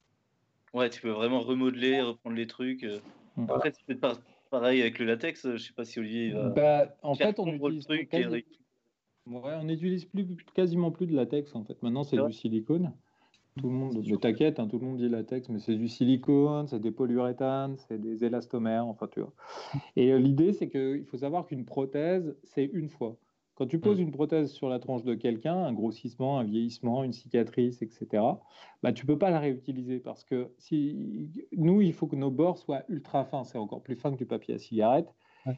[0.74, 2.84] Ouais, tu peux vraiment remodeler, reprendre les trucs.
[2.84, 3.00] Euh.
[3.38, 3.50] Mm.
[3.50, 4.10] Après, c'est peut
[4.50, 5.48] pareil avec le latex.
[5.52, 6.50] Je sais pas si Olivier va.
[6.50, 8.02] Bah, en fait, on utilise, ouais,
[9.26, 11.56] on n'utilise plus, quasiment plus de latex.
[11.56, 12.92] En fait, maintenant, c'est du silicone.
[13.60, 16.68] Tout le monde, ne t'inquiète, hein, tout le monde dit latex, mais c'est du silicone,
[16.68, 19.34] c'est des polyuréthanes, c'est des élastomères, enfin tu vois.
[19.98, 23.18] Et euh, l'idée, c'est qu'il faut savoir qu'une prothèse, c'est une fois.
[23.62, 24.06] Quand tu poses mm.
[24.06, 28.08] une prothèse sur la tronche de quelqu'un, un grossissement, un vieillissement, une cicatrice, etc.,
[28.82, 32.32] bah, tu ne peux pas la réutiliser parce que si nous, il faut que nos
[32.32, 33.44] bords soient ultra fins.
[33.44, 35.14] C'est encore plus fin que du papier à cigarette.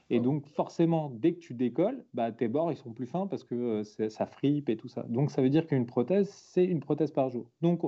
[0.09, 3.45] Et donc, forcément, dès que tu décolles, bah, tes bords, ils sont plus fins parce
[3.45, 5.03] que euh, ça fripe et tout ça.
[5.03, 7.49] Donc, ça veut dire qu'une prothèse, c'est une prothèse par jour.
[7.61, 7.84] Donc,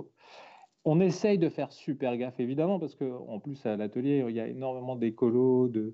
[0.85, 4.47] on essaye de faire super gaffe, évidemment, parce qu'en plus, à l'atelier, il y a
[4.47, 5.93] énormément d'écolos, de,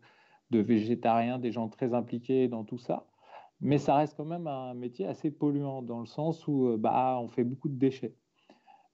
[0.51, 3.07] de végétariens, des gens très impliqués dans tout ça.
[3.61, 7.19] Mais ça reste quand même un métier assez polluant dans le sens où euh, bah,
[7.21, 8.15] on fait beaucoup de déchets.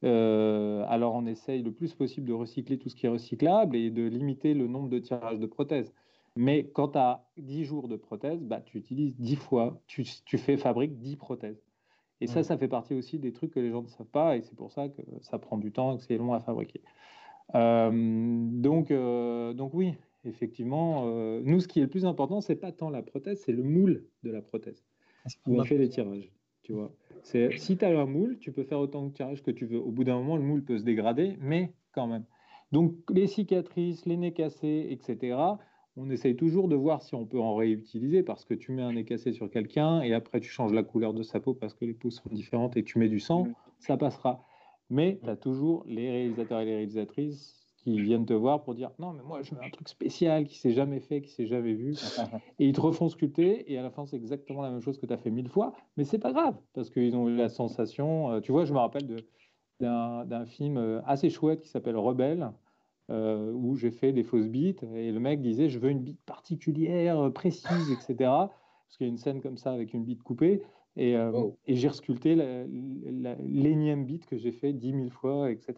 [0.03, 3.89] Euh, alors on essaye le plus possible de recycler tout ce qui est recyclable et
[3.89, 5.94] de limiter le nombre de tirages de prothèses.
[6.35, 10.38] Mais quand tu as 10 jours de prothèses, bah, tu utilises 10 fois, tu, tu
[10.38, 11.64] fais fabrique 10 prothèses.
[12.19, 12.44] Et ça, mmh.
[12.44, 14.72] ça fait partie aussi des trucs que les gens ne savent pas, et c'est pour
[14.72, 16.81] ça que ça prend du temps et que c'est long à fabriquer.
[17.56, 22.72] Euh, donc, donc oui, effectivement, euh, nous, ce qui est le plus important, c'est pas
[22.72, 24.84] tant la prothèse, c'est le moule de la prothèse,
[25.26, 26.31] ah, où on fait les tirages.
[26.64, 26.91] Tu vois,
[27.23, 29.80] si tu as un moule, tu peux faire autant de tirages que tu veux.
[29.80, 32.26] Au bout d'un moment, le moule peut se dégrader, mais quand même.
[32.72, 35.38] Donc, les cicatrices, les nez cassés, etc.,
[35.98, 38.94] on essaye toujours de voir si on peut en réutiliser parce que tu mets un
[38.94, 41.85] nez cassé sur quelqu'un et après tu changes la couleur de sa peau parce que
[41.85, 43.48] les peaux sont différentes et tu mets du sang,
[43.80, 44.45] ça passera.
[44.91, 48.92] Mais tu as toujours les réalisateurs et les réalisatrices qui viennent te voir pour dire
[49.00, 51.74] non mais moi je veux un truc spécial qui s'est jamais fait, qui s'est jamais
[51.74, 51.96] vu
[52.60, 55.06] et ils te refont sculpter et à la fin c'est exactement la même chose que
[55.06, 58.32] tu as fait mille fois mais c'est pas grave parce qu'ils ont eu la sensation
[58.32, 59.08] euh, tu vois je me rappelle
[59.80, 62.52] d'un film euh, assez chouette qui s'appelle Rebelle
[63.10, 66.20] euh, où j'ai fait des fausses bites et le mec disait je veux une bite
[66.26, 68.16] particulière, précise, etc.
[68.18, 70.62] Parce qu'il y a une scène comme ça avec une bite coupée.
[70.98, 71.56] Et, euh, Oh.
[71.68, 75.76] et j'ai resculpté l'énième bite que j'ai fait dix mille fois, etc.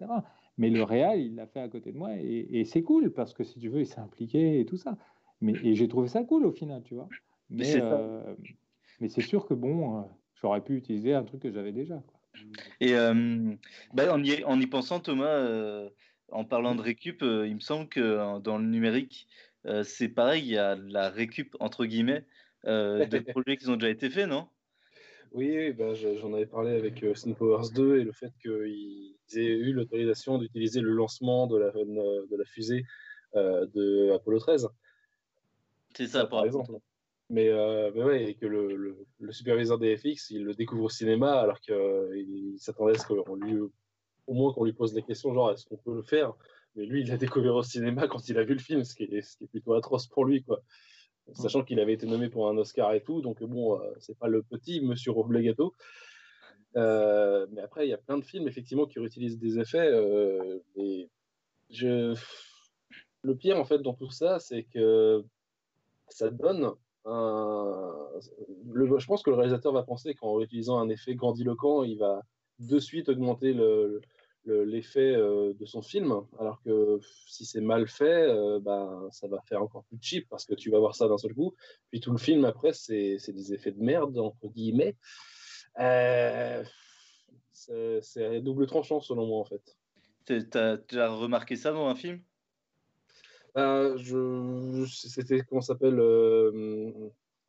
[0.60, 3.34] Mais le réal, il l'a fait à côté de moi et, et c'est cool parce
[3.34, 4.98] que si tu veux, il s'est impliqué et tout ça.
[5.42, 7.08] Mais et j'ai trouvé ça cool au final, tu vois.
[7.50, 8.36] Mais, c'est euh,
[9.08, 10.04] c'est sûr que bon, euh,
[10.36, 12.04] j'aurais pu utiliser un truc que j'avais déjà.
[12.06, 12.20] quoi.
[12.82, 13.56] Et euh,
[13.94, 15.90] bah, en, y, en y pensant, Thomas, euh,
[16.30, 19.28] en parlant de récup, il me semble que dans le numérique,
[19.84, 22.26] c'est pareil, il y a la récup, entre guillemets,
[22.66, 24.50] de projets qui ont déjà été faits, non?
[25.32, 29.16] Oui, oui, je- j'en avais parlé avec euh, Austin Powers 2 et le fait qu'ils
[29.36, 32.84] aient eu l'autorisation d'utiliser le lancement de la, de la fusée
[33.36, 34.70] euh, de Apollo 13,
[35.96, 36.74] C'est ça, par exemple.
[37.30, 40.86] Mais, euh, mais ouais, et que le, le- le superviseur des FX, il le découvre
[40.86, 43.56] au cinéma alors qu'il s'attendait à ce qu'on lui,
[44.26, 46.34] au moins qu'on lui pose des questions, genre est-ce qu'on peut le faire?
[46.76, 49.04] Mais lui, il l'a découvert au cinéma quand il a vu le film, ce qui
[49.04, 50.62] est, ce qui est plutôt atroce pour lui, quoi.
[51.34, 54.28] Sachant qu'il avait été nommé pour un Oscar et tout, donc bon, euh, c'est pas
[54.28, 55.74] le petit Monsieur Roblegato.
[56.76, 59.90] Euh, mais après, il y a plein de films effectivement qui réutilisent des effets.
[59.92, 61.10] euh, et
[61.70, 62.16] je...
[63.22, 65.26] Le pire en fait dans tout ça, c'est que
[66.08, 66.72] ça donne
[67.04, 68.10] un.
[68.76, 72.22] Je pense que le réalisateur va penser qu'en utilisant un effet grandiloquent, il va
[72.60, 74.02] de suite augmenter le-
[74.46, 79.42] l'effet euh, de son film, alors que si c'est mal fait, euh, ben, ça va
[79.42, 81.56] faire encore plus cheap parce que tu vas voir ça d'un seul coup.
[81.92, 84.96] Puis tout le film après, c'est des effets de merde, entre guillemets.
[85.80, 86.64] Euh,
[87.54, 89.78] c'est double tranchant selon moi en fait.
[90.26, 92.22] T'as- déjà remarqué ça dans un film?
[93.58, 96.00] Euh, je, c'était comment ça s'appelle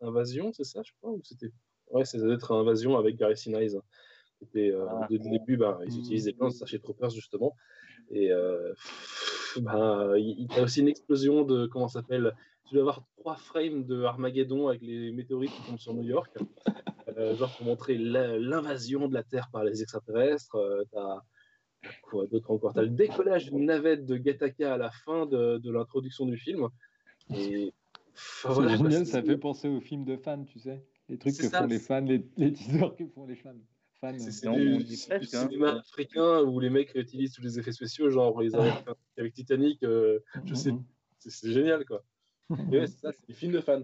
[0.00, 1.52] Invasion, c'est ça, je crois, ou c'était
[1.90, 3.80] ouais, c'est d'être Invasion avec Gary Sinise.
[4.40, 5.06] C'était euh, Ah.
[5.10, 5.98] dès le début, ben, ils Mhm.
[6.00, 7.54] utilisaient plein de Starship Troopers justement,
[8.10, 8.72] et euh,
[9.60, 12.34] ben, il y a aussi une explosion de comment ça s'appelle.
[12.66, 16.30] Tu dois avoir trois frames de Armageddon avec les météorites qui tombent sur New York,
[17.16, 20.54] euh, genre pour montrer l'invasion de la Terre par les extraterrestres.
[20.54, 21.20] Euh, t'as
[22.02, 22.72] quoi d'autre encore?
[22.72, 26.68] T'as le décollage d'une navette de Gattaca à la fin de, de l'introduction du film.
[27.34, 27.72] Et
[28.14, 30.84] enfin, C'est voilà, génial, ça fait penser aux films de fans, tu sais.
[31.08, 33.56] Les trucs que ça, font les fans, les, les teasers que font les fans.
[34.18, 35.20] C'est du, hein.
[35.22, 39.34] cinéma africain où les mecs utilisent tous les effets spéciaux, genre ils avaient fait avec
[39.34, 40.70] Titanic, euh, je sais,
[41.18, 42.02] c'est c'est génial quoi.
[42.72, 43.82] Et ouais, c'est ça, c'est des films de fans.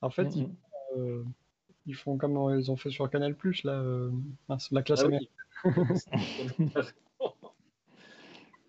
[0.00, 0.48] En fait, ils,
[0.96, 1.24] euh,
[1.86, 4.10] ils font comme euh, ils ont fait sur Canal Plus, là, euh,
[4.70, 5.28] la classe Ah américaine.
[6.38, 6.70] oui.
[6.74, 6.82] Ouais,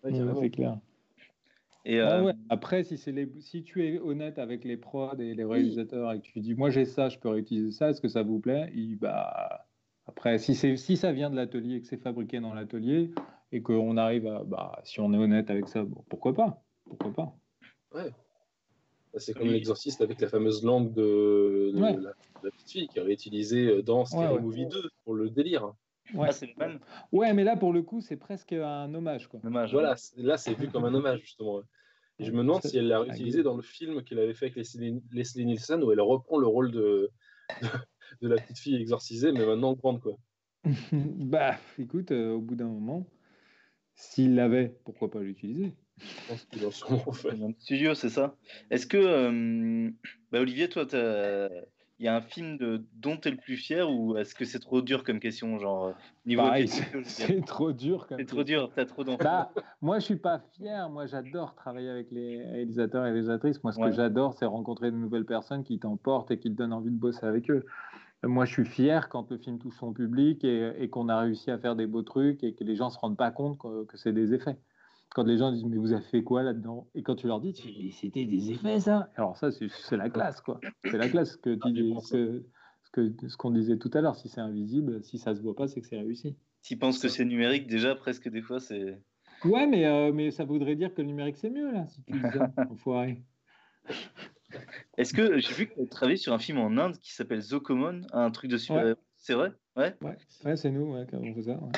[0.04, 0.42] Ouais, carrément.
[0.42, 0.78] c'est clair.
[1.86, 2.34] Et Ah ouais.
[2.50, 3.30] Après, si, c'est les...
[3.40, 6.70] si tu es honnête avec les prods et les réalisateurs et que tu dis moi
[6.70, 8.72] j'ai ça, je peux réutiliser ça, est-ce que ça vous plaît?
[8.76, 9.68] Il- bah...
[10.12, 10.56] Après, si,
[10.98, 13.12] ça vient de l'atelier et que c'est fabriqué dans l'atelier
[13.52, 14.44] et qu'on arrive à.
[14.44, 18.10] Bah, si on est honnête avec ça, bon, pourquoi pas Pourquoi pas
[19.18, 19.54] C'est comme Oui.
[19.54, 21.94] l'exorciste avec la fameuse langue de, de Ouais.
[21.94, 22.06] la, de
[22.44, 24.42] la petite fille qui est réutilisée dans Scary Ouais, ouais.
[24.42, 25.74] Movie 2 pour le délire.
[26.14, 26.30] Ouais.
[26.60, 26.68] ah,
[27.14, 29.28] ouais, mais là pour le coup, c'est presque un hommage.
[29.28, 29.40] Quoi.
[29.44, 29.72] Dommage.
[29.72, 31.62] Voilà, là c'est vu comme un hommage justement.
[32.20, 33.44] Et je me demande si elle l'a réutilisé oui.
[33.44, 36.72] dans le film qu'elle avait fait avec Leslie, Leslie Nielsen où elle reprend le rôle
[36.72, 37.10] de,
[38.22, 40.18] de, la petite fille exorcisée, mais maintenant grande quoi.
[40.92, 43.08] bah, écoute, euh, au bout d'un moment,
[43.96, 45.74] s'il l'avait, pourquoi pas l'utiliser?
[45.98, 46.72] Je pense qu'il en
[47.12, 47.36] fait.
[47.36, 48.36] Dans le studio, c'est ça?
[48.70, 49.90] Est-ce que, euh,
[50.32, 51.50] bah, Olivier, toi, t'as-
[52.02, 54.44] il y a un film de, dont tu es le plus fier ou est-ce que
[54.44, 55.94] c'est trop dur comme question genre euh,
[56.26, 58.08] niveau Pareil, question, c'est trop dur.
[58.08, 58.62] comme C'est trop question.
[58.62, 59.24] dur, t'as trop d'enfants.
[59.24, 60.90] Bah, moi, je suis pas fier.
[60.90, 63.64] Moi, j'adore travailler avec les réalisateurs et réalisatrices.
[63.64, 63.90] Moi, ce Ouais.
[63.90, 66.98] que j'adore, c'est rencontrer de nouvelles personnes qui t'emportent et qui te donnent envie de
[66.98, 67.64] bosser avec eux.
[68.24, 71.50] Moi, je suis fier quand le film touche son public et, et qu'on a réussi
[71.50, 73.98] à faire des beaux trucs et que les gens se rendent pas compte que, que
[73.98, 74.58] c'est des effets.
[75.14, 76.88] Quand les gens disent mais vous avez fait quoi là-dedans?
[76.96, 79.10] Et quand tu leur dis mais c'était des effets ça.
[79.16, 80.60] Alors ça c'est la classe quoi.
[80.86, 82.42] C'est la classe que tu dis, ce
[82.92, 84.16] que qu'on disait tout à l'heure.
[84.16, 86.38] Si c'est invisible, si ça se voit pas, c'est que c'est réussi.
[86.62, 89.02] S'ils pensent que c'est numérique, déjà, presque des fois, c'est.
[89.44, 92.14] Ouais, mais, euh, mais ça voudrait dire que le numérique c'est mieux là, si tu
[92.14, 93.24] dis ça, enfoiré.
[94.98, 97.42] Est-ce que j'ai vu que tu as travaillé sur un film en Inde qui s'appelle
[97.42, 98.84] Zokomon, un truc de super.
[98.84, 98.96] Ouais.
[99.18, 99.52] C'est vrai?
[99.76, 99.96] Ouais.
[100.02, 101.52] Ouais, ouais c'est nous ouais, qui avons fait ça.
[101.52, 101.72] ouais.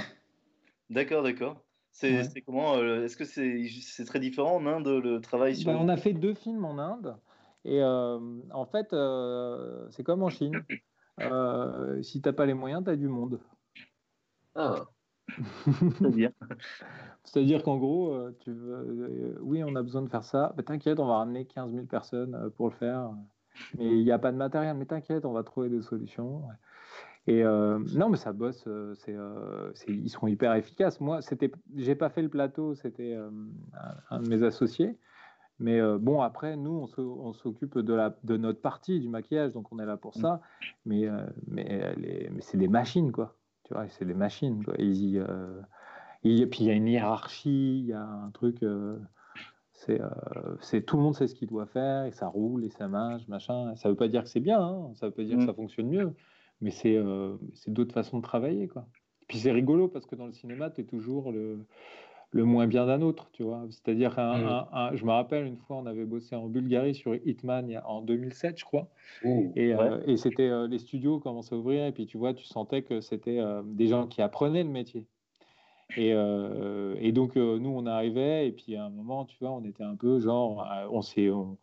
[0.89, 1.63] D'accord, d'accord.
[1.91, 2.41] C'est Ouais.
[2.45, 5.71] comment euh, Est-ce que c'est très différent en Inde le travail sur.
[5.71, 7.15] Bah, on a fait deux films en Inde.
[7.65, 8.19] Et euh,
[8.51, 10.63] en fait, euh, c'est comme en Chine.
[11.21, 13.39] Euh, si t'as pas les moyens, tu as du monde.
[14.55, 14.85] Ah,
[15.97, 16.31] C'est-à-dire
[17.23, 20.53] C'est-à-dire qu'en gros, euh, tu veux, euh, oui, on a besoin de faire ça.
[20.57, 23.11] Mais t'inquiète, on va ramener 15 000 personnes euh, pour le faire.
[23.77, 24.75] Mais il n'y a pas de matériel.
[24.77, 26.43] Mais t'inquiète, on va trouver des solutions.
[27.25, 29.15] Et euh, non, mais ça bosse, c'est,
[29.87, 30.99] ils sont hyper efficaces.
[30.99, 33.17] Moi, c'était, j'ai pas fait le plateau, c'était
[34.09, 34.97] un, de mes associés.
[35.59, 39.71] Mais euh, bon, après, nous, on, s'occupe de, la, de notre partie du maquillage, donc
[39.71, 40.41] on est là pour ça.
[40.85, 43.37] Mais, euh, mais, les- mais c'est des machines, quoi.
[43.63, 44.75] Tu vois, c'est des machines, quoi.
[44.77, 45.61] Ils euh,
[46.21, 48.63] puis il y a une hiérarchie, il y a un truc.
[48.63, 48.99] euh,
[49.73, 50.09] c'est, euh,
[50.61, 53.27] c'est tout le monde sait ce qu'il doit faire et ça roule et ça marche,
[53.27, 53.75] machin.
[53.75, 55.47] Ça veut pas dire que c'est bien, hein, ça veut pas dire que Mm.
[55.47, 56.15] ça fonctionne mieux,
[56.61, 56.97] mais c'est,
[57.53, 58.87] c'est d'autres façons de travailler, quoi.
[59.27, 61.65] Puis c'est rigolo parce que dans le cinéma, tu es toujours le,
[62.33, 63.65] le moins bien d'un autre, tu vois.
[63.69, 64.67] C'est-à-dire, Mm.
[64.71, 68.57] un- je me rappelle une fois, on avait bossé en Bulgarie sur Hitman en 2007,
[68.59, 68.89] je crois.
[69.55, 69.89] Et, Ouais.
[69.91, 72.83] euh, et c'était euh, les studios commençaient à ouvrir et puis tu vois, tu sentais
[72.83, 75.07] que c'était euh, des gens qui apprenaient le métier.
[75.95, 79.83] Et, et donc nous on arrivait et puis à un moment, tu vois, on était
[79.83, 81.57] un peu genre, on s'est, il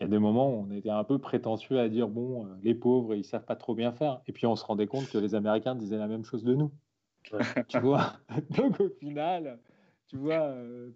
[0.00, 3.14] y a des moments où on était un peu prétentieux à dire bon, les pauvres
[3.14, 4.22] ils savent pas trop bien faire.
[4.26, 6.72] Et puis on se rendait compte que les Américains disaient la même chose de nous.
[7.32, 7.46] Ouais.
[7.68, 8.14] Tu vois?
[8.50, 9.60] Donc au final,
[10.08, 10.48] tu vois.
[10.48, 10.90] euh,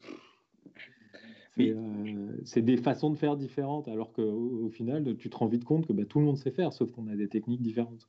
[1.56, 5.48] c'est, euh, c'est des façons de faire différentes, alors qu'au au final, tu te rends
[5.48, 8.08] vite compte que bah, tout le monde sait faire, sauf qu'on a des techniques différentes.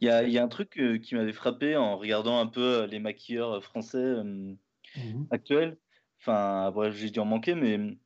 [0.00, 2.46] Il y a, il y a un truc euh, qui m'avait frappé en regardant un
[2.46, 4.54] peu les maquilleurs français euh,
[5.30, 5.78] actuels.
[6.20, 7.98] Enfin, bref, j'ai dû en manquer, mais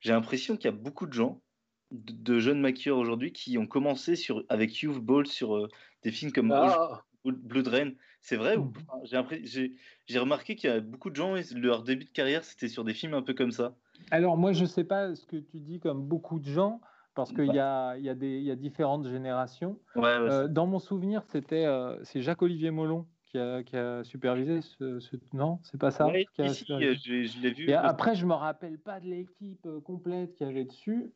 [0.00, 1.42] j'ai l'impression qu'il y a beaucoup de gens,
[1.90, 5.68] de, de jeunes maquilleurs aujourd'hui, qui ont commencé sur, avec Youth Ball sur euh,
[6.02, 7.92] des films comme Ah, Blood- Blood Rain.
[8.24, 9.00] C'est vrai ou pas?
[9.04, 12.94] J'ai remarqué qu'il y a beaucoup de gens, leur début de carrière, c'était sur des
[12.94, 13.74] films un peu comme ça.
[14.10, 16.80] Alors moi, je sais pas ce que tu dis comme beaucoup de gens,
[17.14, 19.78] parce qu'il y a, il y, a des- il y a différentes générations.
[19.94, 24.02] Ouais, ouais, Euh, dans mon souvenir, c'était euh, c'est Jacques-Olivier Molon qui a, qui a
[24.04, 27.52] supervisé ce, ce- Non, c'est pas ça Ouais, qui a supervisé euh, je, je l'ai
[27.52, 27.68] vu.
[27.68, 31.12] Et après, je me rappelle pas de l'équipe complète qu'il y avait dessus.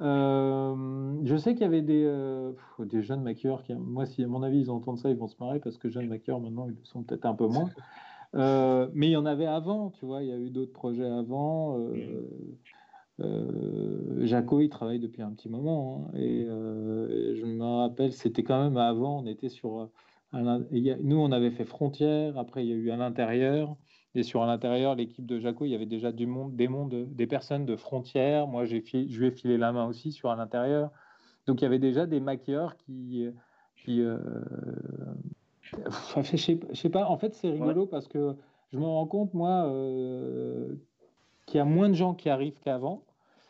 [0.00, 4.24] Euh, je sais qu'il y avait des, euh, pff, des jeunes maquilleurs qui, moi, si
[4.24, 6.66] à mon avis ils entendent ça, ils vont se marrer parce que jeunes maquilleurs maintenant
[6.66, 7.70] ils le sont peut-être un peu moins.
[8.36, 11.04] Euh, mais il y en avait avant, tu vois, il y a eu d'autres projets
[11.04, 11.80] avant.
[13.18, 16.06] Euh, Jaco, il travaille depuis un petit moment.
[16.14, 16.46] hein, et, et
[17.34, 19.90] je me rappelle, c'était quand même avant, on était sur.
[20.32, 23.76] nous, on avait fait Frontières, après, il y a eu à l'intérieur.
[24.14, 27.26] Et sur l'intérieur, l'équipe de Jaco, il y avait déjà du monde, des, mondes, des
[27.26, 28.48] personnes de Frontières.
[28.48, 30.90] Moi, j'ai je lui ai filé la main aussi sur l'intérieur.
[31.46, 33.28] Donc, il y avait déjà des maquilleurs qui.
[33.76, 34.18] qui euh,
[35.86, 38.34] enfin, je sais, je sais pas, en fait, c'est rigolo parce que
[38.72, 40.74] je me rends compte, moi, euh,
[41.46, 43.02] qu'il y a moins de gens qui arrivent qu'avant.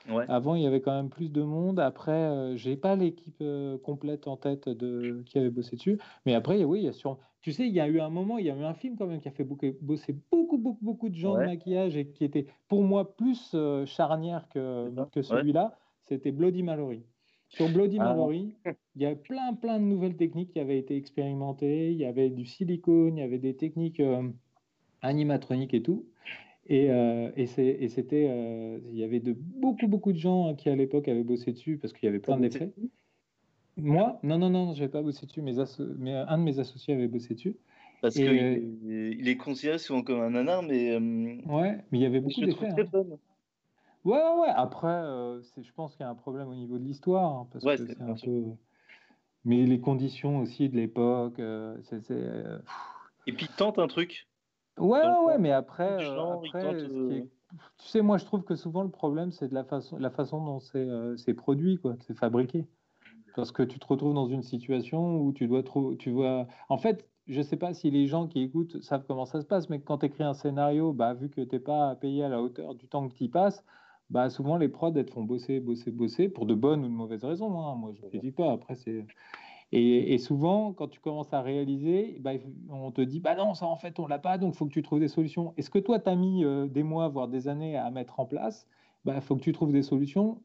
[0.08, 0.24] Ouais.
[0.28, 1.78] Avant, il y avait quand même plus de monde.
[1.78, 5.98] Après, euh, j'ai pas l'équipe euh, complète en tête de qui avait bossé dessus.
[6.24, 7.18] Mais après, oui, il y a sur.
[7.42, 9.06] Tu sais, il y a eu un moment, il y a eu un film quand
[9.06, 11.40] même qui a fait beaucoup, bosser beaucoup, beaucoup, beaucoup de gens Ouais.
[11.42, 15.22] de maquillage et qui était pour moi plus euh, charnière que, que ouais.
[15.22, 15.78] celui-là.
[16.02, 17.02] C'était Bloody Mallory.
[17.48, 18.04] Sur Bloody Ah.
[18.10, 18.54] Mallory,
[18.94, 21.90] il y a plein, plein de nouvelles techniques qui avaient été expérimentées.
[21.92, 24.28] Il y avait du silicone, il y avait des techniques euh,
[25.02, 26.06] animatroniques et tout.
[26.66, 28.24] Et, euh, et c'était,
[28.88, 31.92] il y avait de beaucoup, beaucoup de gens qui à l'époque avaient bossé dessus parce
[31.92, 32.72] qu'il y avait plein d'effets.
[33.82, 35.42] Moi, non, non, non, je n'avais pas bossé dessus.
[35.42, 35.54] Mes
[35.98, 37.56] mais un de mes associés avait bossé dessus.
[38.00, 42.06] Parce qu'il il est considéré souvent comme un nanar, mais euh, Ouais, mais il y
[42.06, 42.68] avait beaucoup d'effets.
[42.68, 42.76] hein.
[44.04, 44.48] Ouais, ouais, ouais.
[44.48, 47.64] Après, euh, je pense qu'il y a un problème au niveau de l'histoire hein, parce
[47.64, 48.44] Ouais, que c'est un peu.
[49.44, 52.10] Mais les conditions aussi de l'époque, euh, c'est.
[53.26, 54.26] Et puis tente un truc.
[54.78, 57.28] Ouais, ouais, ouais, mais après, genre, après, tente, ce qui est-
[57.78, 60.44] tu sais, moi, je trouve que souvent le problème, c'est de la façon, la façon
[60.44, 60.86] dont c'est
[61.18, 62.66] c'est produit, quoi, c'est fabriqué.
[63.34, 66.46] Parce que tu te retrouves dans une situation où tu dois trop, tu vois.
[66.68, 69.68] En fait, je sais pas si les gens qui écoutent savent comment ça se passe,
[69.70, 72.74] mais quand tu écris un scénario, bah, vu que t'es pas payé à la hauteur
[72.74, 73.64] du temps que tu y passes,
[74.10, 76.92] bah, souvent les prods, elles te font bosser, bosser, bosser, pour de bonnes ou de
[76.92, 77.60] mauvaises raisons.
[77.60, 77.76] hein.
[77.76, 78.50] Moi, je ne critique pas.
[78.52, 79.06] Après, c'est.
[79.72, 82.32] Et, et souvent, quand tu commences à réaliser, bah,
[82.70, 84.72] on te dit bah non, ça en fait, on l'a pas, donc il faut que
[84.72, 85.54] tu trouves des solutions.
[85.56, 88.18] Et ce que toi, tu as mis euh, des mois, voire des années à mettre
[88.20, 88.66] en place,
[89.04, 90.42] il bah, faut que tu trouves des solutions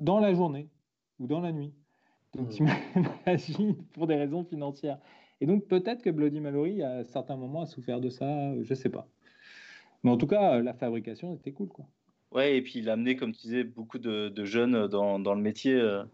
[0.00, 0.70] dans la journée
[1.18, 1.74] ou dans la nuit.
[2.34, 2.62] Donc, tu
[3.26, 4.98] imagines pour des raisons financières.
[5.40, 8.74] Et donc, peut-être que Bloody Mallory, à certains moments, a souffert de ça, euh, je
[8.74, 9.08] sais pas.
[10.02, 11.86] Mais en tout cas, euh, la fabrication était cool, quoi.
[12.32, 15.34] Ouais, et puis il a amené, comme tu disais, beaucoup de, de jeunes dans, dans
[15.34, 15.74] le métier.
[15.74, 16.04] euh.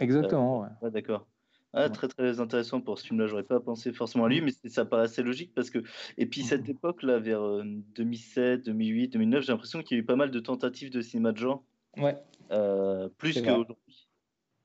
[0.00, 0.68] Exactement, ouais.
[0.82, 1.26] Ouais, d'accord.
[1.72, 1.90] Ah, Ouais.
[1.90, 3.28] très très intéressant pour ce film-là.
[3.28, 5.78] J'aurais pas pensé forcément à lui, mais c'est- ça paraît assez logique parce que.
[6.18, 6.70] Et puis cette Mhm.
[6.70, 10.40] époque-là, vers euh, 2007, 2008, 2009, j'ai l'impression qu'il y a eu pas mal de
[10.40, 11.62] tentatives de cinéma de genre,
[11.96, 12.16] Ouais,
[12.50, 14.08] euh, plus qu'aujourd'hui.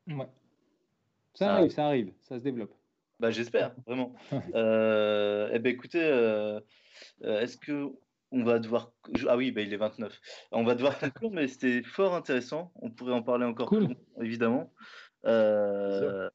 [0.07, 0.27] ouais.
[1.35, 1.57] Ça Ah.
[1.57, 2.73] arrive, ça arrive, ça se développe.
[3.19, 4.13] Bah, j'espère, vraiment.
[4.55, 6.59] Euh, eh ben, écoutez, euh,
[7.23, 7.89] euh, est-ce que
[8.31, 8.91] on va devoir...
[9.29, 10.19] Ah oui, bah, il est 29.
[10.51, 12.71] On va devoir conclure, mais c'était fort intéressant.
[12.75, 13.85] On pourrait en parler encore Cool.
[13.85, 14.73] plus évidemment.
[15.25, 16.29] Euh,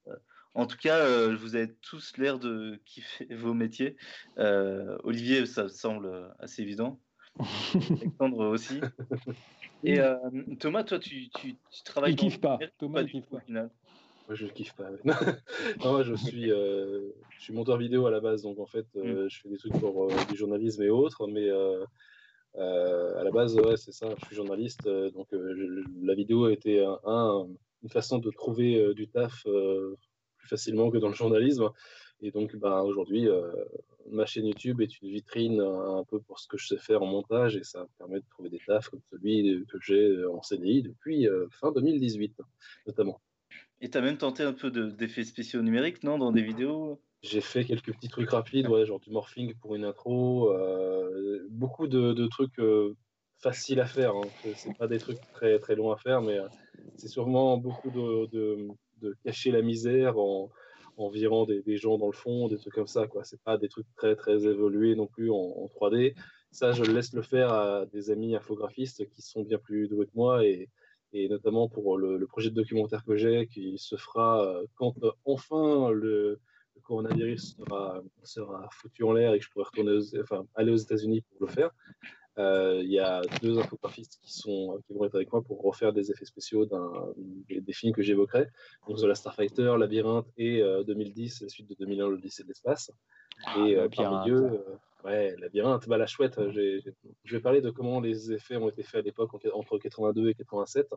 [0.55, 3.97] En tout cas, euh, vous avez tous l'air de kiffer vos métiers.
[4.39, 6.11] Euh, Olivier, ça semble
[6.41, 6.99] assez évident.
[7.75, 8.81] Alexandre aussi.
[9.85, 9.99] Et
[10.59, 12.13] Thomas, toi, tu, tu, tu travailles.
[12.13, 12.59] Il kiffe pas.
[12.79, 13.41] Thomas, il du kiffe pas.
[13.41, 13.71] final?
[14.31, 14.89] Moi, je kiffe pas.
[15.85, 18.87] non, moi, je suis, euh, je suis monteur vidéo à la base, donc en fait,
[18.95, 23.57] euh, je fais des trucs pour euh, du journalisme et autres, mais à la base,
[23.57, 24.15] ouais, c'est ça.
[24.21, 27.49] Je suis journaliste, donc je- la vidéo a été un, un-
[27.83, 31.69] une façon de trouver du taf plus facilement que dans le journalisme.
[32.23, 33.27] Et donc, ben, aujourd'hui,
[34.11, 37.07] ma chaîne YouTube est une vitrine un, peu pour ce que je sais faire en
[37.07, 40.83] montage, et ça me permet de trouver des tafs comme celui que j'ai en CDI
[40.83, 42.37] depuis fin 2018,
[42.87, 43.21] notamment.
[43.81, 47.03] Et tu as même tenté un peu de- d'effets spéciaux numériques, non, dans des vidéos?
[47.23, 52.13] J'ai fait quelques petits trucs rapides, genre du morphing pour une intro, euh, beaucoup de,
[52.15, 52.97] de trucs euh,
[53.39, 54.15] faciles à faire.
[54.17, 54.31] Hein.
[54.55, 56.49] C'est- pas des trucs très, très longs à faire, mais euh,
[56.97, 58.69] c'est sûrement beaucoup de, de,
[59.03, 60.51] de cacher la misère en,
[60.97, 63.07] en virant des, gens dans le fond, des trucs comme ça.
[63.07, 63.25] quoi.
[63.25, 66.15] C'est pas des trucs très, très évolués non plus en, en 3D.
[66.51, 70.13] Ça, je laisse le faire à des amis infographistes qui sont bien plus doués que
[70.15, 70.69] moi et,
[71.13, 74.95] et notamment pour le, le projet de documentaire que j'ai qui se fera euh, quand
[75.03, 76.39] euh, enfin le,
[76.77, 80.73] le coronavirus sera, sera foutu en l'air et que je pourrai retourner aux- enfin, aller
[80.73, 81.71] aux États-Unis pour le faire.
[82.39, 85.93] Euh, Il y a deux infographistes qui, sont, qui vont être avec moi pour refaire
[85.93, 86.65] des effets spéciaux
[87.49, 88.47] des, des films que j'évoquerai.
[88.89, 92.91] Donc The Last Starfighter, Labyrinthe et euh, 2010, la suite de 2001, l'Odyssée de l'espace.
[93.59, 96.81] Et euh, parmi eux, euh, ouais, Labyrinthe, bah, la chouette, je
[97.37, 100.35] vais parler de comment les effets ont été faits à l'époque en- entre 82 et
[100.35, 100.89] 87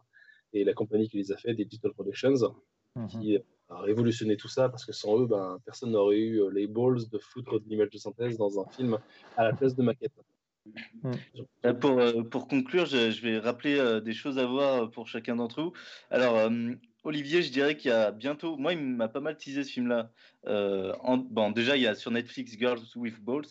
[0.54, 2.56] et la compagnie qui les a fait, Digital Productions
[2.96, 3.08] Mhm.
[3.10, 3.38] qui
[3.70, 7.10] a révolutionné tout ça parce que sans eux, ben, personne n'aurait eu euh, les balls
[7.10, 9.00] de foutre de l'image de synthèse dans un film
[9.36, 10.12] à la place de maquette.
[11.66, 15.08] Euh, Pour, euh, pour conclure, je, je vais rappeler euh, des choses à voir pour
[15.08, 15.74] chacun d'entre vous.
[16.12, 16.50] Alors, euh,
[17.04, 18.56] Olivier, je dirais qu'il y a bientôt.
[18.58, 20.12] Moi, il m'a pas mal teasé ce film-là.
[20.48, 23.46] Euh, en- bon, déjà, il y a sur Netflix Girls with Balls.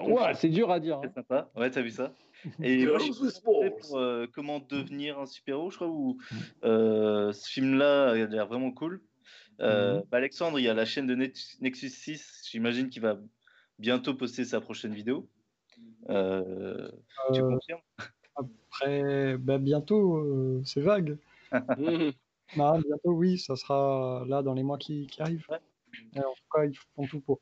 [0.00, 0.98] Ouais, c'est dur à dire.
[1.00, 1.12] Très hein.
[1.14, 1.50] sympa.
[1.56, 2.14] Ouais, t'as vu ça
[2.62, 3.74] Et moi, je suis Girls with balls.
[3.80, 5.88] pour euh, comment devenir un super-héros, je crois.
[5.88, 6.18] Où,
[6.64, 9.00] euh, ce film-là a l'air vraiment cool.
[9.60, 10.04] Euh, Mhm.
[10.10, 12.46] bah, Alexandre, il y a la chaîne de Net- Nexus 6.
[12.50, 13.18] J'imagine qu'il va
[13.78, 15.28] bientôt poster sa prochaine vidéo.
[16.08, 16.88] Euh,
[17.34, 17.80] tu confirmes?
[18.36, 21.18] Après, bah, bientôt, euh, c'est vague.
[22.56, 25.46] Bah, bientôt, oui, ça sera là dans les mois qui, qui arrivent.
[25.48, 25.58] Ouais.
[26.18, 27.40] En tout cas, ils font tout pour.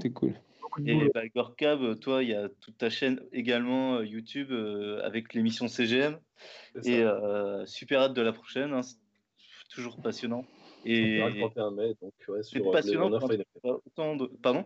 [0.00, 0.34] C'est cool.
[0.86, 5.34] Et bah, Gorkab, toi, il y a toute ta chaîne également euh, YouTube euh, avec
[5.34, 6.18] l'émission CGM.
[6.84, 8.72] Et euh, super hâte de la prochaine.
[8.72, 8.80] hein.
[8.82, 8.96] C'est
[9.68, 10.44] toujours passionnant.
[10.84, 13.10] On Et le 31 mai, donc ouais, sur passionnant.
[13.10, 14.26] Blade Runner quand Final pas autant de...
[14.42, 14.64] Pardon?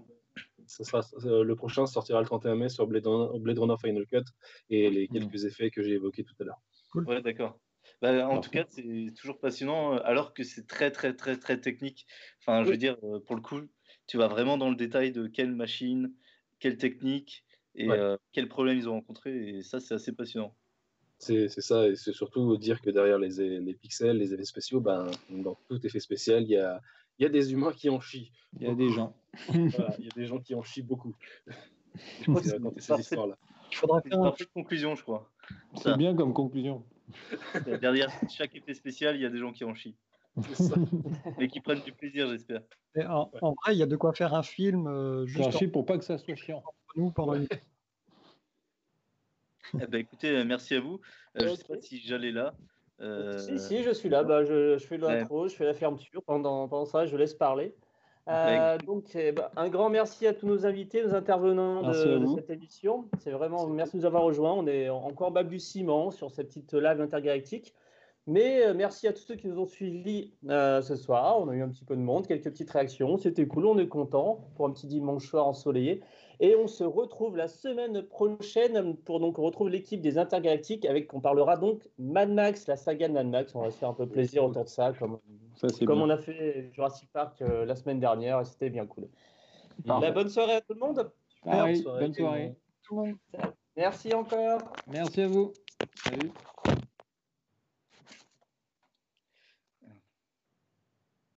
[0.66, 4.06] Ça sera, euh, le prochain sortira le 31 mai sur Blade Runner, Blade Runner Final
[4.06, 4.24] Cut
[4.70, 6.60] et les quelques effets que j'ai évoqués tout à l'heure.
[6.94, 7.58] Ouais, d'accord.
[8.02, 8.58] Bah, en tout Parfait.
[8.58, 12.06] cas, c'est toujours passionnant, euh, alors que c'est très, très, très, très technique.
[12.40, 13.60] Enfin, je veux dire, euh, pour le coup,
[14.06, 16.14] tu vas vraiment dans le détail de quelle machine,
[16.58, 17.44] quelle technique
[17.74, 17.96] et Ouais.
[17.96, 19.48] euh, quels problèmes ils ont rencontrés.
[19.58, 20.56] Et ça, c'est assez passionnant.
[21.18, 24.80] C'est c'est ça, et c'est surtout dire que derrière les, les pixels, les effets spéciaux,
[24.80, 26.80] ben, dans tout effet spécial, il y a,
[27.18, 28.32] il y a des humains qui en chient.
[28.60, 29.16] Il y a des gens.
[29.72, 31.16] Voilà, il y a des gens qui en chient beaucoup.
[32.20, 33.38] Je crois que c'est histoires-là.
[33.72, 35.32] Il faudra faire une conclusion, je crois.
[35.74, 36.84] C'est bien comme conclusion.
[37.80, 39.96] Derrière chaque effet spécial, il y a des gens qui en chient.
[41.38, 42.62] Mais qui prennent du plaisir, j'espère.
[43.08, 45.86] En, en vrai, il y a de quoi faire un film euh, juste chie pour
[45.86, 46.62] pas que ça soit chiant.
[46.94, 47.48] nous pendant une...
[49.80, 51.00] Eh ben, écoutez, euh, merci à vous.
[51.40, 52.54] Euh, Je sais pas si j'allais là.
[53.00, 54.22] Euh, Si, si, je suis là.
[54.24, 56.22] Bah, je, je fais l'intro, je fais la fermeture.
[56.22, 57.74] Pendant, pendant ça, je laisse parler.
[58.28, 62.50] Euh, donc, eh ben, un grand merci à tous nos invités, nos intervenants de, cette
[62.50, 63.08] émission.
[63.20, 64.52] C'est vraiment merci de nous avoir rejoints.
[64.52, 67.72] On est encore balbutiement sur cette petite live intergalactique.
[68.28, 71.38] Mais euh, merci à tous ceux qui nous ont suivis euh, ce soir.
[71.40, 73.16] On a eu un petit peu de monde, quelques petites réactions.
[73.18, 76.02] C'était cool, on est content pour un petit dimanche soir ensoleillé.
[76.40, 81.14] Et on se retrouve la semaine prochaine pour donc on retrouve l'équipe des intergalactiques avec
[81.14, 83.54] on parlera donc Mad Max, la saga de Mad Max.
[83.54, 85.18] On va se faire un peu plaisir autour de ça, comme
[85.54, 89.08] Ça, comme on a fait Jurassic Park euh, la semaine dernière et c'était bien cool.
[89.84, 91.10] La bonne soirée à tout le monde.
[91.44, 92.46] Pareil, Bonne soirée, bonne tout le soirée.
[92.46, 92.54] monde.
[92.82, 93.16] tout le monde.
[93.76, 94.60] Merci encore.
[94.88, 95.52] Merci à vous.
[96.04, 96.32] Salut.